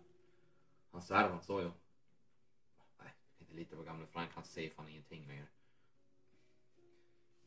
Han 0.91 1.03
svär 1.03 1.29
han 1.29 1.43
såg 1.43 1.61
ju. 1.61 1.67
Ja 1.67 1.73
jag 3.49 3.61
inte 3.61 3.71
lita 3.71 3.77
på 3.77 3.83
gamle 3.83 4.07
Frank. 4.07 4.31
Han 4.35 4.45
säger 4.45 4.71
fan 4.71 4.89
ingenting 4.89 5.27
längre. 5.27 5.47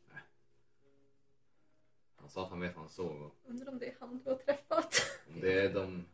Nej. 0.08 0.22
Han 2.16 2.28
sa 2.30 2.44
att 2.44 2.50
han 2.50 2.60
vet 2.60 2.74
vad 2.74 2.84
han 2.84 2.90
såg 2.90 3.22
och 3.22 3.36
Undrar 3.44 3.72
om 3.72 3.78
det 3.78 3.88
är 3.88 3.96
han 4.00 4.22
du 4.24 4.30
har 4.30 4.36
träffat. 4.36 4.94
om 5.28 5.40
det 5.40 5.60
är 5.60 5.74
de... 5.74 6.06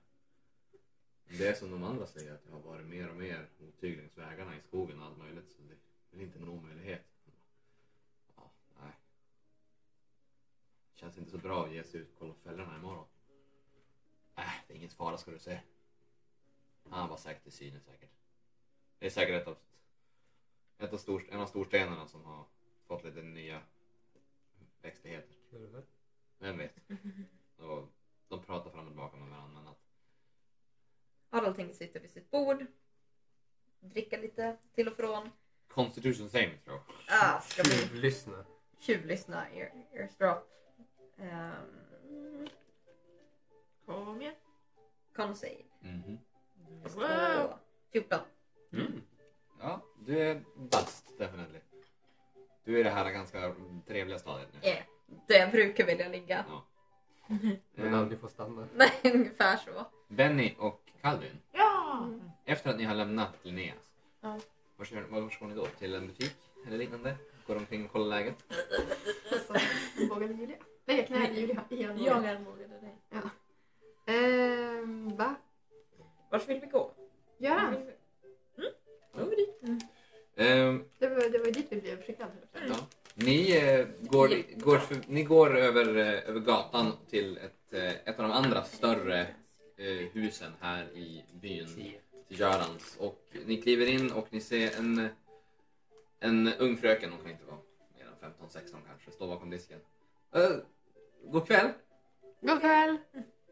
Om 1.30 1.38
det 1.38 1.48
är 1.48 1.54
som 1.54 1.70
de 1.70 1.84
andra 1.84 2.06
säger 2.06 2.34
att 2.34 2.44
det 2.44 2.52
har 2.52 2.60
varit 2.60 2.86
mer 2.86 3.08
och 3.08 3.16
mer 3.16 3.48
otydligt 3.60 3.98
längs 3.98 4.18
vägarna 4.18 4.56
i 4.56 4.60
skogen 4.60 5.00
och 5.00 5.06
allt 5.06 5.18
möjligt 5.18 5.50
så 5.50 5.62
det 5.62 5.72
är 5.72 5.78
väl 6.10 6.20
inte 6.20 6.38
någon 6.38 6.48
omöjlighet. 6.48 7.04
Ja, 8.36 8.50
nej. 8.80 8.92
Känns 10.94 11.18
inte 11.18 11.30
så 11.30 11.38
bra 11.38 11.64
att 11.64 11.72
ge 11.72 11.84
sig 11.84 12.00
ut 12.00 12.12
och 12.12 12.18
kolla 12.18 12.34
fällorna 12.34 12.76
imorgon. 12.76 13.06
Äh, 14.36 14.52
det 14.66 14.74
är 14.74 14.76
inget 14.76 14.92
fara 14.92 15.18
ska 15.18 15.30
du 15.30 15.38
se. 15.38 15.60
Han 16.90 17.08
var 17.08 17.16
säkert 17.16 17.46
i 17.46 17.50
synen 17.50 17.80
säkert. 17.80 18.10
Det 18.98 19.06
är 19.06 19.10
säkert 19.10 19.42
ett 19.42 19.48
av, 19.48 19.56
ett 20.78 20.92
av 20.92 20.98
stor, 20.98 21.24
en 21.30 21.40
av 21.40 21.46
storstenarna 21.46 22.06
som 22.06 22.24
har 22.24 22.44
fått 22.86 23.04
lite 23.04 23.22
nya 23.22 23.60
växtligheter. 24.82 25.34
Kurvor. 25.50 25.82
Vem 26.38 26.58
vet? 26.58 26.74
Och 27.56 27.88
de 28.28 28.42
pratar 28.42 28.70
fram 28.70 28.80
och 28.80 28.86
tillbaka 28.92 29.16
med 29.16 29.28
varandra. 29.30 29.60
Men 29.60 29.66
att, 29.68 29.78
Harald 31.30 31.56
tänker 31.56 31.74
sitta 31.74 31.98
vid 31.98 32.10
sitt 32.10 32.30
bord. 32.30 32.66
Dricka 33.80 34.16
lite 34.18 34.56
till 34.74 34.88
och 34.88 34.96
från. 34.96 35.30
Constitution 35.68 36.28
saving 36.30 36.58
throw. 36.64 36.80
Ah, 37.08 37.40
ska 37.40 37.62
vi 37.62 37.68
Tjuvlyssna. 37.70 38.44
tjuvlyssna. 38.78 39.50
Ear, 39.50 39.84
earstrop. 39.92 40.48
Um, 41.16 42.48
Kom 43.86 44.20
igen. 44.22 44.34
con 45.16 45.36
save. 45.36 45.62
Mhm. 45.80 46.18
Wow. 46.82 47.58
14. 47.92 48.18
Mm. 48.72 49.02
Ja, 50.08 50.14
du 50.14 50.20
är 50.20 50.42
bast 50.56 51.18
definitely. 51.18 51.58
Du 52.64 52.74
är 52.76 52.80
i 52.80 52.82
det 52.82 52.90
här 52.90 53.10
ganska 53.10 53.54
trevliga 53.86 54.18
stadiet 54.18 54.48
nu. 54.52 54.68
Yeah. 54.68 54.82
Där 55.26 55.38
jag 55.38 55.50
brukar 55.50 55.86
vilja 55.86 56.08
ligga. 56.08 56.44
Men 57.74 57.92
Eh, 57.94 57.98
aldrig 57.98 58.20
får 58.20 58.28
stanna. 58.28 58.68
Nej, 58.74 58.92
ungefär 59.14 59.56
så. 59.56 59.86
Benny 60.08 60.54
och 60.58 60.80
Calvin, 61.02 61.38
Ja! 61.52 62.08
efter 62.44 62.70
att 62.70 62.76
ni 62.76 62.84
har 62.84 62.94
lämnat 62.94 63.34
Linneas. 63.42 63.92
Ja. 64.20 64.38
Var 64.76 64.84
ska, 64.84 65.06
var 65.08 65.30
ska 65.30 65.46
ni 65.46 65.54
då? 65.54 65.66
Till 65.66 65.94
en 65.94 66.06
butik 66.06 66.36
eller 66.66 66.78
liknande? 66.78 67.16
Går 67.46 67.56
omkring 67.56 67.84
och 67.84 67.92
kollar 67.92 68.06
läget? 68.16 68.44
Så, 69.46 69.54
vågade 70.14 70.32
Julia? 70.34 70.56
Nej, 70.84 70.96
jag 70.96 71.06
knäade 71.06 71.34
Julia 71.34 71.64
igen. 71.70 71.98
Jag 72.04 72.26
armbågade 72.26 72.80
dig. 72.80 72.94
Ehm, 74.06 75.16
va? 75.16 75.34
Vart 76.30 76.48
vill 76.48 76.60
vi 76.60 76.66
gå? 76.66 76.94
Göran? 77.38 77.74
Mm. 77.74 77.88
Då 79.12 79.24
går 79.24 79.30
vi 79.30 79.36
dit. 79.36 79.84
Ehm, 80.38 80.84
Det 80.98 81.08
var, 81.08 81.28
det 81.32 81.38
var 81.38 81.50
dit 81.50 81.66
vi 81.70 81.80
blev 81.80 82.02
skickade. 82.02 82.30
ja. 82.68 82.76
Ni, 83.14 83.56
eh, 83.56 83.86
går, 84.00 84.28
går, 84.60 84.78
för, 84.78 84.96
ni 85.06 85.22
går 85.22 85.56
över, 85.56 85.96
eh, 85.96 86.28
över 86.28 86.40
gatan 86.40 86.92
till 87.10 87.36
ett, 87.38 87.72
eh, 87.74 87.90
ett 88.08 88.18
av 88.18 88.28
de 88.28 88.32
andra 88.32 88.64
större 88.64 89.20
eh, 89.76 89.86
husen 90.12 90.52
här 90.60 90.84
i 90.84 91.24
byn. 91.32 91.66
till 92.28 92.40
Görans. 92.40 92.96
Och 93.00 93.22
ni 93.46 93.62
kliver 93.62 93.86
in 93.86 94.12
och 94.12 94.26
ni 94.30 94.40
ser 94.40 94.78
en, 94.78 95.08
en 96.20 96.52
ung 96.58 96.76
fröken, 96.76 97.10
hon 97.10 97.20
kan 97.20 97.30
inte 97.30 97.44
vara 97.44 97.58
mer 97.98 98.04
än 98.06 98.32
15-16 98.48 98.76
kanske, 98.88 99.10
stå 99.10 99.26
bakom 99.26 99.50
disken. 99.50 99.78
Uh, 100.36 100.56
god 101.24 101.46
kväll! 101.46 101.68
God 102.40 102.60
kväll! 102.60 102.98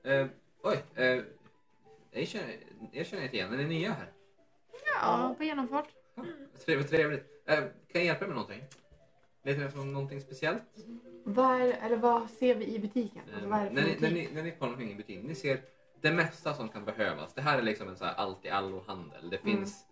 Eh, 0.02 0.26
oj, 0.62 0.84
uh, 0.98 1.22
jag, 2.10 2.28
känner, 2.28 2.56
jag 2.92 3.06
känner 3.06 3.22
inte 3.22 3.36
igen, 3.36 3.52
är 3.52 3.56
ni 3.56 3.64
nya 3.64 3.92
här? 3.92 4.12
Ja, 4.94 5.34
på 5.38 5.44
genomfart. 5.44 5.88
Ja, 6.54 6.58
trevligt, 6.64 6.90
trevligt. 6.90 7.24
Eh, 7.46 7.58
kan 7.58 7.70
jag 7.92 8.04
hjälpa 8.04 8.24
er 8.24 8.28
med 8.28 8.36
någonting? 8.36 8.62
Letar 9.44 9.58
ni 9.60 9.66
efter 9.66 9.78
någonting 9.80 10.20
speciellt? 10.20 10.62
Vad, 11.24 11.60
är, 11.60 11.72
eller 11.86 11.96
vad 11.96 12.30
ser 12.30 12.54
vi 12.54 12.74
i 12.74 12.78
butiken? 12.78 13.22
Alltså, 13.26 13.44
Eh, 13.44 13.50
vad 13.50 13.58
är 13.60 13.64
det 13.64 13.68
för 13.70 13.74
när, 13.74 13.82
ni, 13.86 13.96
när, 14.00 14.10
ni, 14.10 14.28
när 14.34 14.42
ni 14.42 14.50
kollar 14.50 14.72
omkring 14.72 14.92
i 14.92 14.94
butiken, 14.94 15.22
ni 15.26 15.34
ser 15.34 15.60
det 16.00 16.12
mesta 16.12 16.54
som 16.54 16.68
kan 16.68 16.84
behövas. 16.84 17.34
Det 17.34 17.40
här 17.40 17.58
är 17.58 17.62
liksom 17.62 17.88
en 17.88 17.96
så 17.96 18.04
här 18.04 18.14
allt-i-allo-handel. 18.14 19.30
Det 19.30 19.36
Mm. 19.44 19.56
finns, 19.56 19.86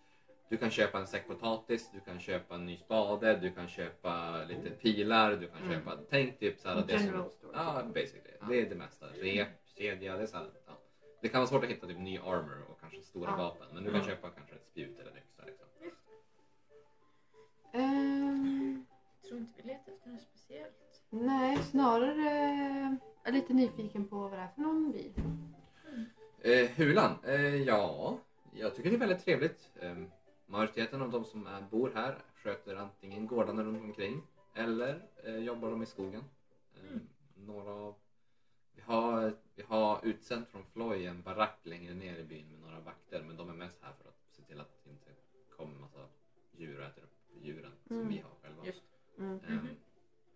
du 0.51 0.57
kan 0.57 0.71
köpa 0.71 0.99
en 0.99 1.07
säck 1.07 1.27
potatis, 1.27 1.91
du 1.93 2.01
kan 2.01 2.21
köpa 2.21 2.55
en 2.55 2.67
ny 2.67 2.77
spade, 2.77 3.37
du 3.37 3.51
kan 3.53 3.69
köpa 3.69 4.45
lite 4.45 4.71
pilar, 4.71 5.31
du 5.37 5.49
kan 5.49 5.63
Mm. 5.63 5.73
köpa, 5.73 5.99
tänk 6.11 6.39
typ 6.39 6.61
så 6.61 6.69
här, 6.69 6.85
det 6.87 6.99
som, 6.99 7.07
General 7.07 7.31
store. 7.31 7.53
Ja, 7.55 7.83
basically. 7.95 8.31
Det 8.49 8.61
är 8.61 8.69
det 8.69 8.75
mesta. 8.75 9.07
Rep, 9.07 9.49
kedja, 9.79 10.17
det 10.17 10.23
är 10.23 10.27
så 10.27 10.37
här, 10.37 10.47
ja. 10.67 10.73
Det 11.23 11.29
kan 11.29 11.41
vara 11.41 11.49
svårt 11.49 11.65
att 11.65 11.71
hitta 11.71 11.87
typ 11.87 11.99
ny 11.99 12.19
armor 12.19 12.65
och 12.71 12.81
kanske 12.81 13.01
stora 13.03 13.31
Ja. 13.31 13.37
vapen, 13.37 13.67
men 13.75 13.85
du 13.85 13.91
kan 13.91 14.01
Mm. 14.01 14.09
köpa 14.15 14.31
kanske 14.31 14.55
ett 14.55 14.67
spjut 14.71 14.99
eller 15.01 15.11
en 15.11 15.17
yxa. 15.17 15.34
Ehm, 17.75 18.85
Jag 19.23 19.29
tror 19.29 19.41
inte 19.41 19.53
vi 19.57 19.69
letar 19.69 19.93
efter 19.93 20.11
något 20.11 20.21
speciellt. 20.21 21.03
nej, 21.11 21.59
snarare 21.63 22.29
eh, 22.31 22.93
är 23.25 23.33
lite 23.33 23.53
nyfiken 23.55 24.09
på 24.09 24.17
vad 24.19 24.33
det 24.33 24.37
är 24.39 24.49
för 24.49 24.61
någon 24.61 24.93
by. 24.93 25.13
Eh, 26.41 26.71
Hulan? 26.71 27.13
Eh, 27.25 27.57
ja, 27.57 28.19
jag 28.53 28.75
tycker 28.75 28.91
det 28.91 28.97
är 28.97 29.01
väldigt 29.01 29.25
trevligt. 29.25 29.71
Eh, 29.81 29.97
majoriteten 30.47 31.03
av 31.03 31.11
de 31.11 31.25
som 31.25 31.47
är, 31.47 31.63
bor 31.71 31.93
här 31.95 32.19
sköter 32.35 32.77
antingen 32.77 33.27
gårdarna 33.27 33.63
runt 33.63 33.83
omkring 33.85 34.23
eller 34.55 35.09
eh, 35.25 35.37
jobbar 35.37 35.71
de 35.71 35.83
i 35.83 35.87
skogen. 35.87 36.25
Eh, 36.75 36.99
några 37.37 37.71
av, 37.71 37.95
vi, 38.75 38.83
har, 38.83 39.33
vi 39.55 39.63
har 39.63 40.01
utsänt 40.03 40.49
från 40.49 40.65
Floy 40.65 41.07
en 41.07 41.23
barack 41.23 41.59
längre 41.63 41.95
ner 41.95 42.17
i 42.19 42.25
byn 42.25 42.49
med 42.51 42.61
några 42.61 42.81
vakter 42.81 43.23
men 43.27 43.37
de 43.37 43.51
är 43.51 43.55
mest 43.55 43.83
här 43.83 43.93
för 44.03 44.09
att 44.09 44.21
se 44.31 44.43
till 44.43 44.61
att 44.61 44.85
det 44.85 44.91
inte 44.91 45.11
kommer 45.57 45.79
massa 45.81 46.07
djur 46.57 46.79
och 46.81 46.85
äter 46.87 47.03
upp 47.03 47.14
djuren 47.45 47.73
som 47.87 47.97
Mm. 47.97 48.09
vi 48.09 48.19
har 48.19 48.31
själva. 48.43 48.67
Just. 48.67 48.83
Mm. 49.19 49.41
Eh, 49.49 49.59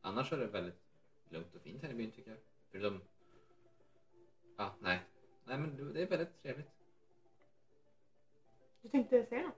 annars 0.01 0.33
är 0.33 0.37
det 0.39 0.47
väldigt 0.47 0.81
lugnt 1.29 1.55
och 1.55 1.63
fint 1.63 1.83
här 1.83 1.91
i 1.91 1.95
byn 1.95 2.11
tycker 2.11 2.31
jag. 2.31 2.41
Förutom... 2.71 3.01
Ja, 4.57 4.75
nej. 4.81 5.01
Nej 5.45 5.59
men 5.59 5.93
det 5.93 6.03
är 6.03 6.07
väldigt 6.07 6.43
trevligt. 6.43 6.71
Du 8.83 8.89
tänkte 8.89 9.27
säga 9.27 9.43
något? 9.43 9.55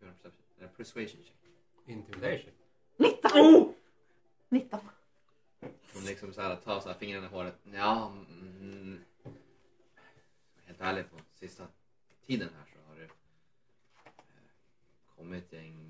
Gör 0.00 0.08
en 0.08 0.14
perception- 0.14 0.58
eller 0.58 0.68
persuasion 0.68 1.22
check. 1.24 1.36
Intimidation. 1.86 2.52
19! 2.96 3.30
Oh! 3.34 3.72
19. 4.48 4.80
Hon 5.94 6.04
liksom 6.04 6.32
så 6.32 6.40
här, 6.40 6.56
tar 6.56 6.80
så 6.80 6.88
här 6.88 6.98
fingrarna 6.98 7.26
i 7.26 7.30
håret. 7.30 7.54
Ja, 7.72 8.06
mm, 8.30 9.00
helt 10.64 10.80
ärligt 10.80 11.10
på 11.10 11.16
sista 11.34 11.66
tiden 12.26 12.48
här 12.56 12.64
så 12.72 12.88
har 12.88 12.96
det 12.98 13.04
eh, 13.04 13.10
kommit 15.16 15.52
gäng... 15.52 15.87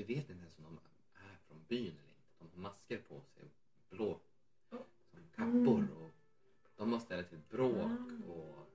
Vi 0.00 0.14
vet 0.14 0.30
inte 0.30 0.42
ens 0.42 0.58
om 0.58 0.64
de 0.64 0.78
är 1.14 1.36
från 1.48 1.64
byn 1.68 1.86
eller 1.98 2.08
inte. 2.08 2.32
De 2.38 2.48
har 2.50 2.58
masker 2.62 2.98
på 2.98 3.20
sig, 3.20 3.48
blå 3.90 4.18
som 5.10 5.20
kappor 5.34 5.88
och 5.90 6.10
de 6.76 6.92
har 6.92 6.98
ställt 7.00 7.28
till 7.28 7.40
bråk 7.50 8.10
och 8.28 8.66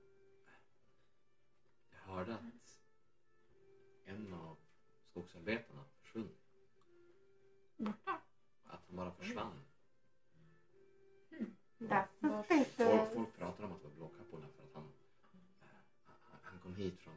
jag 1.92 1.98
hörde 2.14 2.34
att 2.36 2.80
en 4.06 4.34
av 4.34 4.58
skogsarbetarna 5.12 5.84
försvunnit. 6.02 6.38
Borta. 7.78 8.20
Att 8.64 8.80
han 8.88 8.96
bara 8.96 9.12
försvann. 9.12 9.60
That's 11.80 12.08
Vars- 12.20 12.48
Folk, 12.76 13.14
folk 13.14 13.38
pratar 13.38 13.64
om 13.64 13.72
att 13.72 13.82
det 13.82 13.88
var 13.88 13.96
Blåkapporna 13.96 14.48
för 14.48 14.64
att 14.64 14.74
han, 14.74 14.84
eh, 15.62 15.68
han, 16.04 16.40
han 16.44 16.60
kom 16.60 16.76
hit 16.76 16.98
från 17.00 17.15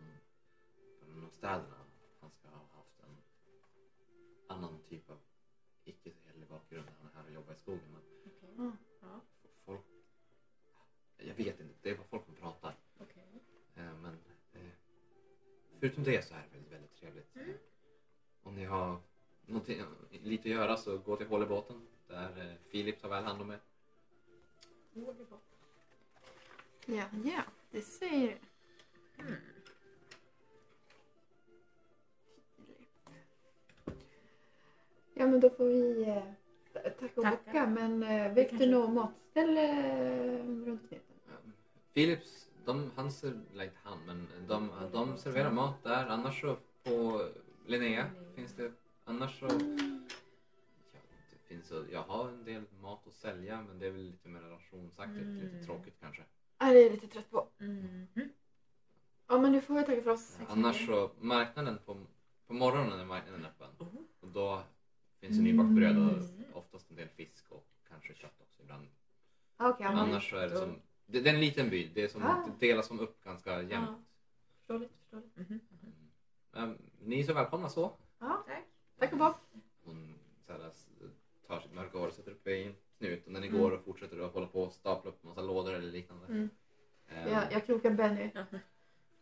göra 20.58 20.76
så 20.76 20.98
gå 20.98 21.16
till 21.16 21.26
hål 21.26 21.42
i 21.42 21.46
båten 21.46 21.86
där 22.08 22.24
eh, 22.38 22.70
Filip 22.70 23.02
tar 23.02 23.08
väl 23.08 23.24
hand 23.24 23.42
om 23.42 23.50
er. 23.50 23.58
Ja, 26.86 27.04
ja, 27.24 27.42
det 27.70 27.82
säger 27.82 28.26
det. 28.28 28.38
Mm. 29.22 29.34
Ja, 35.14 35.26
men 35.26 35.40
då 35.40 35.50
får 35.50 35.64
vi 35.64 36.02
eh, 36.02 36.22
tacka 37.00 37.20
och 37.20 37.26
bocka. 37.26 37.66
Men 37.66 38.02
eh, 38.02 38.32
vet 38.34 38.48
kanske- 38.50 38.66
du 38.66 38.72
något 38.72 38.90
matställe 38.90 39.62
eh, 39.62 40.44
runt 40.46 40.88
knuten? 40.88 41.52
Philips, 41.94 42.50
de, 42.64 42.90
han 42.96 43.12
ser, 43.12 43.40
eller 43.52 43.64
inte 43.64 43.76
han, 43.82 43.98
men 44.06 44.26
de, 44.48 44.70
de 44.92 45.16
serverar 45.18 45.50
mat 45.50 45.82
där. 45.82 46.06
Annars 46.06 46.40
så 46.40 46.56
på 46.84 47.28
Linnea 47.66 48.06
finns 48.34 48.52
det. 48.54 48.72
Annars 49.04 49.38
så... 49.40 49.46
Ja, 49.46 49.50
det 49.50 49.97
finns, 51.48 51.66
så- 51.68 51.86
jag 51.92 52.02
har 52.02 52.28
en 52.28 52.44
del 52.44 52.62
mat 52.80 53.06
att 53.06 53.14
sälja 53.14 53.62
men 53.62 53.78
det 53.78 53.86
är 53.86 53.90
väl 53.90 54.02
lite 54.02 54.28
mer 54.28 54.40
rationsaktigt. 54.40 55.20
Mm. 55.22 55.40
Lite 55.40 55.64
tråkigt 55.66 55.96
kanske. 56.00 56.22
Ja, 56.58 56.66
det 56.72 56.78
är 56.78 56.82
jag 56.82 56.92
lite 56.92 57.06
trött 57.08 57.30
på. 57.30 57.48
Mhm. 57.58 58.06
Ja, 59.28 59.38
men 59.38 59.52
du 59.52 59.60
får 59.60 59.76
jag 59.76 59.86
tacka 59.86 60.02
för 60.02 60.10
oss. 60.10 60.38
Annars 60.48 60.86
så, 60.86 61.10
marknaden 61.20 61.78
på, 61.86 62.06
på 62.46 62.52
morgonen 62.54 63.00
är 63.00 63.04
marknaden 63.04 63.44
öppen. 63.46 63.68
Oh. 63.78 63.86
Och 64.20 64.28
då 64.28 64.62
finns 65.20 65.36
det 65.36 65.42
nybakt 65.42 65.68
bröd 65.70 65.96
och 65.96 66.12
Mm. 66.18 66.44
oftast 66.54 66.90
en 66.90 66.96
del 66.96 67.08
fisk 67.08 67.44
och 67.52 67.66
kanske 67.88 68.14
kött 68.14 68.40
också 68.40 68.62
ibland. 68.62 68.86
Ah, 69.56 69.66
ja, 69.80 69.90
men 69.90 69.98
Annars 69.98 70.30
så 70.30 70.36
är 70.36 70.48
det 70.48 70.56
som... 70.56 70.80
Det, 71.06 71.20
det 71.20 71.30
är 71.30 71.34
en 71.34 71.40
liten 71.40 71.70
by. 71.70 71.90
Det, 71.94 72.02
är 72.04 72.08
som, 72.08 72.22
Ah. 72.22 72.46
det 72.60 72.66
delas 72.66 72.86
som 72.86 73.00
upp 73.00 73.24
ganska 73.24 73.62
jämnt. 73.62 73.72
Ja. 73.88 73.98
Förståeligt, 74.58 74.92
förståeligt. 75.00 75.36
Mhm. 75.36 75.60
Mm. 76.52 76.78
ni 77.00 77.20
är 77.20 77.24
så 77.24 77.34
välkomna 77.34 77.68
så. 77.68 77.92
ja, 78.18 78.44
Tack. 78.46 78.64
tack 78.98 79.12
och 79.12 79.18
bock. 79.18 79.36
Hon 79.84 80.18
så 80.46 80.52
här, 80.52 80.68
s- 80.68 80.87
tar 81.48 81.60
sitt 81.60 81.74
mörka 81.74 81.98
hår 81.98 82.06
och 82.06 82.12
sätter 82.14 82.30
upp 82.30 82.40
det 82.44 82.56
i 82.56 82.64
en 82.66 82.74
snut 82.98 83.26
och 83.26 83.32
när 83.32 83.40
ni 83.40 83.46
Mm. 83.46 83.60
går 83.60 83.70
och 83.70 83.84
fortsätter 83.84 84.18
att 84.26 84.34
hålla 84.34 84.46
på 84.46 84.62
och 84.62 84.72
stapla 84.72 85.10
upp 85.10 85.24
massa 85.24 85.40
lådor 85.40 85.74
eller 85.74 85.92
liknande. 85.92 86.26
Mm. 86.26 86.48
Ehm, 87.08 87.28
Jag, 87.32 87.52
jag 87.52 87.66
krokar 87.66 87.90
Benny 87.90 88.30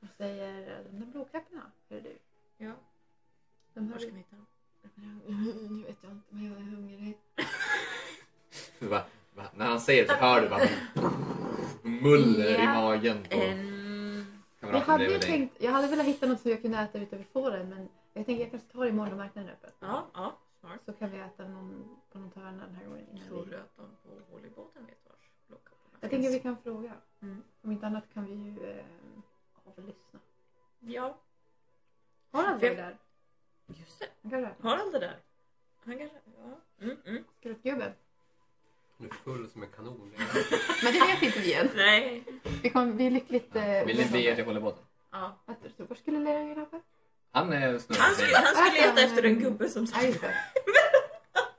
och 0.00 0.08
säger 0.16 0.82
de 0.90 0.98
där 0.98 1.06
blåklapparna, 1.06 1.62
hör 1.90 2.00
du? 2.00 2.18
Ja, 2.58 2.72
De 3.74 3.90
var 3.92 3.98
ska 3.98 4.10
vi 4.10 4.16
hitta 4.16 4.36
dem? 4.36 4.46
Nu 5.26 5.82
vet 5.86 5.96
jag 6.02 6.12
inte, 6.12 6.26
men 6.34 6.44
jag 6.44 6.54
är 6.56 6.60
hungrig. 6.60 7.18
va, 8.90 9.02
va, 9.34 9.44
när 9.54 9.66
han 9.66 9.80
säger 9.80 10.02
det 10.02 10.08
så 10.08 10.14
hör 10.18 10.40
du 10.42 10.48
bara 10.48 10.60
muller 11.82 12.48
i 12.60 12.64
Ja. 12.64 12.72
magen 12.74 13.18
på 13.30 13.36
En... 13.36 13.76
Jag 14.60 14.80
hade, 14.80 15.18
tänkt, 15.18 15.56
jag 15.62 15.72
hade 15.72 15.88
velat 15.88 16.06
hitta 16.06 16.26
något 16.26 16.40
som 16.40 16.50
jag 16.50 16.62
kunde 16.62 16.78
äta 16.78 16.98
utöver 16.98 17.24
fåren 17.32 17.68
men 17.68 17.88
jag 18.12 18.26
tänker 18.26 18.42
jag 18.42 18.50
kanske 18.50 18.68
tar 18.72 18.80
det 18.84 18.88
imorgon 18.88 19.10
när 19.10 19.16
marknaden 19.16 19.48
är 19.50 19.52
öppen. 19.54 19.70
Ja, 19.80 20.06
ja. 20.14 20.36
Så 20.86 20.92
kan 20.92 21.10
vi 21.10 21.18
äta 21.18 21.48
någon, 21.48 21.96
på 22.12 22.18
någon 22.18 22.32
hörna 22.34 22.66
den 22.66 22.74
här 22.74 22.84
gången. 22.84 23.20
Tror 23.28 23.46
du 23.46 23.56
att 23.56 23.76
de 23.76 23.82
på 24.02 24.32
Hollybåten 24.32 24.86
vet 24.86 24.98
vars 25.04 25.30
blåkapporna 25.46 25.98
Jag 26.00 26.10
tänker 26.10 26.30
vi 26.30 26.40
kan 26.40 26.56
fråga. 26.56 26.92
Mm. 27.22 27.42
Om 27.62 27.72
inte 27.72 27.86
annat 27.86 28.04
kan 28.14 28.24
vi 28.26 28.32
ju 28.34 28.70
eh, 28.70 28.84
avlyssna. 29.64 30.20
Ja, 30.80 31.18
Harald 32.30 32.60
För- 32.60 32.68
var 32.68 32.76
där. 32.76 32.96
just 33.66 33.98
det. 34.00 34.06
Han 34.22 34.30
kanske 34.30 34.50
är 34.50 34.70
Harald 34.70 34.94
är 34.94 35.00
där. 35.00 35.16
Han 35.78 35.98
kanske... 35.98 36.18
Ja. 36.38 36.84
Mm, 36.84 36.96
mm. 37.06 37.24
skruttgubben. 37.40 37.92
Nu 38.96 39.06
är 39.08 39.12
full 39.12 39.50
som 39.50 39.62
en 39.62 39.68
kanon. 39.68 40.12
Men 40.84 40.92
det 40.92 41.00
vet 41.00 41.22
inte 41.22 41.40
vi 41.40 41.54
än. 41.54 41.68
Nej. 41.74 42.24
Vi, 42.62 42.70
kommer, 42.70 42.92
vi 42.92 43.06
är 43.06 43.10
lyckligt... 43.10 43.56
Eh, 43.56 43.84
Vill 43.86 43.96
ni 43.96 44.08
bege 44.12 44.30
er 44.30 44.34
till 44.34 44.44
Hållebåten? 44.44 44.84
Ja. 45.10 45.36
Var 45.76 45.94
skulle 45.94 46.18
Lera 46.18 46.60
ha 46.60 46.80
Han 47.36 47.52
är. 47.52 47.68
Han 47.70 47.80
skulle, 48.14 48.36
han 48.36 48.54
skulle 48.54 48.86
leta 48.86 49.00
efter 49.02 49.22
en 49.22 49.38
gubbe 49.38 49.68
som 49.68 49.86
Ja, 49.86 50.12
det. 50.20 50.34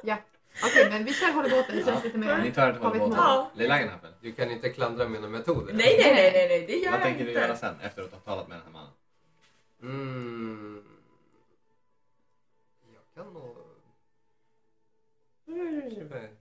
Ja. 0.03 0.17
Okej, 0.63 0.89
men 0.89 1.05
vi 1.05 1.13
kör 1.13 1.31
håller 1.31 1.49
Det 1.77 1.85
känns 1.85 2.03
lite 2.03 2.17
Ni 2.17 2.51
tar 2.51 2.69
ett? 2.69 3.47
Lilla 3.55 3.81
Gnafel. 3.81 4.11
Du 4.21 4.31
kan 4.31 4.51
inte 4.51 4.69
klandra 4.69 5.09
mina 5.09 5.27
metoder. 5.27 5.73
Nej, 5.73 5.95
nej, 5.99 6.13
nej, 6.15 6.31
nej, 6.33 6.47
nej, 6.49 6.65
det 6.67 6.73
gör 6.73 6.91
Vad 6.91 6.99
jag 6.99 7.05
tänker 7.05 7.23
du 7.23 7.29
inte. 7.29 7.41
göra 7.41 7.55
sen 7.57 7.75
efter 7.81 8.03
att 8.03 8.11
ha 8.11 8.19
talat 8.19 8.47
med 8.47 8.57
den 8.57 8.63
här 8.65 8.71
mannen? 8.71 8.91
Mm. 9.81 10.83
Jag 12.93 13.23
kan 13.23 13.33
nog... 13.33 13.57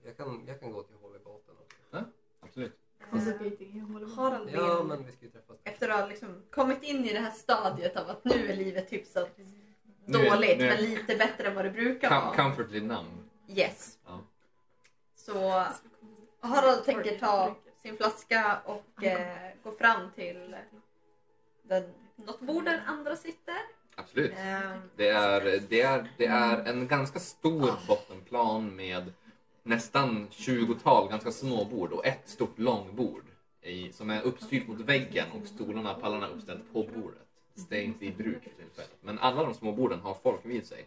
Jag 0.05 0.17
kan, 0.17 0.45
jag 0.47 0.61
kan 0.61 0.73
gå 0.73 0.83
till 0.83 0.97
Hollybåten 1.03 1.55
också. 1.65 2.05
Absolut. 2.41 2.73
Concentrating 2.96 2.96
i 2.96 2.96
Hållebåten. 2.96 2.96
Harald 4.17 4.51
Ja, 4.55 4.83
men 4.83 5.05
vi 5.07 5.13
ska 5.13 5.25
ju 5.25 5.31
träffas 5.31 5.57
efter 5.65 5.89
att 5.89 6.01
ha 6.01 6.07
liksom 6.07 6.43
kommit 6.51 6.83
in 6.83 7.05
i 7.05 7.13
det 7.13 7.19
här 7.21 7.31
stadiet 7.31 7.97
av 7.97 8.11
att 8.11 8.25
nu 8.25 8.49
är 8.49 8.57
livet 8.57 8.93
hyfsat 8.93 9.31
Nu 10.05 10.19
dåligt 10.29 10.59
nu 10.59 10.67
men 10.67 10.81
lite 10.85 11.17
bättre 11.17 11.49
än 11.49 11.55
vad 11.55 11.65
det 11.65 11.71
brukar 11.71 12.09
Com- 12.11 12.25
vara. 12.25 12.37
comfortably 12.37 12.81
numb. 12.81 13.09
Yes. 13.49 13.99
Ja. 14.07 14.21
Så 15.15 15.65
Harald 16.41 16.85
tänker 16.85 17.19
ta 17.19 17.57
sin 17.83 17.97
flaska 17.97 18.61
och 18.65 19.05
eh, 19.05 19.49
gå 19.63 19.73
fram 19.73 20.11
till 20.15 20.57
den, 21.63 21.93
något 22.17 22.41
bord 22.41 22.65
där 22.65 22.83
andra 22.87 23.17
sitter. 23.17 23.55
Absolut. 23.95 24.31
Eh, 24.33 24.71
Det 24.97 25.09
är, 25.09 25.61
det, 25.69 25.81
är, 25.83 26.09
det 26.17 26.27
är 26.27 26.65
en 26.65 26.87
ganska 26.89 27.19
stor 27.19 27.71
bottenplan 27.89 28.77
med 28.77 29.13
nästan 29.67 30.29
20-tal 30.29 31.09
ganska 31.09 31.33
små 31.33 31.65
bord 31.65 31.93
och 31.93 32.07
ett 32.07 32.29
stort 32.29 32.59
långbord 32.59 33.25
i, 33.61 33.93
som 33.93 34.11
är 34.11 34.23
uppstyrt 34.23 34.69
mot 34.69 34.81
väggen 34.81 35.27
och 35.33 35.47
stolarna 35.47 35.95
och 35.95 36.01
pallarna 36.01 36.29
uppställt 36.29 36.73
på 36.73 36.83
bordet. 36.83 37.23
Det 37.69 37.79
är 37.79 37.83
inte 37.83 38.07
i 38.07 38.13
bruk 38.13 38.43
för 38.43 38.51
tillfället. 38.51 38.97
Men 39.01 39.19
alla 39.19 39.43
de 39.45 39.55
små 39.55 39.73
borden 39.73 40.01
har 40.01 40.15
folk 40.15 40.41
vid 40.45 40.67
sig. 40.67 40.87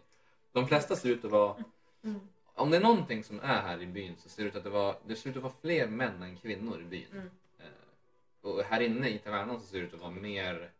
De 0.52 0.68
flesta 0.68 0.96
ser 0.96 1.08
ut 1.08 1.24
att 1.24 1.30
vara... 1.30 1.64
Mm. 2.04 2.20
Om 2.54 2.70
det 2.70 2.76
är 2.76 2.80
någonting 2.80 3.24
som 3.24 3.40
är 3.40 3.62
här 3.62 3.82
i 3.82 3.86
byn 3.86 4.16
så 4.16 4.28
ser 4.28 4.42
det 4.42 4.48
ut 4.48 4.56
att 4.56 4.64
det, 4.64 4.70
var, 4.70 4.96
det 5.06 5.16
ser 5.16 5.30
ut 5.30 5.36
att 5.36 5.42
vara 5.42 5.52
fler 5.60 5.86
män 5.86 6.22
än 6.22 6.36
kvinnor 6.36 6.80
i 6.80 6.84
byn. 6.84 7.06
Mm. 7.12 7.30
Eh, 7.58 8.50
Och 8.50 8.62
här 8.62 8.80
inne 8.80 9.08
i 9.08 9.18
tavernan 9.18 9.60
så 9.60 9.66
ser 9.66 9.78
det 9.78 9.84
ut 9.86 9.94
att 9.94 10.00
vara 10.00 10.10
mer... 10.10 10.70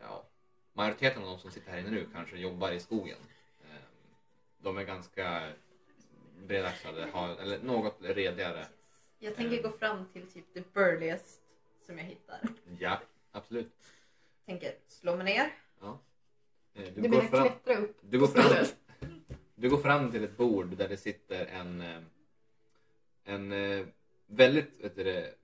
Ja, 0.00 0.24
majoriteten 0.72 1.22
av 1.22 1.28
de 1.28 1.38
som 1.38 1.50
sitter 1.50 1.70
här 1.70 1.78
inne 1.78 1.90
nu 1.90 2.08
kanske 2.12 2.36
jobbar 2.36 2.72
i 2.72 2.80
skogen. 2.80 3.18
Eh, 3.60 3.76
De 4.58 4.78
är 4.78 4.84
ganska 4.84 5.52
bredaxlade, 6.46 7.06
har, 7.12 7.28
eller 7.36 7.58
något 7.62 7.96
redigare. 8.00 8.66
jag 9.18 9.34
tänker 9.34 9.62
gå 9.62 9.70
fram 9.70 10.04
till 10.12 10.26
typ 10.26 10.54
the 10.54 10.62
burliest 10.72 11.40
som 11.86 11.98
jag 11.98 12.04
hittar. 12.04 12.40
Ja, 12.78 13.00
absolut. 13.32 13.72
Tänker 14.46 14.74
slå 14.88 15.16
mig 15.16 15.24
ner. 15.24 15.40
Eh, 15.82 15.94
Du, 16.72 16.90
Du 16.90 17.02
går 17.02 17.08
menar 17.08 17.22
fram, 17.22 17.42
klättra 17.48 17.74
upp? 17.82 17.96
du, 18.00 18.18
går 18.18 18.26
fram, 18.26 18.66
du 19.54 19.70
går 19.70 19.78
fram 19.78 20.10
till 20.10 20.24
ett 20.24 20.36
bord 20.36 20.76
där 20.76 20.88
det 20.88 20.96
sitter 20.96 21.46
en, 21.46 21.80
eh, 21.80 22.00
en 23.24 23.52
eh, 23.52 23.86
väldigt 24.26 24.84
vet 24.84 24.96
du, 24.96 25.04
det, 25.04 25.34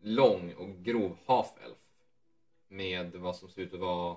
lång 0.00 0.54
och 0.54 0.68
grov 0.84 1.16
half-elf 1.26 1.76
med 2.68 3.16
vad 3.16 3.36
som 3.36 3.48
ser 3.48 3.62
ut 3.62 3.74
att 3.74 3.80
vara 3.80 4.16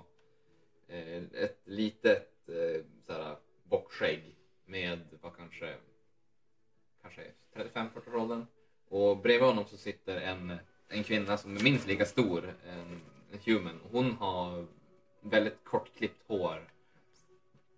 ett 1.34 1.60
litet 1.64 2.28
såhär, 3.06 3.36
bockskägg 3.64 4.36
med 4.64 5.00
vad 5.20 5.36
kanske, 5.36 5.76
kanske 7.02 7.32
35-40 7.54 8.14
åldern. 8.14 8.46
Och 8.88 9.16
bredvid 9.16 9.48
honom 9.48 9.64
så 9.64 9.76
sitter 9.76 10.16
en, 10.20 10.58
en 10.88 11.04
kvinna 11.04 11.36
som 11.36 11.56
är 11.56 11.62
minst 11.62 11.86
lika 11.86 12.04
stor, 12.04 12.54
en, 12.66 13.00
en 13.32 13.38
human. 13.44 13.80
Hon 13.90 14.12
har 14.12 14.66
väldigt 15.20 15.64
kortklippt 15.64 16.28
hår. 16.28 16.68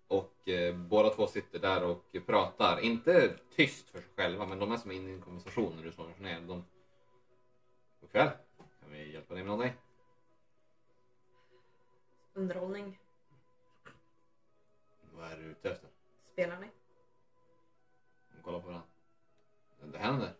Och 0.07 0.49
eh, 0.49 0.75
båda 0.75 1.09
två 1.09 1.27
sitter 1.27 1.59
där 1.59 1.83
och 1.83 2.15
pratar. 2.25 2.79
Inte 2.79 3.37
tyst 3.55 3.89
för 3.89 3.99
sig 3.99 4.09
själva, 4.15 4.45
men 4.45 4.59
de 4.59 4.71
är 4.71 4.77
som 4.77 4.91
inne 4.91 5.09
i 5.09 5.13
en 5.13 5.21
konversation 5.21 5.75
när 5.75 5.83
du 5.83 5.91
slår 5.91 6.05
dig 6.05 6.15
ner. 6.19 6.41
De... 6.41 6.65
God 8.01 8.11
kväll. 8.11 8.29
Kan 8.79 8.91
vi 8.91 9.13
hjälpa 9.13 9.33
dig 9.33 9.43
med 9.43 9.51
någonting? 9.51 9.73
Underhållning. 12.33 12.99
Vad 15.11 15.31
är 15.31 15.37
du 15.37 15.43
ute 15.43 15.71
efter? 15.71 15.89
Spelar 16.33 16.59
ni? 16.59 16.67
Hon 18.33 18.43
kollar 18.43 18.59
på 18.59 18.67
varandra. 18.67 18.87
Det 19.95 20.01
händer. 20.01 20.35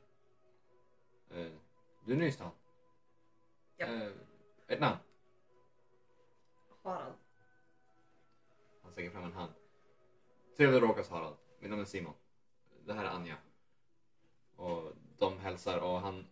Eh, 1.30 1.52
du 2.06 2.14
är 2.14 2.18
ny 2.18 2.26
i 2.26 2.32
stan? 2.32 2.52
Ja. 3.78 3.86
Eh, 3.86 4.12
ett 4.68 4.80
namn? 4.80 4.98
Harald. 6.84 7.16
Han 8.82 8.92
sträcker 8.92 9.10
fram 9.10 9.24
en 9.24 9.34
hand. 9.34 9.54
Trevligt 10.58 10.84
att 10.84 10.90
råkas 10.90 11.10
Harald. 11.10 11.36
Mitt 11.60 11.70
namn 11.70 11.82
är 11.82 11.86
Simon. 11.86 12.14
Det 12.86 12.94
här 12.94 13.06
är 13.06 13.10
Anja. 13.10 13.38
Och 14.56 14.94
de 15.18 15.40
hälsar 15.40 15.80
och 15.80 16.00
han... 16.00 16.28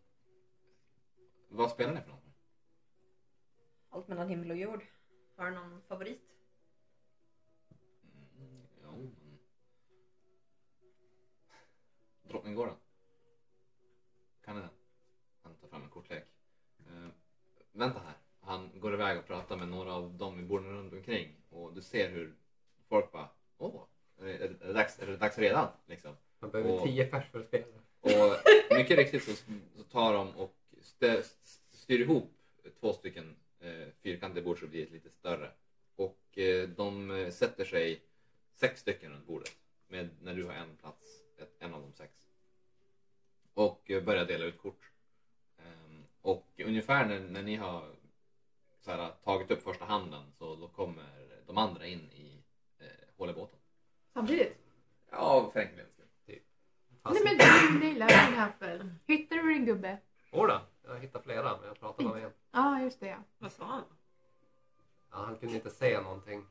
Vad 1.49 1.71
spelar 1.71 1.93
ni 1.93 2.01
för 2.01 2.09
något? 2.09 2.23
Allt 3.89 4.07
mellan 4.07 4.29
himmel 4.29 4.51
och 4.51 4.57
jord. 4.57 4.85
Har 5.35 5.45
du 5.45 5.51
någon 5.51 5.81
favorit? 5.81 6.21
Mm, 8.37 8.67
jo, 8.83 8.91
men... 8.91 9.39
Drottninggården. 12.23 12.75
Kan 14.53 14.61
den? 14.61 14.69
Han 15.43 15.53
tar 15.55 15.67
fram 15.67 15.83
en 15.83 15.89
kortlek. 15.89 16.23
Eh, 16.87 17.07
vänta 17.71 17.99
här. 17.99 18.13
Han 18.41 18.69
går 18.79 18.93
iväg 18.93 19.17
och 19.17 19.27
pratar 19.27 19.57
med 19.57 19.67
några 19.67 19.93
av 19.93 20.13
dem 20.13 20.39
i 20.39 20.43
borden 20.43 20.71
runt 20.77 20.93
omkring. 20.93 21.35
Och 21.49 21.73
du 21.73 21.81
ser 21.81 22.09
hur 22.09 22.33
folk 22.89 23.11
bara 23.11 23.29
Åh, 23.57 23.83
är 24.19 24.25
det, 24.25 24.47
det, 24.47 24.73
dags, 24.73 24.99
är 24.99 25.07
det 25.07 25.17
dags 25.17 25.37
redan? 25.37 25.67
Liksom. 25.85 26.15
Man 26.39 26.51
behöver 26.51 26.71
Och- 26.71 26.83
tio 26.83 27.05
pers 27.05 27.25
för 27.31 27.39
att 27.39 27.47
spela. 27.47 27.65
Och 28.01 28.37
mycket 28.77 28.97
riktigt 28.97 29.23
så, 29.23 29.31
så 29.75 29.83
tar 29.83 30.13
de 30.13 30.35
och 30.35 30.55
stä- 30.81 31.23
styr 31.71 31.99
ihop 31.99 32.33
två 32.79 32.93
stycken 32.93 33.35
eh, 33.59 33.87
fyrkantiga 34.01 34.43
bord 34.43 34.59
så 34.59 34.65
det 34.65 34.71
blir 34.71 34.83
ett 34.83 34.91
lite 34.91 35.09
större. 35.09 35.51
Och 35.95 36.37
eh, 36.37 36.69
de 36.69 37.11
eh, 37.11 37.29
sätter 37.29 37.65
sig 37.65 38.01
sex 38.53 38.79
stycken 38.81 39.11
runt 39.11 39.27
bordet. 39.27 39.55
Med, 39.87 40.09
Och 44.03 44.07
börjar 44.07 44.25
dela 44.25 44.45
ut 44.45 44.61
kort. 44.61 44.91
Ehm, 45.57 46.03
och 46.21 46.47
ungefär 46.65 47.05
när, 47.05 47.19
när 47.19 47.43
ni 47.43 47.55
har 47.55 47.95
så 48.81 48.91
här, 48.91 49.11
tagit 49.23 49.51
upp 49.51 49.63
första 49.63 49.85
handen 49.85 50.31
så 50.37 50.55
då 50.55 50.67
kommer 50.67 51.03
de 51.47 51.57
andra 51.57 51.85
in 51.85 51.99
i 51.99 52.43
eh, 52.79 52.85
hålebåten. 53.17 53.59
Samtidigt? 54.13 54.57
Ja, 55.11 55.49
för 55.53 55.59
enkelhetens 55.59 55.93
skull. 55.95 56.07
Typ. 56.25 56.43
Nej 57.03 57.21
men 57.23 57.37
du 57.79 57.87
gillar 57.87 58.07
den 58.07 58.17
här 58.17 58.51
för. 58.59 58.95
Hittade 59.07 59.41
du 59.41 59.53
din 59.53 59.65
gubbe? 59.65 59.97
Jodå, 60.31 60.61
jag 60.87 60.99
hittade 60.99 61.23
flera 61.23 61.57
men 61.57 61.67
jag 61.67 61.79
pratade 61.79 62.09
med 62.09 62.23
en. 62.23 62.31
Ja, 62.51 62.81
just 62.81 62.99
det 62.99 63.07
ja. 63.07 63.23
Vad 63.37 63.51
sa 63.51 63.65
han? 63.65 63.83
Ja, 65.11 65.17
han 65.17 65.35
kunde 65.35 65.55
inte 65.55 65.69
säga 65.69 66.01
någonting. 66.01 66.45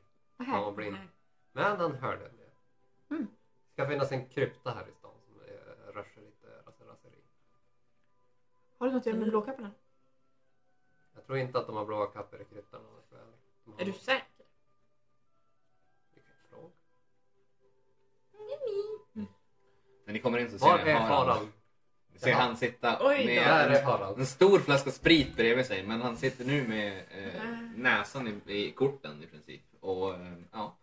En, 24.23 24.27
stor 24.27 24.59
flaska 24.59 24.91
sprit 24.91 25.35
bredvid 25.35 25.65
sig 25.65 25.83
men 25.83 26.01
han 26.01 26.17
sitter 26.17 26.45
nu 26.45 26.67
med 26.67 26.97
eh, 27.11 27.59
näsan 27.75 28.41
i, 28.47 28.53
i 28.53 28.71
korten 28.71 29.23
i 29.23 29.27
princip. 29.27 29.61
Och 29.79 30.13
eh, 30.15 30.33
ja, 30.51 30.77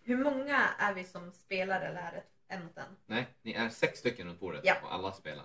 Hur 0.00 0.16
många 0.16 0.56
är 0.78 0.94
vi 0.94 1.04
som 1.04 1.32
spelar 1.32 1.80
eller 1.80 2.00
är 2.00 2.12
det 2.12 2.22
en 2.54 2.64
mot 2.64 2.76
en? 2.76 2.96
nej, 3.06 3.26
ni 3.42 3.52
är 3.52 3.68
sex 3.68 3.98
stycken 3.98 4.26
runt 4.28 4.40
bordet 4.40 4.60
Ja. 4.64 4.74
och 4.82 4.94
alla 4.94 5.12
spelar. 5.12 5.44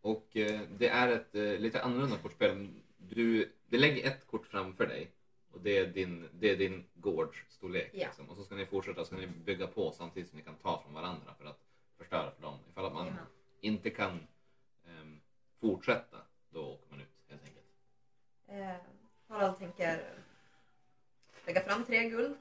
Och 0.00 0.36
eh, 0.36 0.60
det 0.78 0.88
är 0.88 1.08
ett 1.08 1.34
eh, 1.34 1.42
lite 1.42 1.82
annorlunda 1.82 2.16
kortspel. 2.16 2.68
Du, 2.96 3.52
det 3.68 3.78
lägger 3.78 4.06
ett 4.06 4.26
kort 4.26 4.46
framför 4.46 4.86
dig 4.86 5.10
och 5.52 5.60
det 5.60 5.78
är 5.78 5.86
din, 5.86 6.28
det 6.32 6.50
är 6.50 6.56
din 6.56 6.84
gårdsstorlek. 6.94 7.90
Ja. 7.92 8.06
Liksom. 8.06 8.28
Och 8.30 8.36
så 8.36 8.44
ska 8.44 8.54
ni 8.54 8.66
fortsätta, 8.66 9.00
så 9.00 9.04
ska 9.06 9.16
ni 9.16 9.26
bygga 9.26 9.66
på 9.66 9.92
samtidigt 9.92 10.28
som 10.28 10.38
ni 10.38 10.44
kan 10.44 10.54
ta 10.54 10.82
från 10.82 10.94
varandra 10.94 11.34
för 11.38 11.44
att 11.46 11.60
förstöra 11.98 12.30
för 12.30 12.42
dem. 12.42 12.58
Ifall 12.70 12.84
att 12.86 12.92
man 12.92 13.04
Jajamän. 13.06 13.26
inte 13.60 13.90
kan 13.90 14.20
fortsätta, 15.60 16.16
då 16.50 16.60
åker 16.72 16.90
man 16.90 17.00
ut 17.00 17.08
helt 17.28 17.42
enkelt. 17.44 17.66
Eh, 18.48 18.76
Harald 19.28 19.58
tänker 19.58 20.04
lägga 21.46 21.60
fram 21.60 21.84
tre 21.84 22.08
guld. 22.08 22.36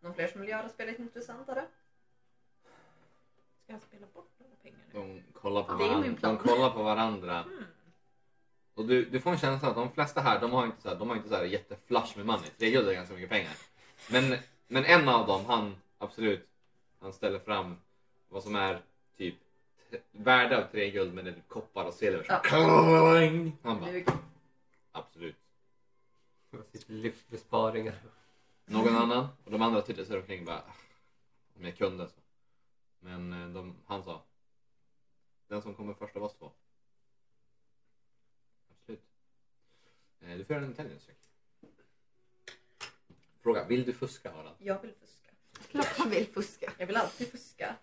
Någon 0.00 0.14
fler 0.14 0.28
som 0.28 0.40
vill 0.40 0.50
göra 0.50 0.68
spelet 0.68 0.98
intressantare? 0.98 1.64
Ska 3.64 3.72
jag 3.72 3.82
spela 3.82 4.06
bort 4.14 4.30
några 4.38 4.54
pengar 4.62 4.78
nu? 4.92 5.22
De 5.22 5.22
kollar 5.32 5.62
på, 5.62 5.74
Det 5.74 5.84
är 5.84 5.88
min 5.88 5.98
varandra, 5.98 6.20
plan. 6.20 6.36
de 6.36 6.42
kollar 6.48 6.70
på 6.70 6.82
varandra. 6.82 7.42
Mm. 7.42 7.64
Och 8.74 8.86
du, 8.86 9.04
du 9.04 9.20
får 9.20 9.30
en 9.30 9.38
känsla 9.38 9.68
att 9.68 9.74
de 9.74 9.92
flesta 9.92 10.20
här, 10.20 10.40
de 10.40 10.52
har 10.52 10.66
inte 10.66 10.82
så 10.82 10.88
här, 10.88 10.96
de 10.96 11.08
har 11.08 11.16
inte 11.16 11.28
så 11.28 11.34
här 11.34 11.44
jätteflush 11.44 12.16
med 12.16 12.26
money. 12.26 12.50
Tre 12.58 12.70
guld 12.70 12.88
är 12.88 12.92
ganska 12.94 13.14
mycket 13.14 13.30
pengar. 13.30 13.52
Men, 14.10 14.38
men 14.66 14.84
en 14.84 15.08
av 15.08 15.26
dem, 15.26 15.44
han 15.44 15.76
absolut, 15.98 16.48
han 17.00 17.12
ställer 17.12 17.38
fram 17.38 17.76
vad 18.28 18.42
som 18.42 18.56
är 18.56 18.82
typ 19.16 19.34
värde 20.12 20.64
av 20.64 20.70
tre 20.70 20.90
guld 20.90 21.14
men 21.14 21.24
det 21.24 21.30
är 21.30 21.42
koppar 21.48 21.84
och 21.84 21.94
silver. 21.94 22.22
Så 22.24 22.32
Ja. 22.32 22.38
Kling! 22.38 23.56
Han 23.62 23.80
bara, 23.80 23.90
absolut. 24.92 25.36
Sitt 26.72 26.88
livs 26.88 27.26
besparingar. 27.28 27.94
Någon 28.66 28.96
annan? 28.96 29.28
Och 29.44 29.50
de 29.50 29.62
andra 29.62 29.82
tittar 29.82 30.04
sig 30.04 30.16
omkring 30.16 30.44
bara, 30.44 30.58
"Ah, 30.58 30.74
om 31.56 31.64
jag 31.64 31.76
kunde 31.76 32.08
så. 32.08 32.20
Men 33.00 33.32
eh, 33.32 33.48
de, 33.48 33.76
han 33.86 34.02
sa, 34.04 34.22
den 35.48 35.62
som 35.62 35.74
kommer 35.74 35.94
först 35.94 36.16
av 36.16 36.22
oss 36.22 36.34
två. 36.38 36.52
Absolut. 38.70 39.02
Eh, 40.20 40.36
Du 40.36 40.44
får 40.44 40.54
göra 40.54 40.64
en 40.64 40.70
intelligence 40.70 41.06
check. 41.06 41.16
Fråga, 43.42 43.64
vill 43.64 43.84
du 43.84 43.92
fuska 43.92 44.30
Harald? 44.32 44.56
Jag 44.58 44.82
vill 44.82 44.92
fuska. 45.00 45.30
Klart 45.70 45.98
han 45.98 46.10
vill 46.10 46.26
fuska. 46.26 46.72
Jag 46.78 46.86
vill 46.86 46.96
alltid 46.96 47.30
fuska. 47.30 47.76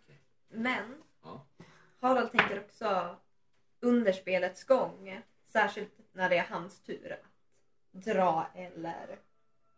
Men 0.49 1.03
Ja. 1.23 1.45
Harald 1.99 2.31
tänker 2.31 2.59
också 2.59 3.15
under 3.79 4.11
spelets 4.11 4.63
gång, 4.63 5.21
särskilt 5.47 5.91
när 6.13 6.29
det 6.29 6.37
är 6.37 6.43
hans 6.49 6.79
tur 6.79 7.11
att 7.13 8.03
dra 8.05 8.47
eller 8.55 9.19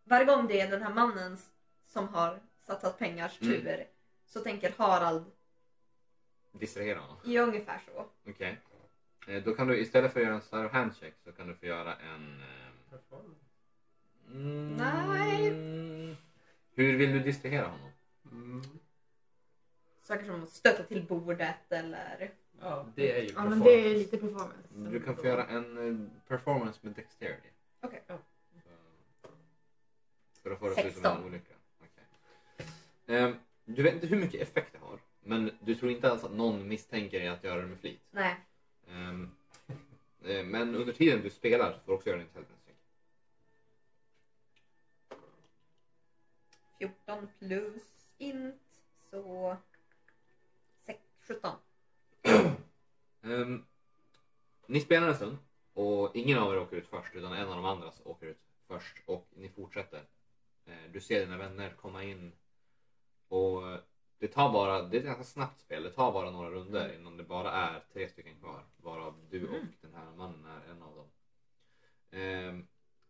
varje 0.03 0.25
gång 0.25 0.47
det 0.47 0.61
är 0.61 0.71
den 0.71 0.81
här 0.81 0.93
mannens 0.93 1.49
som 1.85 2.07
har 2.07 2.39
satsat 2.61 2.99
pengars 2.99 3.41
Mm. 3.41 3.53
tur 3.53 3.87
så 4.25 4.39
tänker 4.39 4.73
Harald 4.77 5.25
Distrahera 6.51 6.99
honom. 6.99 7.17
i 7.25 7.37
ungefär 7.39 7.79
så. 7.85 8.05
Okej. 8.29 8.59
Eh, 9.27 9.43
Då 9.43 9.53
kan 9.53 9.67
du 9.67 9.79
istället 9.81 10.13
för 10.13 10.19
att 10.19 10.25
göra 10.25 10.35
en 10.35 10.41
sleight 10.41 10.65
of 10.67 10.71
hand 10.73 10.95
check 10.95 11.13
så 11.23 11.31
kan 11.31 11.47
du 11.47 11.55
få 11.55 11.65
göra 11.65 11.95
en... 11.95 12.41
eh, 12.41 12.97
Mm, 14.31 14.75
Nej. 14.77 15.47
Hur 16.75 16.97
vill 16.97 17.11
du 17.13 17.19
distrahera 17.19 17.67
honom? 17.67 17.86
Saker 20.07 20.25
som 20.25 20.43
att 20.43 20.49
stöta 20.49 20.83
till 20.83 21.03
bordet 21.07 21.71
eller 21.71 22.31
Ja, 22.61 22.85
det 22.95 23.11
är 23.11 23.21
ju 23.21 23.29
Ja 23.35 23.43
men 23.49 23.59
det 23.59 23.69
är 23.69 23.83
performance. 23.83 23.97
lite 23.97 24.17
performance. 24.17 24.67
Du 24.91 24.99
kan 25.03 25.15
få 25.15 25.25
göra 25.25 25.45
en 25.45 25.77
eh, 25.77 26.09
performance 26.27 26.79
med 26.81 26.93
dexterity. 26.93 27.47
Okej. 27.81 28.03
Så- 28.07 28.17
För 30.43 30.51
att 30.51 30.59
få 30.59 30.65
det 30.65 30.71
att 30.71 30.77
se 30.77 30.87
ut 30.87 30.93
som 30.95 31.05
en 31.05 31.11
16. 31.11 31.25
olycka. 31.25 31.53
Okej. 31.79 32.65
Ehm, 33.17 33.35
du 33.65 33.83
vet 33.83 33.93
inte 33.93 34.07
hur 34.07 34.17
mycket 34.17 34.41
effekt 34.41 34.73
det 34.73 34.79
har. 34.79 34.99
Men 35.21 35.51
du 35.59 35.75
tror 35.75 35.91
inte 35.91 36.11
alls 36.11 36.23
att 36.23 36.31
någon 36.33 36.67
misstänker 36.67 37.19
dig 37.19 37.27
att 37.27 37.43
göra 37.43 37.61
det 37.61 37.67
med 37.67 37.79
flit. 37.79 38.01
nej. 38.11 38.35
Ehm, 38.89 39.31
eh, 40.25 40.43
men 40.45 40.75
under 40.75 40.93
tiden 40.93 41.21
du 41.23 41.29
spelar 41.29 41.73
så 41.73 41.79
får 41.79 41.91
du 41.91 41.95
också 41.95 42.09
göra 42.09 42.19
en 42.19 42.25
intelligence 42.27 42.63
check. 42.65 42.75
14 46.79 47.27
plus 47.39 47.83
int 48.17 48.55
så 49.11 49.57
17. 51.27 51.55
Ehm, 53.21 53.65
ni 54.67 54.79
spelar 54.79 55.07
en 55.07 55.15
stund 55.15 55.37
och 55.73 56.15
ingen 56.15 56.37
av 56.37 56.53
er 56.53 56.59
åker 56.59 56.77
ut 56.77 56.87
först 56.87 57.15
utan 57.15 57.33
en 57.33 57.49
av 57.49 57.55
de 57.55 57.65
andra 57.65 57.91
åker 58.03 58.27
ut 58.27 58.39
först 58.67 59.03
och 59.05 59.27
ni 59.35 59.49
fortsätter. 59.49 60.03
Eh, 60.65 60.91
du 60.91 61.01
ser 61.01 61.19
dina 61.19 61.37
vänner 61.37 61.73
komma 61.81 62.03
in 62.03 62.31
och 63.27 63.61
det 64.19 64.27
tar 64.27 64.53
bara, 64.53 64.81
det 64.81 64.97
är 64.97 64.99
ett 64.99 65.05
ganska 65.05 65.23
snabbt 65.23 65.59
spel, 65.59 65.83
det 65.83 65.89
tar 65.89 66.11
bara 66.11 66.31
några 66.31 66.49
runder 66.49 66.95
innan 66.99 67.17
det 67.17 67.23
bara 67.23 67.51
är 67.51 67.83
tre 67.93 68.09
stycken 68.09 68.39
kvar 68.39 68.63
varav 68.77 69.27
du 69.29 69.47
och 69.47 69.65
den 69.81 69.93
här 69.93 70.11
mannen 70.15 70.45
är 70.45 70.71
en 70.71 70.81
av 70.81 70.95
dem. 70.95 71.07
Ehm, 72.11 72.67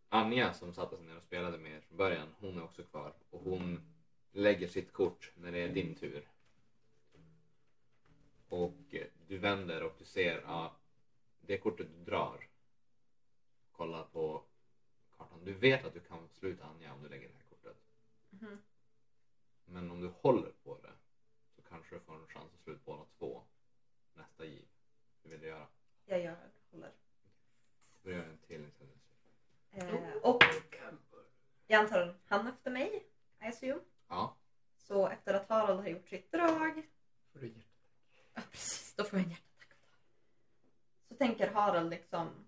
Anja 0.08 0.52
som 0.52 0.72
satte 0.72 0.96
sig 0.96 1.06
ner 1.06 1.16
och 1.16 1.22
spelade 1.22 1.58
med 1.58 1.72
er 1.72 1.80
från 1.80 1.98
början, 1.98 2.28
hon 2.40 2.58
är 2.58 2.64
också 2.64 2.82
kvar 2.82 3.12
och 3.30 3.40
hon 3.40 3.80
lägger 4.32 4.68
sitt 4.68 4.92
kort 4.92 5.32
när 5.36 5.52
det 5.52 5.58
är 5.58 5.68
din 5.68 5.94
tur. 5.94 6.28
Och 8.48 8.94
du 9.26 9.38
vänder 9.38 9.82
och 9.82 9.92
du 9.98 10.04
ser 10.04 10.42
ja, 10.46 10.76
det 11.40 11.58
kortet 11.58 11.86
du 11.98 12.04
drar. 12.04 12.46
Kolla 13.72 14.04
på 14.04 14.42
kartan. 15.16 15.44
Du 15.44 15.52
vet 15.52 15.84
att 15.84 15.94
du 15.94 16.00
kan 16.00 16.28
sluta 16.28 16.64
Anja 16.64 16.92
om 16.92 17.02
du 17.02 17.08
lägger 17.08 17.28
det 17.28 17.34
här 17.34 17.44
kortet. 17.48 17.76
Mhm. 18.30 18.58
Men 19.64 19.90
om 19.90 20.00
du 20.00 20.08
håller 20.08 20.52
på 20.64 20.78
det 20.82 20.92
så 21.56 21.62
kanske 21.62 21.94
du 21.94 22.00
får 22.00 22.14
en 22.14 22.26
chans 22.26 22.54
att 22.54 22.60
slå 22.60 22.72
ut 22.72 22.84
båda 22.84 23.04
två 23.18 23.42
nästa 24.14 24.44
giv. 24.44 24.64
Hur 25.22 25.30
vill 25.30 25.40
du 25.40 25.46
göra? 25.46 25.66
Jag 26.04 26.22
gör, 26.22 26.50
håller. 26.70 26.92
Du 28.02 28.12
gör 28.12 28.24
en 28.24 28.38
till 28.38 28.64
intelligence. 28.64 29.08
Eh, 29.70 30.16
och 30.22 30.44
jag 31.66 31.80
antar 31.80 32.14
han 32.26 32.46
efter 32.46 32.70
mig, 32.70 33.06
I 33.40 33.44
assume. 33.44 33.80
Ja. 34.08 34.36
Så 34.76 35.08
efter 35.08 35.34
att 35.34 35.48
Harald 35.48 35.80
har 35.80 35.88
gjort 35.88 36.08
sitt 36.08 36.32
drag, 36.32 36.88
Får 37.32 37.38
du 37.38 37.48
hjärta. 37.48 37.67
Ja 38.38 38.44
precis, 38.50 38.94
då 38.96 39.04
får 39.04 39.18
jag 39.18 39.24
en 39.24 39.30
hjärtattack. 39.30 39.78
Så 41.08 41.14
tänker 41.14 41.50
Harald 41.50 41.90
liksom 41.90 42.44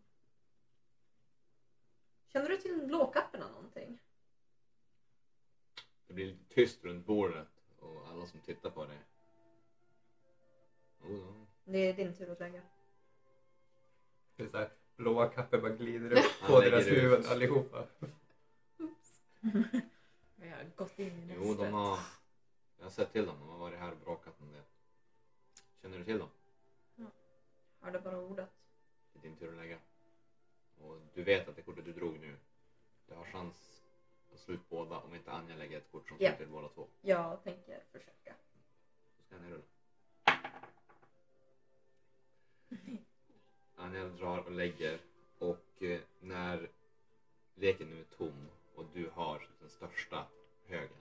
Känner 2.32 2.48
du 2.48 2.56
till 2.56 2.86
blåkapporna 2.86 3.48
någonting? 3.48 4.00
Det 6.06 6.14
blir 6.14 6.26
lite 6.26 6.54
tyst 6.54 6.84
runt 6.84 7.06
bordet 7.06 7.48
och 7.78 8.08
alla 8.08 8.26
som 8.26 8.40
tittar 8.40 8.70
på 8.70 8.84
dig. 8.84 8.98
Oh, 11.00 11.18
ja. 11.18 11.46
Det 11.64 11.78
är 11.78 11.94
din 11.94 12.14
tur 12.14 12.30
att 12.30 12.40
lägga. 12.40 12.62
Det 14.36 14.42
är 14.42 14.48
så 14.48 14.58
här, 14.58 14.70
blåa 14.96 15.28
kappor 15.28 15.58
bara 15.58 15.72
glider 15.72 16.12
upp 16.12 16.40
på 16.46 16.60
deras 16.60 16.86
huvuden 16.86 17.24
allihopa. 17.30 17.86
Jag 20.36 20.50
har 20.56 20.76
gått 20.76 20.98
in 20.98 21.30
i 21.30 21.34
Jo, 21.34 21.40
nästet. 21.40 21.58
de 21.58 21.72
har... 21.72 21.98
Jag 22.78 22.84
har 22.84 22.90
sett 22.90 23.12
till 23.12 23.26
dem. 23.26 23.36
De 23.40 23.48
har 23.48 23.58
varit 23.58 23.78
här 23.78 23.92
och 23.92 23.98
bråkat 23.98 24.40
om 24.40 24.52
det. 24.52 24.62
Känner 25.82 25.98
du 25.98 26.04
till 26.04 26.18
dem? 26.18 26.28
Ja. 26.94 27.04
Hörde 27.80 28.00
bara 28.00 28.18
ordet. 28.18 28.48
Det 29.12 29.18
är 29.18 29.22
din 29.22 29.36
tur 29.36 29.48
att 29.50 29.56
lägga. 29.56 29.78
Och 30.80 31.00
du 31.14 31.22
vet 31.22 31.48
att 31.48 31.56
det 31.56 31.62
kortet 31.62 31.84
du 31.84 31.92
drog 31.92 32.20
nu, 32.20 32.36
du 33.06 33.14
har 33.14 33.24
chans 33.24 33.82
att 34.32 34.38
slå 34.40 34.54
ut 34.54 34.68
båda 34.68 34.98
om 35.00 35.14
inte 35.14 35.30
Anja 35.32 35.56
lägger 35.56 35.78
ett 35.78 35.90
kort 35.92 36.08
som 36.08 36.16
slår 36.16 36.30
Ja. 36.30 36.36
till 36.36 36.48
båda 36.48 36.68
två. 36.68 36.86
Jag 37.00 37.44
tänker 37.44 37.82
försöka. 37.92 38.34
Då 39.18 39.22
ska 39.26 39.38
ni 39.38 39.50
rulla. 39.50 39.62
Anja 43.76 44.04
drar 44.08 44.38
och 44.38 44.50
lägger 44.52 45.00
och 45.38 45.82
eh, 45.82 46.00
när 46.20 46.68
leken 47.54 47.90
nu 47.90 48.00
är 48.00 48.04
tom 48.04 48.48
och 48.74 48.84
du 48.92 49.08
har 49.14 49.48
den 49.60 49.68
största 49.70 50.26
högen 50.66 50.96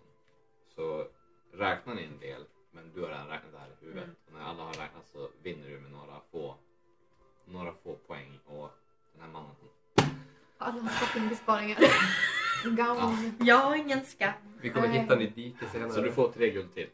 så 0.68 1.08
räknar 1.52 1.96
ni 1.96 2.04
en 2.04 2.20
del 2.20 2.46
men 2.72 2.92
du 2.94 3.02
har 3.02 3.10
redan 3.10 3.28
räknat 3.28 3.52
det 3.52 3.60
här 3.60 3.68
i 3.68 3.86
huvudet. 3.86 4.04
Mm. 4.04 4.16
Och 4.26 4.34
när 4.34 4.42
alla 4.42 4.64
har 4.64 4.74
räknat 4.74 5.08
så 5.12 5.30
vinner 5.42 5.70
du 5.70 5.80
med 5.80 5.92
några 5.92 6.22
få, 6.32 6.56
några 7.46 7.74
få 7.74 7.96
poäng 7.96 8.40
och 8.46 8.70
den 9.14 9.22
här 9.22 9.30
mannen 9.30 9.56
Alla 10.58 10.90
fått 10.90 11.22
in 11.22 11.30
besparingar. 11.30 11.78
Gaun. 12.64 13.34
Jag 13.40 13.56
har 13.56 13.76
ingen 13.76 14.06
skam. 14.06 14.34
Vi 14.62 14.70
kommer 14.70 14.88
hitta 14.88 15.16
en 15.16 15.22
i 15.22 15.28
diket 15.28 15.72
senare. 15.72 15.92
Så 15.92 16.02
du 16.02 16.12
får 16.12 16.32
tre 16.32 16.50
guld 16.52 16.74
till 16.74 16.90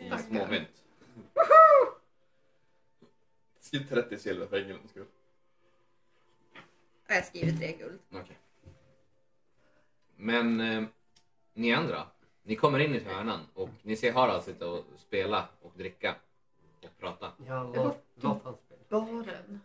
i 0.00 0.22
småmynt. 0.28 0.84
Skriv 3.60 3.88
30 3.88 4.18
silver 4.18 4.46
för 4.46 4.56
engelns 4.56 4.90
skull. 4.90 5.06
Jag 7.06 7.14
har 7.14 7.22
skrivit 7.22 7.58
tre 7.58 7.72
guld. 7.72 7.98
Okej. 8.10 8.38
Men 10.16 10.60
eh, 10.60 10.84
ni 11.54 11.74
andra, 11.74 12.06
ni 12.42 12.56
kommer 12.56 12.78
in 12.78 12.94
i 12.94 13.04
hörnan 13.04 13.40
och 13.54 13.68
ni 13.82 13.96
ser 13.96 14.12
Harald 14.12 14.42
sitta 14.42 14.70
och 14.70 14.84
spela 14.96 15.48
och 15.60 15.72
dricka 15.76 16.16
och 16.82 16.98
prata. 16.98 17.32
Ja, 17.46 17.72
låt, 17.74 18.04
låt 18.14 18.44
han 18.44 18.56
spela. 18.56 18.80
Baren. 18.88 19.60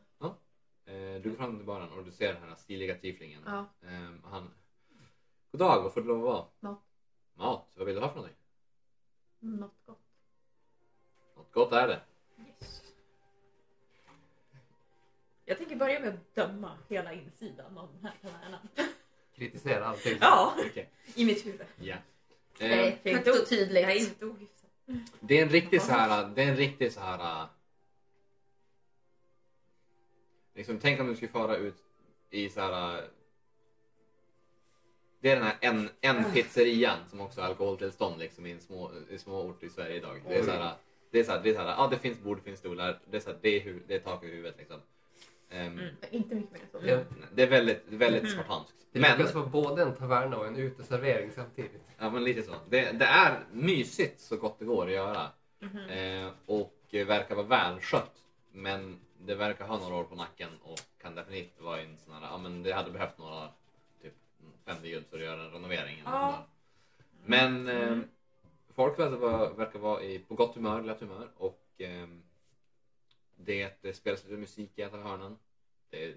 Eh, 0.88 1.22
du 1.22 1.30
går 1.30 1.36
fram 1.38 1.58
till 1.58 1.66
baren 1.66 1.90
och 1.92 2.06
du 2.06 2.12
ser 2.12 2.34
den 2.34 2.44
här 2.44 2.56
stiliga 2.56 2.96
tieflingen. 2.96 3.42
Ja. 3.46 3.66
Eh, 3.82 4.12
han... 4.24 4.50
God 5.52 5.60
dag, 5.60 5.84
vad 5.84 5.94
får 5.94 6.02
det 6.02 6.08
lov 6.08 6.18
att 6.18 6.24
vara? 6.24 6.46
Mat. 6.60 6.84
Mat? 7.34 7.72
Vad 7.76 7.86
vill 7.86 7.96
du 7.96 8.02
ha 8.02 8.10
för 8.10 8.16
någonting? 8.16 8.38
Något 9.40 9.86
gott. 9.86 10.00
Något 11.36 11.52
gott 11.52 11.72
är 11.72 11.88
det. 11.88 12.02
Yes. 12.48 12.84
Jag 15.46 15.58
tänker 15.58 15.76
börja 15.76 16.00
med 16.00 16.10
att 16.10 16.36
döma 16.36 16.78
hela 16.88 17.14
insidan 17.14 17.78
av 17.78 17.90
den 17.94 18.06
här 18.06 18.14
tavernan. 18.22 18.68
Kritisera 19.36 19.86
allting. 19.86 20.18
Ja, 20.22 20.54
Okej. 20.58 20.90
i 21.16 21.26
mitt 21.26 21.46
huvud. 21.46 21.68
Ja. 21.80 21.96
Eh, 22.60 22.72
är 23.04 23.14
Högt 23.14 23.28
och 23.28 23.34
o- 23.34 23.38
Jag 23.38 23.42
är 23.42 23.46
tydligt. 23.46 24.08
inte 24.10 24.26
ohyfsad. 24.26 24.70
det 25.20 25.38
är 25.40 25.42
en 25.44 25.50
riktig 25.50 25.82
så 25.82 25.92
här... 25.92 26.30
Det 26.36 26.44
är 26.44 26.48
en 26.50 26.56
riktig 26.58 26.92
så 26.92 27.00
här... 27.00 27.48
Liksom, 30.56 30.80
tänk 30.80 31.00
om 31.00 31.08
du 31.08 31.16
skulle 31.16 31.32
fara 31.32 31.56
ut 31.58 31.76
i 32.30 32.50
så 32.50 32.62
här... 32.62 33.08
Det 35.20 35.32
är 35.32 35.36
den 35.36 35.46
här 35.46 35.58
en, 35.62 35.90
en 36.02 36.32
pizzerian 36.34 36.98
som 37.10 37.22
också 37.22 37.42
har 37.42 37.48
alkoholtillstånd 37.48 38.20
liksom, 38.20 38.46
i 38.46 38.52
en 38.52 38.60
små, 38.60 38.92
i 39.10 39.18
små 39.18 39.42
orter 39.42 39.68
i 39.68 39.70
Sverige 39.70 39.96
idag. 39.96 40.22
Det 40.28 40.36
är 40.38 40.44
så 40.44 40.52
här... 40.52 40.74
Det 41.12 41.20
är 41.20 41.24
så 41.24 41.32
här, 41.32 41.44
det 41.44 41.50
är 41.50 41.54
så 41.54 41.60
här, 41.60 41.68
ja 41.68 41.88
det 41.92 41.98
finns 41.98 42.20
bord, 42.20 42.38
det 42.38 42.44
finns 42.44 42.60
stolar, 42.60 43.00
det 43.12 43.18
är, 43.18 43.22
så 43.22 43.30
här, 43.30 43.38
det 43.42 43.50
är, 43.50 43.60
hu- 43.62 43.82
det 43.88 43.96
är 43.96 44.00
tak 44.00 44.24
över 44.24 44.34
huvudet 44.34 44.58
liksom. 44.58 44.82
Ehm, 45.50 45.80
Mm. 45.80 45.96
Inte 46.12 46.36
mycket 46.36 46.52
mer 46.52 46.60
än 46.62 46.68
så. 46.72 46.80
Det, 46.80 47.06
Det 47.36 47.44
är 47.44 47.48
väldigt, 47.50 47.84
väldigt 47.88 48.24
Mhm. 48.24 48.32
spartanskt. 48.32 48.74
det 48.92 49.00
Men, 49.00 49.18
lyckas 49.18 49.34
vara 49.36 49.46
både 49.46 49.82
en 49.84 49.96
taverna 49.96 50.38
och 50.38 50.48
en 50.48 50.56
uteservering 50.56 51.32
samtidigt. 51.32 51.92
ja, 51.98 52.10
men 52.10 52.24
lite 52.24 52.44
så. 52.44 52.52
Det, 52.70 52.92
det 52.92 53.06
är 53.06 53.40
mysigt 53.52 54.20
så 54.20 54.38
gott 54.38 54.60
det 54.60 54.66
går 54.66 54.86
att 54.86 54.92
göra. 54.94 55.28
Mhm. 55.60 55.78
Eh, 55.90 56.32
och 56.46 56.76
eh, 56.92 57.06
verkar 57.08 57.36
vara 57.36 57.46
välskött. 57.48 58.12
Men 58.52 59.00
det 59.20 59.36
verkar 59.36 59.66
ha 59.68 59.78
några 59.80 59.96
år 59.96 60.04
på 60.04 60.16
nacken 60.16 60.50
och 60.64 60.80
kan 61.02 61.16
definitivt 61.16 61.62
vara 61.62 61.82
en 61.82 61.98
sån 61.98 62.14
här, 62.14 62.22
ja 62.22 62.38
men 62.38 62.64
det 62.64 62.72
hade 62.72 62.92
behövt 62.92 63.18
några 63.18 63.50
typ 64.02 64.14
50 64.66 64.90
guld 64.92 65.06
för 65.10 65.18
att 65.18 65.24
göra 65.24 65.42
en 65.44 65.52
renovering. 65.52 66.00
eller 66.00 66.12
där. 66.12 66.38
Men 67.26 67.68
eh, 67.68 67.98
folk 68.76 69.00
verkar 69.00 69.18
vara, 69.18 69.50
verkar 69.54 69.80
vara 69.80 70.02
i, 70.04 70.20
på 70.20 70.36
gott 70.36 70.56
humör, 70.56 70.82
lätt 70.82 71.00
humör 71.00 71.28
och 71.38 71.62
ehm, 71.78 72.22
det, 73.46 73.96
spelas 73.96 74.24
lite 74.24 74.38
musik 74.38 74.72
i 74.76 74.82
ett 74.82 74.94
av 74.94 75.04
hörnen. 75.04 75.38
Det 75.90 76.06
är 76.06 76.16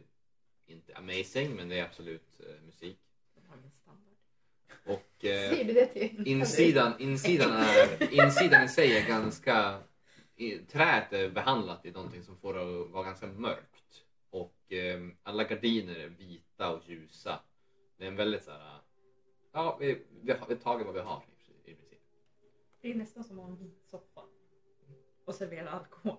inte 0.67 0.95
amazing 0.95 1.57
men 1.57 1.69
det 1.69 1.79
är 1.79 1.85
absolut 1.85 2.41
eh, 2.41 2.63
musik. 2.67 2.99
Och 4.89 5.25
eh, 5.25 6.29
insidan, 6.29 6.93
insidan, 6.99 7.53
är, 7.53 8.13
insidan 8.25 8.65
i 8.65 8.69
sig 8.69 8.97
är 8.99 9.09
ganska... 9.09 9.83
I, 10.37 10.59
träet 10.59 11.13
är 11.13 11.31
behandlat 11.31 11.87
i 11.87 11.91
någonting 11.91 12.23
som 12.23 12.37
får 12.37 12.55
det 12.55 12.61
att 12.61 12.91
vara 12.91 13.05
ganska 13.05 13.27
mörkt. 13.27 14.05
Och 14.31 14.73
eh, 14.73 15.09
alla 15.23 15.45
gardiner 15.45 15.95
är 15.95 16.09
vita 16.09 16.71
och 16.71 16.83
ljusa. 16.89 17.41
Det 17.97 18.05
är 18.05 18.09
en 18.09 18.17
väldigt 18.17 18.43
så 18.43 18.51
här... 18.51 18.81
Ja, 19.53 19.77
vi, 19.81 20.03
vi 20.23 20.33
har 20.33 20.49
vi 20.49 20.57
tagit 20.57 20.87
vad 20.87 20.95
vi 20.95 21.01
har 21.01 21.23
i, 21.65 21.75
princip. 21.75 22.01
Det 22.81 22.91
är 22.91 22.95
nästan 22.95 23.25
som 23.25 23.39
att 23.39 23.45
ha 23.45 23.53
en 23.53 23.59
vit 23.59 23.85
soffa. 23.91 24.21
Och 25.25 25.35
servera 25.35 25.71
alkohol. 25.71 26.17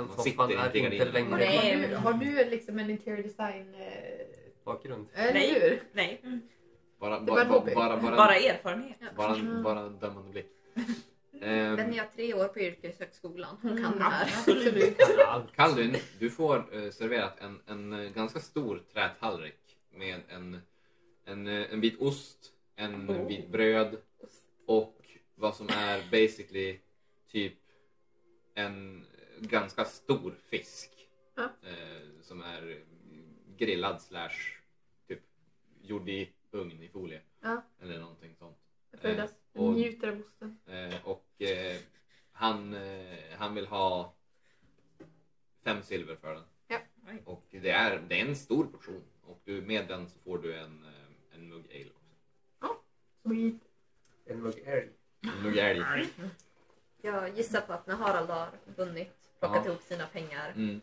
Den 0.00 0.16
Man 0.16 0.24
sitter 0.24 0.42
är 0.44 0.76
inte. 0.76 1.04
Har, 1.04 1.12
längre 1.12 1.36
Nej. 1.36 1.86
du, 1.88 1.96
har 1.96 2.12
du 2.12 2.44
liksom 2.50 2.78
en 2.78 2.90
interior 2.90 3.22
design... 3.22 3.74
Eh, 3.74 4.26
bakgrund. 4.64 5.06
eller 5.14 5.32
Nej. 5.32 5.60
hur? 5.60 5.82
Nej, 5.92 6.20
Bara, 7.00 7.20
bara, 7.20 7.44
bara, 7.44 7.44
hobby. 7.58 7.74
bara, 7.74 7.96
bara, 7.96 8.16
bara 8.16 8.34
erfarenhet. 8.36 8.98
bara, 9.16 9.36
en, 9.36 9.62
bara 9.62 9.80
en 9.80 9.98
dömande 9.98 10.30
blick. 10.30 10.46
Men 10.74 10.84
Eh, 11.42 11.96
jag 11.96 12.04
har 12.04 12.10
tre 12.16 12.34
år 12.34 12.48
på 12.48 12.60
yrkeshögskolan. 12.60 13.56
Hon 13.62 13.76
kan 13.76 13.84
Mm. 13.86 13.98
det 13.98 14.04
här. 14.04 14.24
Absolut. 14.38 14.96
Allt. 15.26 15.52
Kaldun, 15.56 15.96
du 16.18 16.30
får 16.30 16.56
eh, 16.76 16.90
serverat 16.90 17.38
en, 17.40 17.60
en 17.66 17.92
eh, 17.92 18.10
ganska 18.12 18.40
stor 18.40 18.82
trätallrik 18.92 19.76
med 19.94 20.20
en, 20.28 20.60
en, 21.24 21.46
eh, 21.46 21.72
en 21.72 21.80
bit 21.80 22.00
ost, 22.00 22.52
en 22.76 23.10
Oh. 23.10 23.26
bit 23.28 23.48
bröd 23.48 23.96
och 24.66 24.96
vad 25.34 25.56
som 25.56 25.68
är 25.68 25.98
basically 26.10 26.78
typ 27.32 27.54
en 28.54 29.06
ganska 29.40 29.84
stor 29.84 30.34
fisk. 30.50 30.90
Ja. 31.34 31.42
Eh, 31.62 32.20
som 32.22 32.42
är 32.42 32.82
grillad 33.56 34.02
slash 34.02 34.58
typ 35.08 35.22
gjord 35.82 36.08
i 36.08 36.32
ugn 36.50 36.82
i 36.82 36.88
folie. 36.88 37.20
Ja. 37.40 37.62
Eller 37.80 37.98
någonting 38.00 38.34
sånt. 38.38 38.56
Eh, 39.02 39.24
och- 39.52 39.72
Njuter 39.72 40.08
av 40.08 40.20
osten. 40.20 40.58
Eh, 40.66 41.06
och 41.06 41.42
eh, 41.42 41.76
han, 42.32 42.74
eh, 42.74 43.18
han 43.38 43.54
vill 43.54 43.66
ha 43.66 44.14
fem 45.64 45.82
silver 45.82 46.16
för 46.16 46.34
den. 46.34 46.44
Ja. 46.68 46.78
Och 47.24 47.44
det 47.50 47.70
är, 47.70 48.02
det 48.08 48.20
är 48.20 48.26
en 48.26 48.36
stor 48.36 48.64
portion. 48.64 49.02
Och 49.22 49.40
du, 49.44 49.62
med 49.62 49.88
den 49.88 50.08
så 50.08 50.18
får 50.18 50.38
du 50.38 50.56
en, 50.56 50.84
eh, 50.84 51.34
en 51.34 51.48
mugg 51.48 51.64
ale 51.74 51.90
också. 51.90 52.80
Sweet. 53.22 53.60
En 54.24 54.42
mugg 54.42 54.58
älg. 54.64 54.88
En 55.20 55.42
mugg 55.42 55.56
älg. 55.56 55.82
Jag 57.02 57.36
gissar 57.36 57.60
på 57.60 57.72
att 57.72 57.86
när 57.86 57.94
Harald 57.96 58.30
har 58.30 58.50
vunnit, 58.76 59.19
plockat 59.40 59.62
Ja. 59.64 59.70
ihop 59.70 59.82
sina 59.82 60.06
pengar. 60.06 60.52
Mm. 60.56 60.80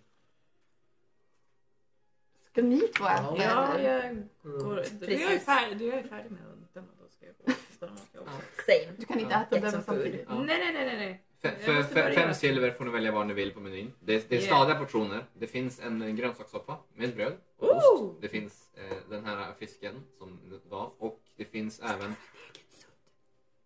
Ska 2.51 2.62
ni 2.62 2.80
två 2.80 3.05
äta? 3.05 3.36
Ja, 3.38 3.74
eller? 3.74 4.03
jag 4.43 4.62
går... 4.64 4.84
Du 4.99 5.14
är 5.24 5.39
färdig, 5.39 5.78
du 5.78 5.91
är 5.91 6.03
färdig 6.03 6.32
med 6.32 6.41
att 6.41 6.74
döma. 6.74 6.88
Då 7.01 7.08
ska 7.10 7.26
jag 7.26 7.36
gå 7.45 8.22
och. 8.22 8.30
Same. 8.66 8.95
Du 8.97 9.05
kan 9.05 9.20
inte 9.20 9.45
Ja. 9.49 9.58
äta 9.58 9.66
och 9.68 9.72
some 9.72 9.84
food. 9.84 9.95
samtidigt. 9.95 10.26
Ja. 10.30 10.36
Nej, 10.43 10.58
nej, 10.60 10.86
nej, 10.86 10.97
nej, 10.97 11.24
För, 11.41 11.84
för, 11.84 12.12
fem 12.12 12.34
silver 12.34 12.72
får 12.72 12.86
ni 12.86 12.91
välja 12.91 13.12
vad 13.12 13.28
ni 13.28 13.34
vill 13.34 13.51
på 13.53 13.60
menyn. 13.60 13.93
Det, 13.99 14.30
det 14.30 14.36
är 14.36 14.39
Yeah. 14.41 14.55
stadiga 14.55 14.80
portioner. 14.80 15.26
Det 15.34 15.47
finns 15.47 15.80
en 15.80 16.16
grönsakssoppa 16.16 16.78
med 16.93 17.16
bröd 17.16 17.34
och 17.58 17.68
Ooh. 17.70 17.93
ost. 18.10 18.22
Det 18.22 18.28
finns 18.28 18.72
eh, 18.76 18.97
den 19.10 19.26
här 19.26 19.53
fisken 19.60 20.03
som 20.18 20.60
var 20.70 20.91
och 20.97 21.20
det 21.38 21.45
finns 21.45 21.80
även 21.80 22.16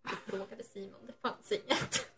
Frågade 0.04 0.64
Simon, 0.64 1.06
det 1.06 1.12
fanns 1.12 1.52
inget. 1.52 2.10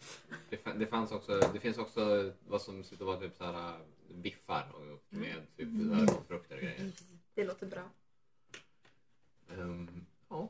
Det, 0.51 0.73
det, 0.79 0.87
fanns 0.87 1.13
också, 1.13 1.41
det 1.53 1.61
finns 1.61 1.79
också 1.79 2.33
vad 2.49 2.63
som 2.63 2.81
att 2.81 3.01
vara 3.01 3.21
typ 3.21 3.37
så 3.37 3.45
här, 3.45 3.71
äh, 3.71 4.17
biffar 4.17 4.73
och 4.75 5.03
med 5.09 5.57
typ 5.57 5.69
så 5.89 5.95
här, 5.95 6.07
frukter 6.29 6.55
och 6.55 6.63
grejer. 6.63 6.93
Det 7.35 7.45
låter 7.45 7.67
bra. 7.67 7.91
Um, 9.49 10.07
ja. 10.29 10.49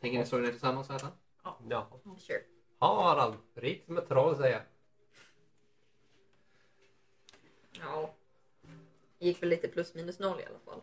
Tänker 0.00 0.18
ni 0.18 0.26
slå 0.26 0.38
er 0.38 0.42
ner 0.42 0.50
tillsammans 0.50 0.90
och 0.90 0.96
äta? 0.96 1.12
Ja. 1.68 2.00
Sure. 2.18 2.42
Harald, 2.78 3.34
rik 3.54 3.84
som 3.84 3.98
ett 3.98 4.08
troll 4.08 4.36
säger 4.36 4.52
jag. 4.52 4.62
Ja. 7.80 8.14
Det 9.18 9.26
gick 9.26 9.42
väl 9.42 9.48
lite 9.48 9.68
plus 9.68 9.94
minus 9.94 10.18
noll 10.18 10.40
i 10.40 10.44
alla 10.44 10.58
fall. 10.58 10.80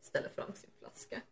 Ställer 0.00 0.28
fram 0.28 0.54
sin 0.54 0.70
flaska. 0.78 1.22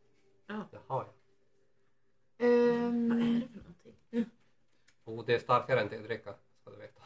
Oh, 5.21 5.27
det 5.27 5.35
är 5.35 5.39
starkare 5.39 5.81
än 5.81 5.89
tedricka, 5.89 6.35
ska 6.61 6.71
du 6.71 6.77
veta. 6.77 7.03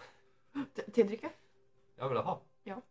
te- 0.75 0.91
Tedricka? 0.91 1.31
Jag 1.97 2.09
vill 2.09 2.19
ha. 2.19 2.41
Ja. 2.65 2.83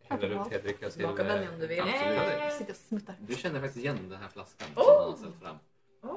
Häller 0.00 0.40
upp 0.40 0.50
tedricka 0.50 0.90
till... 0.90 1.02
Smaka 1.02 1.42
eh, 1.42 1.52
om 1.54 1.58
du 1.60 1.66
vill. 1.66 1.80
Absolut. 1.80 2.52
Sitter 2.52 2.70
och 2.72 2.76
smuttar. 2.76 3.14
Du 3.20 3.34
känner 3.34 3.60
faktiskt 3.60 3.84
igen 3.84 4.08
den 4.08 4.18
här 4.20 4.28
flaskan 4.28 4.68
Oh! 4.76 4.82
som 4.84 4.94
han 4.96 5.10
har 5.10 5.16
ställt 5.16 5.40
fram. 5.40 5.56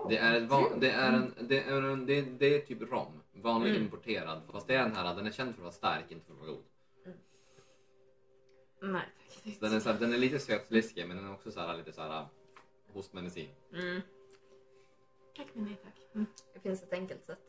Det 0.10 0.18
är, 0.18 0.42
ett 0.42 0.50
van, 0.50 0.80
det 0.80 0.90
är, 0.92 1.14
en, 1.14 1.34
det 1.40 1.60
är, 1.64 1.82
en, 1.82 2.06
det, 2.06 2.22
det 2.22 2.46
är 2.56 2.60
typ 2.66 2.82
rom. 2.92 3.22
Vanlig 3.34 3.70
Mm. 3.70 3.82
importerad. 3.84 4.42
Fast 4.52 4.68
det 4.68 4.76
är 4.76 4.84
den 4.84 4.96
här, 4.96 5.16
den 5.16 5.28
är 5.28 5.32
känd 5.32 5.56
för 5.56 5.60
att 5.62 5.64
vara 5.64 5.72
stark, 5.72 6.12
inte 6.12 6.26
för 6.26 6.34
att 6.34 6.40
vara 6.40 6.50
god. 6.50 6.64
Nej, 8.82 9.02
Så 9.44 9.66
den, 9.66 9.74
är 9.74 9.80
så 9.80 9.92
här, 9.92 10.00
den 10.00 10.14
är 10.14 10.18
lite 10.18 10.40
sötsliskig 10.40 11.08
men 11.08 11.18
den 11.18 11.26
är 11.26 11.34
också 11.34 11.52
så 11.52 11.60
här, 11.60 11.78
lite 11.78 11.92
så 11.94 12.02
här 12.02 12.26
hostmedicin. 12.94 13.50
Mm. 13.74 14.02
tack 15.38 15.48
men 15.54 15.64
nej 15.66 15.78
tack. 15.84 15.94
Mm. 16.14 16.26
Det 16.54 16.60
finns 16.60 16.84
ett 16.84 16.94
enkelt 16.94 17.26
sätt. 17.26 17.40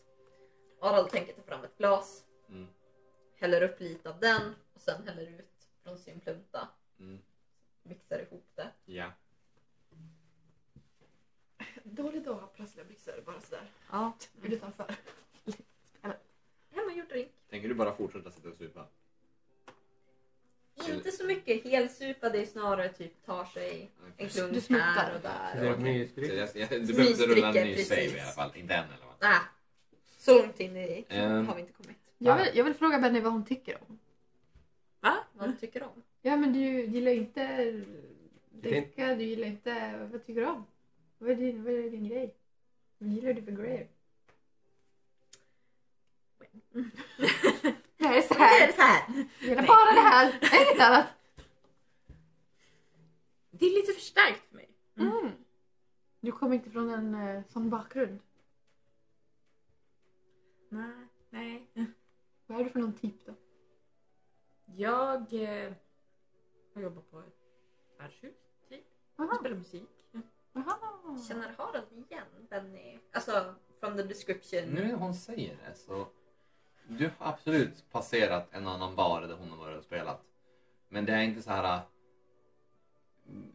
Harald 0.81 1.11
tänker 1.11 1.33
ta 1.33 1.43
fram 1.43 1.65
ett 1.65 1.79
glas, 1.79 2.23
Mm. 2.49 2.67
häller 3.37 3.63
upp 3.63 3.81
lite 3.81 4.11
av 4.11 4.21
den 4.21 4.55
och 4.75 4.81
sen 4.81 5.09
häller 5.09 5.23
ut 5.23 5.69
från 5.83 5.99
sin 5.99 6.21
plunta. 6.21 6.69
Mm. 7.01 7.19
Mixar 7.83 8.19
ihop 8.19 8.47
det. 8.55 8.71
Ja. 8.85 9.13
Dålig 11.85 12.25
dag 12.25 12.35
att 12.35 12.41
ha 12.41 12.47
prassliga 12.49 12.85
byxor 12.87 13.23
bara 13.27 13.41
sådär. 13.41 13.71
Ja. 13.91 14.13
Utanför. 14.43 14.95
Hemmagjord 16.71 17.09
drink. 17.09 17.33
Tänker 17.51 17.69
du 17.69 17.75
bara 17.75 17.95
fortsätta 17.97 18.31
sitta 18.31 18.49
och 18.49 18.57
supa? 18.57 18.87
Inte 20.89 21.11
så 21.13 21.25
mycket 21.25 21.65
helsupa, 21.65 22.29
det 22.29 22.39
är 22.43 22.47
snarare 22.47 22.93
typ 22.93 23.25
tar 23.27 23.45
sig 23.45 23.91
en 24.17 24.29
klunk 24.29 24.69
Du 24.69 24.75
här 24.79 25.15
och 25.15 25.21
Det 25.21 25.29
där. 25.29 25.65
är 25.65 25.71
Och... 25.71 25.77
Så 25.77 25.83
mysdryck. 25.83 26.33
jag, 26.33 26.49
jag, 26.57 26.71
du 26.71 26.87
behöver 26.95 27.11
inte 27.11 27.27
rulla 27.27 27.49
en 27.49 27.67
ny 27.67 27.77
save 27.85 28.01
precis. 28.01 28.17
i 28.17 28.21
alla 28.21 28.33
fall. 28.33 28.53
Inte 28.57 28.75
än 28.75 28.85
eller 28.85 29.07
vad? 29.07 29.31
Ah, 29.31 29.41
så 30.27 30.39
långt 30.43 30.61
in 30.61 30.77
i 30.77 31.05
Ehm. 31.09 31.47
har 31.49 31.55
vi 31.55 31.61
inte 31.61 31.73
kommit. 31.73 31.97
Jag 32.19 32.37
vill, 32.37 32.51
jag 32.57 32.65
vill 32.65 32.75
fråga 32.75 32.99
Benny 32.99 33.21
vad 33.21 33.33
hon 33.33 33.45
tycker 33.45 33.79
om. 33.89 33.99
Va? 35.01 35.17
Vad 35.33 35.49
du 35.49 35.57
tycker 35.57 35.83
om? 35.83 36.03
Ja 36.23 36.37
men 36.37 36.53
du 36.53 36.59
gillar 36.85 37.13
inte 37.13 37.73
dricka, 38.51 39.15
du 39.15 39.25
gillar 39.25 39.47
inte... 39.47 39.99
Vad 40.13 40.27
tycker 40.27 40.41
du 40.41 40.47
om? 40.47 40.67
Vad 41.19 41.31
är 41.31 41.35
din, 41.35 41.65
vad 41.65 41.73
är 41.75 41.91
din 41.91 42.09
grej? 42.09 42.35
Vad 42.99 43.09
gillar 43.11 43.33
du 43.33 43.43
för 43.43 43.53
grejer? 43.53 43.89
Nej, 47.99 48.23
så 48.23 48.35
Det 48.35 48.41
är 48.41 48.47
här. 48.47 48.73
så 48.73 48.81
här. 48.83 49.03
Jag 49.41 49.49
gillar 49.49 49.67
bara 49.67 49.95
det 49.95 50.01
här. 50.09 50.33
Inget 50.73 50.83
annat. 50.87 51.07
Det 53.51 53.67
är 53.67 53.71
lite 53.81 53.93
för 53.93 54.01
starkt 54.01 54.49
för 54.49 54.57
mig. 54.57 54.69
Mm. 54.99 55.31
Du 56.21 56.33
kommer 56.33 56.55
inte 56.55 56.71
från 56.71 56.91
en 56.91 57.15
eh, 57.15 57.43
sån 57.49 57.71
bakgrund. 57.71 58.19
Nej, 60.69 61.07
nej. 61.31 61.67
Vad 62.47 62.61
är 62.61 62.65
du 62.65 62.71
för 62.71 62.81
någon 62.81 62.93
typ 62.93 63.27
då? 63.27 63.33
Jag 64.77 65.33
eh, 65.35 65.73
har 66.75 66.83
jobbat 66.83 67.11
på 67.11 67.19
ett 67.19 67.37
värdshus, 67.99 68.35
typ. 68.69 68.85
Jag 69.17 69.27
Aha. 69.29 69.39
spelar 69.39 69.57
musik. 69.57 69.89
Aha. 70.57 70.79
Känner 71.29 71.55
Harald 71.59 71.87
igen 71.93 72.27
Benny? 72.51 72.99
Alltså, 73.13 73.55
from 73.81 73.97
the 73.97 74.03
description. 74.03 74.65
Nu 74.69 74.85
när 74.89 74.95
hon 74.95 75.15
säger 75.15 75.57
det 75.67 75.75
så... 75.75 76.07
Du 76.89 77.11
har 77.19 77.29
absolut 77.33 77.91
passerat 77.91 78.49
en 78.55 78.67
annan 78.67 78.97
bar 78.97 79.21
där 79.21 79.35
hon 79.37 79.51
har 79.51 79.57
varit 79.57 79.79
och 79.79 79.85
spelat. 79.85 80.23
Men 80.89 81.05
det 81.05 81.13
är 81.13 81.23
inte 81.23 81.43
så 81.43 81.51
här... 81.51 81.75
äh, 81.77 81.81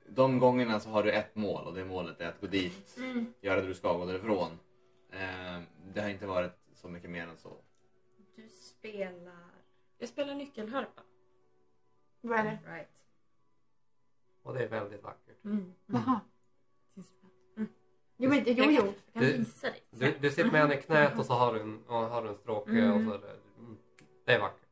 De 0.10 0.40
gångerna 0.40 0.80
så 0.80 0.90
har 0.90 1.04
du 1.04 1.12
ett 1.12 1.36
mål 1.36 1.66
och 1.68 1.74
det 1.74 1.86
målet 1.86 2.22
är 2.22 2.28
att 2.28 2.42
gå 2.42 2.48
dit, 2.48 2.96
Mm. 2.98 3.34
göra 3.42 3.62
det 3.62 3.68
du 3.68 3.74
ska 3.74 3.92
och 3.92 4.00
gå 4.00 4.06
därifrån. 4.06 4.52
Eh, 5.12 5.62
Det 5.94 6.02
har 6.02 6.10
inte 6.10 6.28
varit 6.28 6.52
så 6.82 6.88
mycket 6.90 7.10
mer 7.10 7.28
än 7.28 7.38
så. 7.38 7.58
Du 8.36 8.48
spelar... 8.50 9.52
Jag 9.98 10.10
spelar 10.10 10.36
nyckelharpa. 10.36 11.02
Vad 12.22 12.40
är 12.40 12.44
det? 12.44 12.60
Right. 12.74 12.90
Och 14.44 14.54
det 14.54 14.64
är 14.64 14.68
väldigt 14.68 15.04
vackert. 15.04 15.44
Mm. 15.46 15.74
Jaha. 15.86 16.20
Mm. 17.58 17.70
Jo 18.18 18.30
men 18.30 18.44
jo 18.48 18.54
jo. 18.58 18.72
jag 18.72 19.14
kan 19.14 19.22
Du- 19.24 19.38
visa 19.38 19.68
dig. 19.70 19.84
Du, 19.90 20.18
du 20.20 20.30
sitter 20.30 20.52
med 20.52 20.62
henne 20.62 20.80
i 20.80 20.82
knät 20.82 21.20
och 21.20 21.26
så 21.26 21.34
har 21.34 21.54
du 21.54 21.60
en, 21.62 21.84
och 21.88 21.96
har 21.96 22.24
du 22.24 22.30
en 22.30 22.36
stråke 22.36 22.72
Mm. 22.72 23.08
och 23.08 23.14
så 23.14 23.18
är 23.18 23.22
det, 23.28 23.40
mm, 23.60 23.78
det 24.26 24.34
är 24.34 24.40
vackert. 24.40 24.68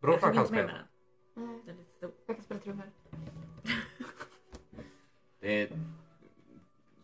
Brorsan 0.00 0.34
kan 0.34 0.46
spela. 0.46 0.72
den. 0.72 0.86
Nej, 1.34 1.62
Den 1.66 1.74
är 1.74 1.78
lite 1.78 1.92
stor. 1.96 2.10
Jag 2.26 2.36
kan 2.36 2.44
spela 2.44 2.60
trummor. 2.60 2.90
Det 5.40 5.62
är, 5.62 5.78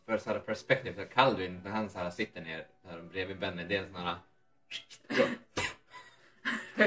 för 0.06 0.18
så 0.18 0.30
här 0.30 0.38
perspektiv, 0.38 0.94
så 0.96 1.04
Calvin 1.04 1.60
när 1.64 1.70
han 1.70 1.90
så 1.90 1.98
här 1.98 2.10
sitter 2.10 2.40
ner 2.40 2.66
så 2.82 2.88
här 2.88 3.02
bredvid 3.02 3.38
Benny, 3.38 3.64
det 3.64 3.76
är 3.76 3.82
en 3.82 3.92
sån 3.92 4.02
här... 4.02 4.16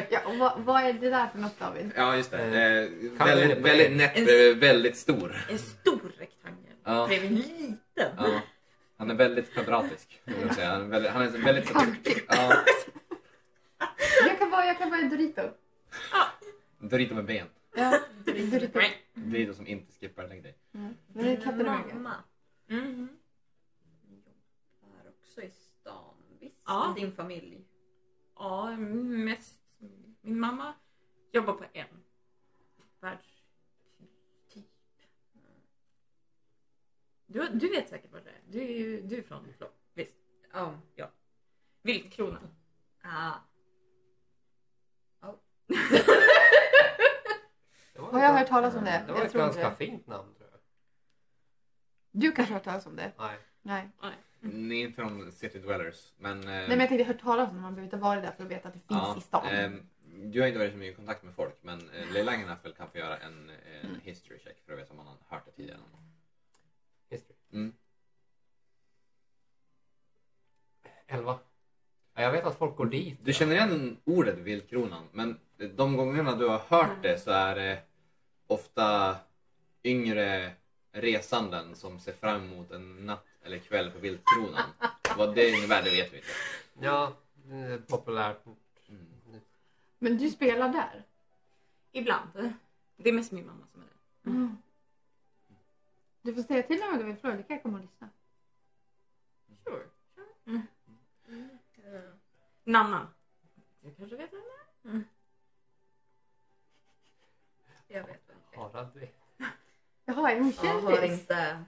Ja, 0.09 0.19
och 0.25 0.37
vad, 0.37 0.59
vad 0.61 0.83
är 0.83 0.93
det 0.93 1.09
där 1.09 1.27
för 1.27 1.37
något 1.39 1.59
David? 1.59 1.91
Ja 1.95 2.15
just 2.17 2.31
det. 2.31 2.37
Eh, 2.37 3.17
Calvin 3.17 3.37
väldigt, 3.47 3.57
väldigt 3.65 3.97
nätt 3.97 4.17
En- 4.17 4.25
bredvid 4.25 4.57
väldigt 4.57 4.97
stor. 4.97 5.35
En 5.49 5.59
stor 5.59 6.11
rektangel 6.17 6.73
Ja. 6.83 7.07
bredvid 7.07 7.31
en 7.31 7.35
liten. 7.37 7.77
Ja. 8.17 8.41
Han 8.97 9.11
är 9.11 9.15
väldigt 9.15 9.53
kvadratisk. 9.53 10.21
vill 10.25 10.35
jag 10.41 10.55
säga. 10.55 10.69
Han 10.71 10.81
är 10.81 10.87
väldigt... 10.87 11.11
Han 11.11 11.21
är 11.21 11.27
väldigt 11.29 11.69
Kantig. 11.73 12.23
ja, 12.27 12.53
Jag 14.27 14.39
kan 14.39 14.49
vara, 14.51 14.65
jag 14.65 14.77
kan 14.77 14.89
vara 14.89 14.99
en 15.01 15.09
Dorito. 15.09 15.41
Dorito 16.79 17.15
med 17.15 17.25
ben. 17.25 17.47
Ja, 17.75 17.99
Dorito. 18.25 18.79
Dorito 19.13 19.53
som 19.53 19.67
inte 19.67 19.93
skippar 19.99 20.27
lägg 20.27 20.43
dig. 20.43 20.55
Mm. 20.73 20.93
Men 21.13 21.25
det 21.25 21.31
är 21.31 21.35
Captain 21.35 21.67
America. 21.67 21.95
mamma 21.95 22.15
Mhm. 22.69 23.09
jobbar 24.81 25.09
också 25.09 25.41
i 25.41 25.49
stan. 25.51 26.15
Visst? 26.39 26.61
Ja. 26.65 26.93
Din 26.97 27.11
familj. 27.11 27.65
Ja, 28.35 28.77
mest 28.77 29.59
min 30.21 30.39
mamma 30.39 30.73
jobbar 31.31 31.53
på 31.53 31.65
en 31.73 31.87
värdshus, 32.99 33.43
typ. 34.49 34.65
Du, 37.25 37.49
du 37.49 37.69
vet 37.69 37.89
säkert 37.89 38.11
vad 38.11 38.23
det 38.23 38.29
är. 38.29 38.41
Du 38.49 38.61
är 38.61 38.67
ju 38.79 39.01
du 39.01 39.17
är 39.17 39.21
från 39.21 39.53
Flå. 39.57 39.67
Visst? 39.93 40.15
Ja. 40.53 40.79
Ja. 40.95 41.09
Viltkronan. 41.81 42.47
Ah. 43.01 43.33
Det 47.93 47.99
var 48.01 48.11
Har 48.11 48.19
ett 48.19 48.23
jag 48.23 48.33
hört 48.33 48.47
talas 48.47 48.75
om 48.75 48.83
det? 48.85 49.03
Det 49.07 49.11
var 49.13 49.19
Jag 49.19 49.27
ett 49.27 49.33
ganska 49.33 49.69
det. 49.69 49.75
fint 49.75 50.07
namn. 50.07 50.35
Du 52.11 52.31
kanske 52.31 52.53
har 52.53 52.59
hört 52.59 52.63
talas 52.65 52.85
om 52.85 52.95
det? 52.95 53.11
Nej. 53.17 53.37
Nej. 53.61 53.87
Ni 54.39 54.81
är 54.81 54.85
inte 54.85 54.95
från 54.95 55.31
City 55.31 55.59
Dwellers, 55.59 56.13
men... 56.17 56.39
eh, 56.39 56.45
Nej 56.47 56.67
men 56.69 56.79
jag 56.79 56.89
tänkte 56.89 57.03
hört 57.13 57.21
talas 57.21 57.49
om 57.49 57.55
det. 57.55 57.61
Man 57.61 57.75
behöver 57.75 57.83
inte 57.87 57.97
vara 57.97 58.21
där 58.21 58.31
för 58.31 58.43
att 58.43 58.51
veta 58.51 58.67
att 58.67 58.73
det 58.73 58.79
finns 58.79 58.89
ja, 58.89 59.15
i 59.17 59.21
stan. 59.21 59.47
ehm, 59.47 59.81
du 60.31 60.39
har 60.41 60.47
inte 60.47 60.59
varit 60.59 60.71
så 60.71 60.77
mycket 60.77 60.93
i 60.93 60.95
kontakt 60.95 61.23
med 61.23 61.33
folk, 61.35 61.55
men 61.61 61.89
eh, 61.89 62.11
Leila 62.13 62.31
Langenhaffel 62.31 62.73
kan 62.73 62.89
få 62.91 62.97
göra 62.97 63.17
en, 63.17 63.49
en 63.49 63.89
Mm. 63.89 63.99
history 64.03 64.39
check 64.39 64.57
för 64.65 64.73
att 64.73 64.79
veta 64.79 64.91
om 64.91 64.97
man 64.97 65.05
har 65.07 65.17
hört 65.27 65.45
det 65.45 65.51
tidigare. 65.51 65.79
History. 67.09 67.37
Mm. 67.53 67.73
11. 71.07 71.39
Ja, 72.13 72.21
jag 72.21 72.31
vet 72.31 72.45
att 72.45 72.57
folk 72.57 72.75
går 72.77 72.85
dit. 72.85 73.19
Du 73.23 73.33
känner 73.33 73.55
igen 73.55 73.97
ordet 74.03 74.37
Viltkronan, 74.37 75.03
men 75.11 75.39
de 75.75 75.97
gångerna 75.97 76.35
du 76.35 76.47
har 76.47 76.59
hört 76.67 77.03
det 77.03 77.17
så 77.19 77.31
är 77.31 77.55
det 77.55 77.81
ofta 78.47 79.15
yngre 79.83 80.51
resanden 80.91 81.75
som 81.75 81.99
ser 81.99 82.13
fram 82.13 82.43
emot 82.43 82.71
en 82.71 83.05
natt 83.05 83.25
eller 83.43 83.59
kväll 83.59 83.91
på 83.91 83.99
Viltkronan. 83.99 84.69
Vad 85.17 85.35
det 85.35 85.49
innebär, 85.49 85.83
det 85.83 85.89
vet 85.89 86.13
vi 86.13 86.17
inte. 86.17 86.29
Ja, 86.79 87.17
det 87.33 87.55
är 87.55 87.77
populärt. 87.77 88.45
Mm. 88.87 89.41
Men 89.99 90.17
du 90.17 90.29
spelar 90.29 90.69
där? 90.69 91.03
Ibland. 91.91 92.53
Det 92.95 93.09
är 93.09 93.13
mest 93.13 93.31
min 93.31 93.45
mamma 93.45 93.67
som 93.71 93.81
är 93.81 93.85
det. 93.85 94.29
Mm. 94.29 94.57
Du 96.21 96.35
får 96.35 96.41
säga 96.41 96.63
till 96.63 96.83
om 96.83 96.97
du 96.97 97.03
vill 97.03 97.17
fråga. 97.17 97.35
Det 97.35 97.43
kan 97.43 97.55
jag 97.55 97.63
komma 97.63 97.77
och 97.77 97.83
lyssna. 97.83 98.09
Sure. 99.63 99.85
Mm. 100.45 100.67
Nanna. 102.63 103.07
Du 103.81 103.95
kanske 103.95 104.15
vet 104.15 104.33
vem 104.33 104.41
det 104.41 104.89
är? 104.89 105.03
Jag 107.87 108.07
vet 108.07 108.21
vem. 108.27 108.37
Harald 108.55 108.95
vet. 108.95 109.18
Jaha, 110.09 110.31
är 110.31 110.39
hon 110.39 110.53
Jag 110.63 110.81
har 110.81 110.95
kändis? 110.95 111.19
inte 111.21 111.63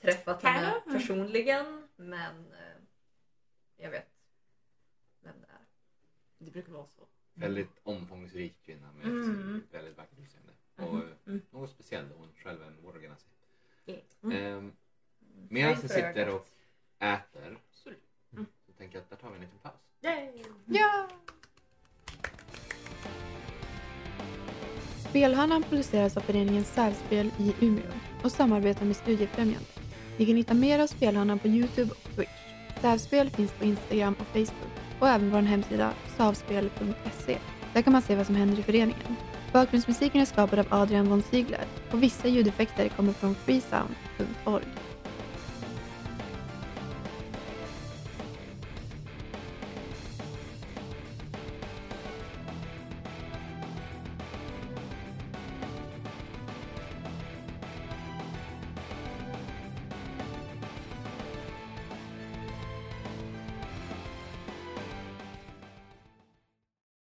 träffat 0.00 0.42
henne 0.42 0.80
Kalle? 0.84 0.98
personligen, 0.98 1.88
men 1.96 2.52
eh, 2.52 2.76
jag 3.76 3.90
vet 3.90 4.08
vem 5.20 5.34
det 5.40 5.46
är. 5.52 5.60
Det 6.38 6.50
brukar 6.50 6.72
vara 6.72 6.86
så. 6.86 7.06
Väldigt 7.34 7.70
omfångsrik 7.82 8.62
kvinna 8.64 8.92
med 8.92 9.06
Mm. 9.06 9.62
ett 9.68 9.74
väldigt 9.74 9.96
vackert 9.96 10.18
utseende. 10.18 10.52
Och 10.76 10.98
eh, 10.98 11.10
Mm. 11.26 11.42
något 11.50 11.70
speciellt, 11.70 12.12
hon 12.16 12.32
själv 12.36 12.62
är 12.62 12.66
en 12.66 12.82
Morganasi. 12.82 13.26
Yeah. 13.86 14.00
Mm. 14.22 14.36
Ehm, 14.36 14.72
Medan 15.48 15.76
För 15.76 15.88
sitter 15.88 16.28
och 16.34 16.48
äter 16.98 17.58
Absolut. 17.70 18.02
så 18.66 18.72
tänker 18.72 18.98
jag 18.98 19.02
att 19.02 19.10
där 19.10 19.16
tar 19.16 19.28
vi 19.30 19.34
en 19.34 19.40
liten 19.42 19.58
paus. 19.58 19.80
Yay. 20.00 20.44
Ja! 20.66 21.08
Spelhörnan 25.16 25.62
produceras 25.62 26.16
av 26.16 26.20
föreningen 26.20 26.64
Särspel 26.64 27.30
i 27.38 27.54
Umeå 27.60 27.90
och 28.22 28.32
samarbetar 28.32 28.84
med 28.84 28.96
Studiefrämjandet. 28.96 29.80
Ni 30.16 30.26
kan 30.26 30.36
hitta 30.36 30.54
mer 30.54 30.78
av 30.78 30.86
Spelhörnan 30.86 31.38
på 31.38 31.48
Youtube 31.48 31.90
och 31.90 32.16
Twitch. 32.16 32.30
Särspel 32.80 33.30
finns 33.30 33.52
på 33.52 33.64
Instagram 33.64 34.14
och 34.20 34.26
Facebook 34.26 34.70
och 35.00 35.08
även 35.08 35.30
vår 35.30 35.40
hemsida 35.40 35.92
savspel.se. 36.16 37.38
Där 37.74 37.82
kan 37.82 37.92
man 37.92 38.02
se 38.02 38.16
vad 38.16 38.26
som 38.26 38.34
händer 38.36 38.58
i 38.58 38.62
föreningen. 38.62 39.16
Bakgrundsmusiken 39.52 40.20
är 40.20 40.24
skapad 40.24 40.58
av 40.58 40.66
Adrian 40.70 41.08
von 41.08 41.22
Ziegler 41.22 41.64
och 41.92 42.02
vissa 42.02 42.28
ljudeffekter 42.28 42.88
kommer 42.88 43.12
från 43.12 43.34
freesound.org. 43.34 44.64